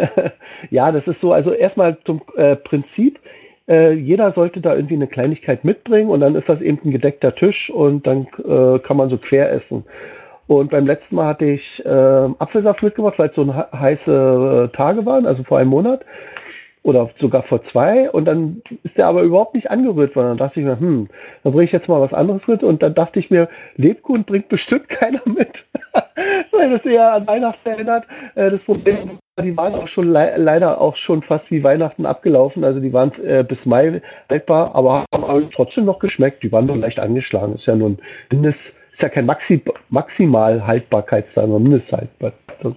ja, 0.70 0.90
das 0.90 1.08
ist 1.08 1.20
so, 1.20 1.34
also 1.34 1.52
erstmal 1.52 1.98
zum 2.04 2.22
äh, 2.36 2.56
Prinzip. 2.56 3.20
Äh, 3.68 3.92
jeder 3.92 4.32
sollte 4.32 4.60
da 4.60 4.74
irgendwie 4.74 4.94
eine 4.94 5.06
Kleinigkeit 5.06 5.64
mitbringen 5.64 6.10
und 6.10 6.20
dann 6.20 6.34
ist 6.34 6.48
das 6.48 6.62
eben 6.62 6.80
ein 6.84 6.90
gedeckter 6.90 7.34
Tisch 7.34 7.70
und 7.70 8.06
dann 8.06 8.26
äh, 8.44 8.78
kann 8.80 8.96
man 8.96 9.08
so 9.08 9.18
quer 9.18 9.52
essen. 9.52 9.84
Und 10.48 10.70
beim 10.70 10.86
letzten 10.86 11.16
Mal 11.16 11.26
hatte 11.26 11.46
ich 11.46 11.84
äh, 11.86 11.88
Apfelsaft 11.88 12.82
mitgebracht, 12.82 13.18
weil 13.18 13.28
es 13.28 13.34
so 13.36 13.44
he- 13.46 13.76
heiße 13.76 14.68
äh, 14.72 14.76
Tage 14.76 15.06
waren, 15.06 15.26
also 15.26 15.44
vor 15.44 15.58
einem 15.58 15.70
Monat 15.70 16.04
oder 16.82 17.08
sogar 17.14 17.42
vor 17.42 17.62
zwei. 17.62 18.10
Und 18.10 18.24
dann 18.24 18.62
ist 18.82 18.98
der 18.98 19.06
aber 19.06 19.22
überhaupt 19.22 19.54
nicht 19.54 19.70
angerührt 19.70 20.16
worden. 20.16 20.28
Dann 20.28 20.36
dachte 20.38 20.60
ich 20.60 20.66
mir, 20.66 20.78
hm, 20.78 21.08
dann 21.42 21.52
bringe 21.52 21.64
ich 21.64 21.72
jetzt 21.72 21.88
mal 21.88 22.00
was 22.00 22.14
anderes 22.14 22.48
mit. 22.48 22.62
Und 22.64 22.82
dann 22.82 22.94
dachte 22.94 23.18
ich 23.18 23.30
mir, 23.30 23.48
Lebkuchen 23.76 24.24
bringt 24.24 24.48
bestimmt 24.48 24.88
keiner 24.88 25.20
mit, 25.24 25.66
weil 26.52 26.70
das 26.70 26.86
eher 26.86 27.12
an 27.12 27.26
Weihnachten 27.26 27.68
erinnert. 27.68 28.06
Äh, 28.34 28.50
das 28.50 28.62
Problem 28.64 29.18
die 29.40 29.56
waren 29.56 29.74
auch 29.74 29.86
schon 29.88 30.08
lei- 30.08 30.36
leider 30.36 30.78
auch 30.78 30.94
schon 30.96 31.22
fast 31.22 31.50
wie 31.50 31.64
Weihnachten 31.64 32.04
abgelaufen. 32.04 32.64
Also 32.64 32.80
die 32.80 32.92
waren 32.92 33.12
äh, 33.24 33.42
bis 33.42 33.64
Mai 33.64 34.02
haltbar, 34.28 34.74
aber 34.74 35.06
haben 35.14 35.48
trotzdem 35.50 35.86
noch 35.86 36.00
geschmeckt. 36.00 36.42
Die 36.42 36.52
waren 36.52 36.66
nur 36.66 36.76
leicht 36.76 37.00
angeschlagen. 37.00 37.54
Ist 37.54 37.66
ja 37.66 37.74
nur 37.74 37.90
ein 37.90 37.98
Mindest, 38.30 38.74
ist 38.90 39.02
ja 39.02 39.08
kein 39.08 39.24
Maxi 39.24 39.62
maximal 39.88 40.66
Haltbarkeitsdatum, 40.66 41.78
sondern 41.78 42.76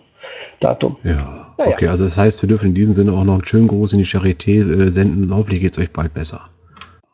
Mindesthaltbarkeitsdatum. 0.61 0.97
Ja. 1.03 1.53
Naja. 1.57 1.71
Okay, 1.73 1.88
also 1.88 2.03
das 2.03 2.17
heißt, 2.17 2.41
wir 2.41 2.49
dürfen 2.49 2.69
in 2.69 2.76
diesem 2.76 2.93
Sinne 2.93 3.13
auch 3.13 3.23
noch 3.23 3.36
einen 3.36 3.45
schönen 3.45 3.67
Gruß 3.67 3.93
in 3.93 3.99
die 3.99 4.05
Charité 4.05 4.88
äh, 4.88 4.91
senden. 4.91 5.34
Hoffentlich 5.34 5.61
geht 5.61 5.71
es 5.71 5.78
euch 5.80 5.91
bald 5.91 6.13
besser. 6.13 6.49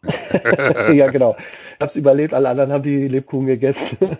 ja, 0.94 1.12
genau. 1.12 1.36
Ich 1.38 1.80
habe 1.80 1.86
es 1.86 1.96
überlebt, 1.96 2.34
alle 2.34 2.50
anderen 2.50 2.72
haben 2.72 2.84
die 2.84 3.08
Lebkuchen 3.08 3.46
gegessen. 3.46 3.98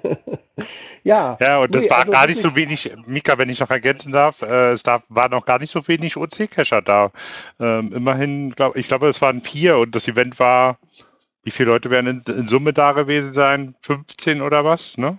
ja. 1.04 1.38
Ja, 1.42 1.60
und 1.60 1.74
das 1.74 1.84
Nee, 1.84 1.90
war 1.90 2.00
also 2.00 2.12
gar 2.12 2.28
nicht 2.28 2.42
so 2.42 2.56
wenig, 2.56 2.92
Mika, 3.08 3.38
wenn 3.40 3.50
ich 3.50 3.60
noch 3.60 3.72
ergänzen 3.72 4.12
darf, 4.12 4.44
äh, 4.44 4.72
es 4.72 4.84
darf, 4.84 5.04
war 5.10 5.30
noch 5.30 5.44
gar 5.46 5.58
nicht 5.58 5.72
so 5.72 5.88
wenig 5.88 6.18
OC-Cacher 6.18 6.84
da. 6.84 7.12
Ähm, 7.60 7.94
immerhin, 7.94 8.52
glaub, 8.52 8.76
ich 8.76 8.88
glaube, 8.88 9.08
es 9.08 9.22
waren 9.24 9.42
vier 9.42 9.78
und 9.78 9.96
das 9.96 10.08
Event 10.08 10.40
war, 10.40 10.78
wie 11.44 11.52
viele 11.52 11.70
Leute 11.72 11.90
werden 11.90 12.22
in, 12.28 12.36
in 12.36 12.48
Summe 12.48 12.74
da 12.74 12.92
gewesen 12.92 13.34
sein? 13.34 13.76
15 13.82 14.42
oder 14.44 14.64
was, 14.64 14.98
ne? 14.98 15.18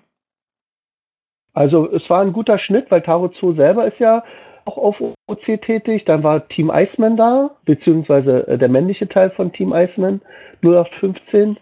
Also 1.55 1.91
es 1.91 2.09
war 2.11 2.23
ein 2.23 2.33
guter 2.33 2.59
Schnitt, 2.59 2.91
weil 2.91 3.03
Taro 3.03 3.31
Zoo 3.33 3.51
selber 3.51 3.85
ist 3.85 3.99
ja 3.99 4.25
auch 4.65 4.79
auf 4.79 5.03
OC 5.27 5.61
tätig. 5.61 6.05
Dann 6.05 6.23
war 6.23 6.49
Team 6.49 6.71
Iceman 6.73 7.17
da, 7.17 7.51
beziehungsweise 7.65 8.47
äh, 8.49 8.59
der 8.59 8.69
männliche 8.69 9.09
Teil 9.09 9.31
von 9.31 9.53
Team 9.53 9.73
Iceman, 9.73 10.21
0815. 10.63 11.59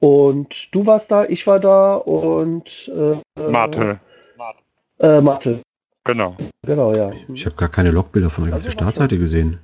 Und 0.00 0.74
du 0.74 0.86
warst 0.86 1.10
da, 1.10 1.24
ich 1.26 1.46
war 1.46 1.60
da 1.60 1.94
und 1.94 2.90
äh, 2.94 3.40
Mate, 3.50 4.00
Äh, 4.98 5.20
Mathe, 5.20 5.60
genau. 6.04 6.36
genau, 6.62 6.94
ja. 6.94 7.12
Ich 7.32 7.44
habe 7.44 7.56
gar 7.56 7.68
keine 7.68 7.90
Logbilder 7.90 8.30
von 8.30 8.44
euch 8.44 8.50
auf 8.50 8.54
Also 8.54 8.68
der 8.68 8.80
war 8.80 8.90
Startseite 8.90 9.18
gesehen. 9.18 9.60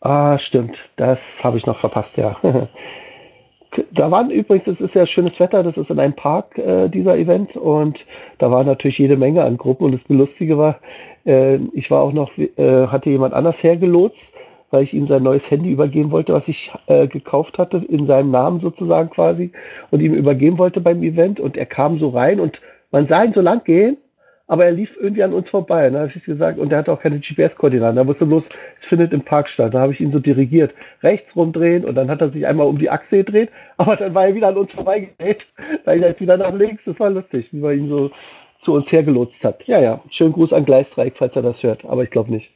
Ah, 0.00 0.38
stimmt. 0.38 0.90
Das 0.96 1.44
habe 1.44 1.58
ich 1.58 1.66
noch 1.66 1.78
verpasst, 1.78 2.16
ja. 2.16 2.36
Da 3.92 4.10
waren 4.10 4.30
übrigens, 4.30 4.66
es 4.66 4.82
ist 4.82 4.94
ja 4.94 5.06
schönes 5.06 5.40
Wetter, 5.40 5.62
das 5.62 5.78
ist 5.78 5.90
in 5.90 5.98
einem 5.98 6.12
Park, 6.12 6.58
äh, 6.58 6.88
dieser 6.88 7.16
Event, 7.16 7.56
und 7.56 8.04
da 8.38 8.50
war 8.50 8.64
natürlich 8.64 8.98
jede 8.98 9.16
Menge 9.16 9.42
an 9.42 9.56
Gruppen. 9.56 9.84
Und 9.84 9.92
das 9.92 10.06
Lustige 10.08 10.58
war, 10.58 10.78
äh, 11.24 11.56
ich 11.72 11.90
war 11.90 12.02
auch 12.02 12.12
noch, 12.12 12.36
äh, 12.36 12.86
hatte 12.88 13.08
jemand 13.08 13.32
anders 13.32 13.62
hergelotst, 13.62 14.34
weil 14.70 14.82
ich 14.82 14.92
ihm 14.92 15.06
sein 15.06 15.22
neues 15.22 15.50
Handy 15.50 15.70
übergeben 15.70 16.10
wollte, 16.10 16.34
was 16.34 16.48
ich 16.48 16.70
äh, 16.86 17.06
gekauft 17.06 17.58
hatte, 17.58 17.78
in 17.78 18.04
seinem 18.04 18.30
Namen 18.30 18.58
sozusagen 18.58 19.08
quasi, 19.08 19.52
und 19.90 20.00
ihm 20.00 20.14
übergeben 20.14 20.58
wollte 20.58 20.82
beim 20.82 21.02
Event. 21.02 21.40
Und 21.40 21.56
er 21.56 21.66
kam 21.66 21.98
so 21.98 22.10
rein 22.10 22.40
und 22.40 22.60
man 22.90 23.06
sah 23.06 23.24
ihn 23.24 23.32
so 23.32 23.40
lang 23.40 23.64
gehen, 23.64 23.96
aber 24.52 24.66
er 24.66 24.72
lief 24.72 24.98
irgendwie 25.00 25.22
an 25.22 25.32
uns 25.32 25.48
vorbei. 25.48 25.86
Und 25.86 25.94
da 25.94 26.00
habe 26.00 26.12
ich 26.14 26.24
gesagt, 26.24 26.58
und 26.58 26.70
er 26.70 26.76
hatte 26.76 26.92
auch 26.92 27.00
keine 27.00 27.18
GPS-Koordinaten. 27.18 27.96
Er 27.96 28.06
wusste 28.06 28.26
bloß, 28.26 28.50
es 28.76 28.84
findet 28.84 29.14
im 29.14 29.22
Park 29.22 29.48
statt. 29.48 29.72
Da 29.72 29.80
habe 29.80 29.94
ich 29.94 30.00
ihn 30.02 30.10
so 30.10 30.18
dirigiert, 30.18 30.74
rechts 31.02 31.34
rumdrehen 31.34 31.86
und 31.86 31.94
dann 31.94 32.10
hat 32.10 32.20
er 32.20 32.28
sich 32.28 32.46
einmal 32.46 32.66
um 32.66 32.76
die 32.76 32.90
Achse 32.90 33.16
gedreht, 33.16 33.48
aber 33.78 33.96
dann 33.96 34.14
war 34.14 34.26
er 34.26 34.34
wieder 34.34 34.48
an 34.48 34.58
uns 34.58 34.74
vorbeigedreht. 34.74 35.46
Da 35.86 35.94
ich 35.94 36.02
jetzt 36.02 36.20
wieder 36.20 36.36
nach 36.36 36.52
links. 36.52 36.84
Das 36.84 37.00
war 37.00 37.08
lustig, 37.08 37.50
wie 37.54 37.60
man 37.60 37.78
ihn 37.78 37.88
so 37.88 38.10
zu 38.58 38.74
uns 38.74 38.92
hergelotst 38.92 39.42
hat. 39.42 39.66
Ja, 39.66 39.80
ja. 39.80 40.02
Schönen 40.10 40.34
Gruß 40.34 40.52
an 40.52 40.66
Gleisdreieck, 40.66 41.16
falls 41.16 41.34
er 41.34 41.40
das 41.40 41.62
hört, 41.62 41.86
aber 41.86 42.02
ich 42.02 42.10
glaube 42.10 42.30
nicht. 42.30 42.52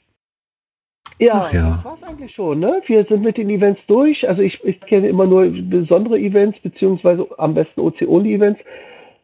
Ja, 1.18 1.48
ja. 1.50 1.70
das 1.70 1.84
war's 1.86 2.02
eigentlich 2.02 2.34
schon, 2.34 2.60
ne? 2.60 2.82
Wir 2.84 3.04
sind 3.04 3.24
mit 3.24 3.38
den 3.38 3.48
Events 3.48 3.86
durch. 3.86 4.28
Also 4.28 4.42
ich, 4.42 4.62
ich 4.64 4.80
kenne 4.80 5.08
immer 5.08 5.24
nur 5.24 5.46
besondere 5.46 6.18
Events, 6.18 6.58
beziehungsweise 6.60 7.26
am 7.38 7.54
besten 7.54 7.80
OC-Only-Events. 7.80 8.66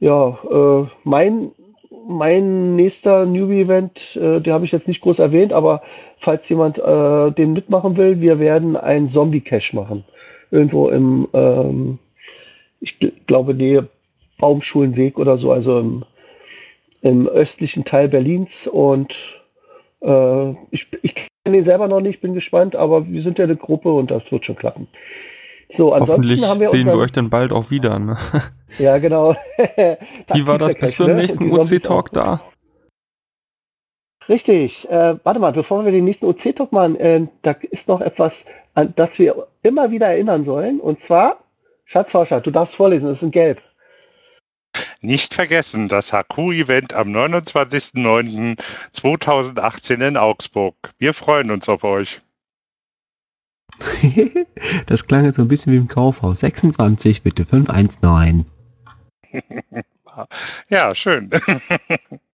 Ja, 0.01 0.39
äh, 0.51 0.87
mein, 1.05 1.53
mein 2.07 2.77
nächster 2.77 3.27
Newbie-Event, 3.27 4.17
äh, 4.17 4.41
den 4.41 4.53
habe 4.53 4.65
ich 4.65 4.73
jetzt 4.73 4.89
nicht 4.89 5.01
groß 5.01 5.19
erwähnt, 5.19 5.53
aber 5.53 5.83
falls 6.19 6.49
jemand 6.49 6.79
äh, 6.79 7.31
den 7.33 7.53
mitmachen 7.53 7.97
will, 7.97 8.21
wir 8.21 8.39
werden 8.39 8.77
einen 8.77 9.09
Zombie-Cache 9.09 9.77
machen. 9.77 10.05
Irgendwo 10.51 10.89
im, 10.89 11.29
ähm, 11.33 11.99
ich 12.81 12.97
gl- 13.01 13.13
glaube, 13.27 13.55
Nähe 13.55 13.89
Baumschulenweg 14.39 15.19
oder 15.19 15.37
so, 15.37 15.53
also 15.53 15.79
im, 15.79 16.05
im 17.01 17.29
östlichen 17.29 17.85
Teil 17.85 18.09
Berlins. 18.09 18.67
Und 18.67 19.41
äh, 20.01 20.51
ich, 20.71 20.89
ich 21.03 21.15
kenne 21.45 21.57
ihn 21.57 21.65
selber 21.65 21.89
noch 21.89 22.01
nicht, 22.01 22.21
bin 22.21 22.35
gespannt, 22.35 22.77
aber 22.77 23.09
wir 23.09 23.21
sind 23.21 23.39
ja 23.39 23.45
eine 23.45 23.57
Gruppe 23.57 23.93
und 23.93 24.11
das 24.11 24.31
wird 24.31 24.45
schon 24.45 24.57
klappen. 24.57 24.89
So, 25.73 25.93
ansonsten 25.93 26.13
Hoffentlich 26.13 26.45
haben 26.45 26.61
wir 26.61 26.69
sehen 26.69 26.87
wir 26.87 26.99
euch 26.99 27.11
dann 27.13 27.31
bald 27.31 27.51
auch 27.51 27.71
wieder. 27.71 27.99
Ne? 27.99 28.19
Ja, 28.79 28.99
genau. 28.99 29.35
Wie 29.57 30.47
war 30.47 30.59
das 30.59 30.75
bis 30.75 30.97
zum 30.97 31.07
Cache, 31.07 31.17
ne? 31.17 31.23
nächsten 31.23 31.51
OC-Talk 31.51 32.11
da? 32.11 32.43
Richtig. 34.29 34.89
Äh, 34.91 35.17
warte 35.25 35.41
mal, 35.41 35.53
bevor 35.53 35.83
wir 35.85 35.93
den 35.93 36.05
nächsten 36.05 36.27
OC-Talk 36.27 36.73
machen, 36.73 36.97
äh, 36.97 37.27
da 37.41 37.57
ist 37.71 37.89
noch 37.89 38.03
etwas, 38.03 38.45
an 38.75 38.93
das 38.97 39.19
wir 39.19 39.47
immer 39.63 39.91
wieder 39.91 40.09
erinnern 40.09 40.45
sollen. 40.45 40.79
Und 40.79 41.01
zwar, 41.01 41.39
Schatzforscher, 41.87 42.41
du 42.41 42.51
darfst 42.51 42.77
vorlesen, 42.77 43.09
das 43.09 43.17
ist 43.19 43.23
in 43.23 43.31
Gelb. 43.31 43.63
Nicht 45.01 45.33
vergessen, 45.35 45.89
das 45.89 46.13
HQ-Event 46.13 46.95
am 46.95 47.09
29.09.2018 47.09 50.07
in 50.07 50.17
Augsburg. 50.17 50.77
Wir 50.99 51.13
freuen 51.15 51.51
uns 51.51 51.69
auf 51.69 51.83
euch. 51.85 52.23
das 54.87 55.07
klang 55.07 55.25
jetzt 55.25 55.37
so 55.37 55.43
ein 55.43 55.49
bisschen 55.49 55.73
wie 55.73 55.77
im 55.77 55.89
Kaufhaus. 55.89 56.41
26, 56.41 57.23
bitte 57.23 57.45
519. 57.45 58.45
Ja, 60.69 60.95
schön. 60.95 61.31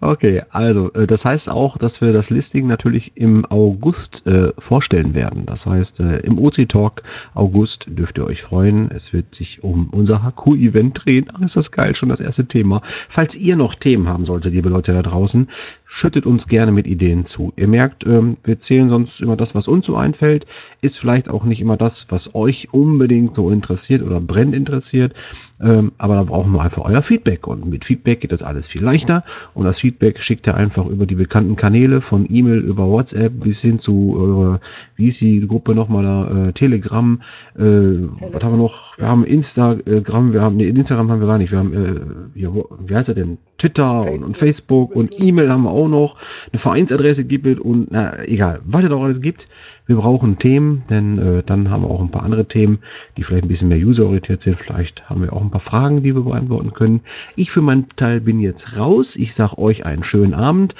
Okay, 0.00 0.42
also 0.50 0.92
äh, 0.92 1.06
das 1.06 1.24
heißt 1.24 1.48
auch, 1.48 1.78
dass 1.78 2.00
wir 2.00 2.12
das 2.12 2.30
Listing 2.30 2.66
natürlich 2.66 3.12
im 3.14 3.44
August 3.46 4.26
äh, 4.26 4.52
vorstellen 4.58 5.14
werden. 5.14 5.46
Das 5.46 5.66
heißt, 5.66 6.00
äh, 6.00 6.18
im 6.18 6.38
OC 6.38 6.68
Talk 6.68 7.02
August 7.34 7.86
dürft 7.88 8.18
ihr 8.18 8.26
euch 8.26 8.42
freuen. 8.42 8.90
Es 8.90 9.12
wird 9.12 9.34
sich 9.34 9.64
um 9.64 9.88
unser 9.90 10.22
HQ-Event 10.22 11.04
drehen. 11.04 11.26
Ach, 11.32 11.40
ist 11.40 11.56
das 11.56 11.70
geil, 11.70 11.94
schon 11.94 12.08
das 12.08 12.20
erste 12.20 12.46
Thema. 12.46 12.82
Falls 13.08 13.36
ihr 13.36 13.56
noch 13.56 13.74
Themen 13.74 14.08
haben 14.08 14.24
solltet, 14.24 14.52
liebe 14.52 14.68
Leute 14.68 14.92
da 14.92 15.02
draußen, 15.02 15.48
schüttet 15.84 16.26
uns 16.26 16.48
gerne 16.48 16.72
mit 16.72 16.86
Ideen 16.86 17.24
zu. 17.24 17.52
Ihr 17.56 17.68
merkt, 17.68 18.06
ähm, 18.06 18.34
wir 18.44 18.60
zählen 18.60 18.88
sonst 18.88 19.20
immer 19.20 19.36
das, 19.36 19.54
was 19.54 19.68
uns 19.68 19.86
so 19.86 19.96
einfällt. 19.96 20.46
Ist 20.80 20.98
vielleicht 20.98 21.28
auch 21.28 21.44
nicht 21.44 21.60
immer 21.60 21.76
das, 21.76 22.06
was 22.10 22.34
euch 22.34 22.72
unbedingt 22.72 23.34
so 23.34 23.50
interessiert 23.50 24.02
oder 24.02 24.20
brennt 24.20 24.54
interessiert. 24.54 25.14
Ähm, 25.60 25.92
aber 25.98 26.16
da 26.16 26.24
brauchen 26.24 26.52
wir 26.52 26.62
einfach 26.62 26.82
euer 26.82 27.02
Feedback. 27.02 27.46
Und 27.46 27.66
mit 27.66 27.84
Feedback 27.84 28.20
geht 28.20 28.32
das 28.32 28.42
alles 28.42 28.66
viel 28.66 28.82
leichter. 28.82 29.24
Und 29.54 29.64
das 29.64 29.78
Feedback 29.78 30.22
schickt 30.22 30.46
ihr 30.46 30.56
einfach 30.56 30.86
über 30.86 31.06
die 31.06 31.14
bekannten 31.14 31.56
Kanäle 31.56 32.00
von 32.00 32.26
E-Mail 32.28 32.58
über 32.58 32.88
WhatsApp 32.88 33.32
bis 33.40 33.60
hin 33.60 33.78
zu 33.78 34.16
eurer, 34.18 34.60
wie 34.96 35.08
ist 35.08 35.20
die 35.20 35.46
Gruppe 35.46 35.74
nochmal 35.74 36.02
da, 36.02 36.48
äh, 36.48 36.52
Telegram, 36.52 37.20
äh, 37.56 37.62
was 37.62 38.42
haben 38.42 38.52
wir 38.52 38.58
noch? 38.58 38.98
Wir 38.98 39.06
haben 39.06 39.24
Instagram, 39.24 40.32
wir 40.32 40.42
haben, 40.42 40.56
nee, 40.56 40.68
Instagram 40.68 41.10
haben 41.10 41.20
wir 41.20 41.28
gar 41.28 41.38
nicht, 41.38 41.52
wir 41.52 41.58
haben, 41.58 41.72
äh, 41.72 42.00
wie, 42.34 42.48
wie 42.86 42.94
heißt 42.94 43.08
er 43.08 43.14
denn? 43.14 43.38
Twitter 43.58 44.10
und, 44.10 44.24
und 44.24 44.36
Facebook 44.36 44.94
und 44.96 45.14
E-Mail 45.16 45.50
haben 45.50 45.62
wir 45.62 45.70
auch 45.70 45.88
noch, 45.88 46.16
eine 46.52 46.58
Vereinsadresse 46.58 47.24
gibt 47.24 47.46
es 47.46 47.58
und 47.58 47.88
na, 47.90 48.18
egal, 48.24 48.60
was 48.64 48.84
es 48.84 48.90
auch 48.90 49.04
alles 49.04 49.20
gibt. 49.20 49.48
Wir 49.86 49.96
brauchen 49.96 50.38
Themen, 50.38 50.82
denn 50.88 51.18
äh, 51.18 51.42
dann 51.42 51.70
haben 51.70 51.82
wir 51.82 51.90
auch 51.90 52.00
ein 52.00 52.10
paar 52.10 52.22
andere 52.22 52.46
Themen, 52.46 52.78
die 53.16 53.22
vielleicht 53.22 53.44
ein 53.44 53.48
bisschen 53.48 53.68
mehr 53.68 53.78
userorientiert 53.78 54.40
sind. 54.40 54.56
Vielleicht 54.56 55.08
haben 55.10 55.22
wir 55.22 55.32
auch 55.32 55.42
ein 55.42 55.50
paar 55.50 55.60
Fragen, 55.60 56.02
die 56.02 56.14
wir 56.14 56.22
beantworten 56.22 56.72
können. 56.72 57.00
Ich 57.36 57.50
für 57.50 57.60
meinen 57.60 57.88
Teil 57.96 58.20
bin 58.20 58.40
jetzt 58.40 58.78
raus. 58.78 59.14
Ich 59.16 59.34
sage 59.34 59.58
euch 59.58 59.84
einen 59.84 60.02
schönen 60.02 60.32
Abend. 60.32 60.74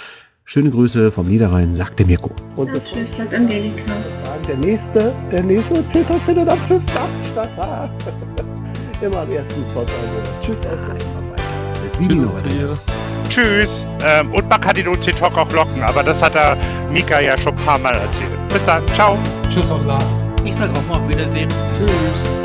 Schöne 0.47 0.71
Grüße 0.71 1.11
vom 1.11 1.29
Niederrhein, 1.29 1.75
sagte 1.75 2.05
Mirko. 2.05 2.31
Und 2.57 2.69
Ja, 2.69 2.81
tschüss, 2.85 3.17
sagt 3.17 3.35
Angelika. 3.35 3.93
der 4.47 4.59
nächste, 4.59 5.13
der 5.33 5.43
nächste 5.43 5.87
Zitter 5.89 6.15
findet 6.21 6.49
am 6.51 6.59
5. 6.59 6.83
statt. 7.33 7.51
Immer 9.03 9.19
am 9.21 9.31
ersten. 9.31 9.63
Also. 9.75 9.87
Tschüss 10.43 10.59
aus 10.61 10.79
der 10.87 11.87
Es 11.87 11.99
liebe 11.99 12.27
Tschüss. 13.29 13.85
Ähm, 14.07 14.33
und 14.33 14.49
man 14.49 14.61
kann 14.61 14.75
den 14.75 14.89
OC-Talk 14.89 15.37
auch 15.37 15.51
locken, 15.53 15.83
aber 15.83 16.03
das 16.03 16.23
hat 16.23 16.35
der 16.35 16.57
Mika 16.91 17.21
ja 17.21 17.37
schon 17.39 17.55
ein 17.57 17.65
paar 17.65 17.79
Mal 17.79 17.95
erzählt. 17.95 18.49
Bis 18.49 18.65
dann. 18.65 18.87
Ciao. 18.95 19.19
Tschüss 19.53 19.69
aus 19.71 19.85
Lars. 19.85 20.05
Ich 20.45 20.55
sag 20.57 20.71
auch 20.71 20.89
mal 20.89 21.03
auf 21.03 21.09
Wiedersehen. 21.09 21.49
Tschüss. 21.77 22.44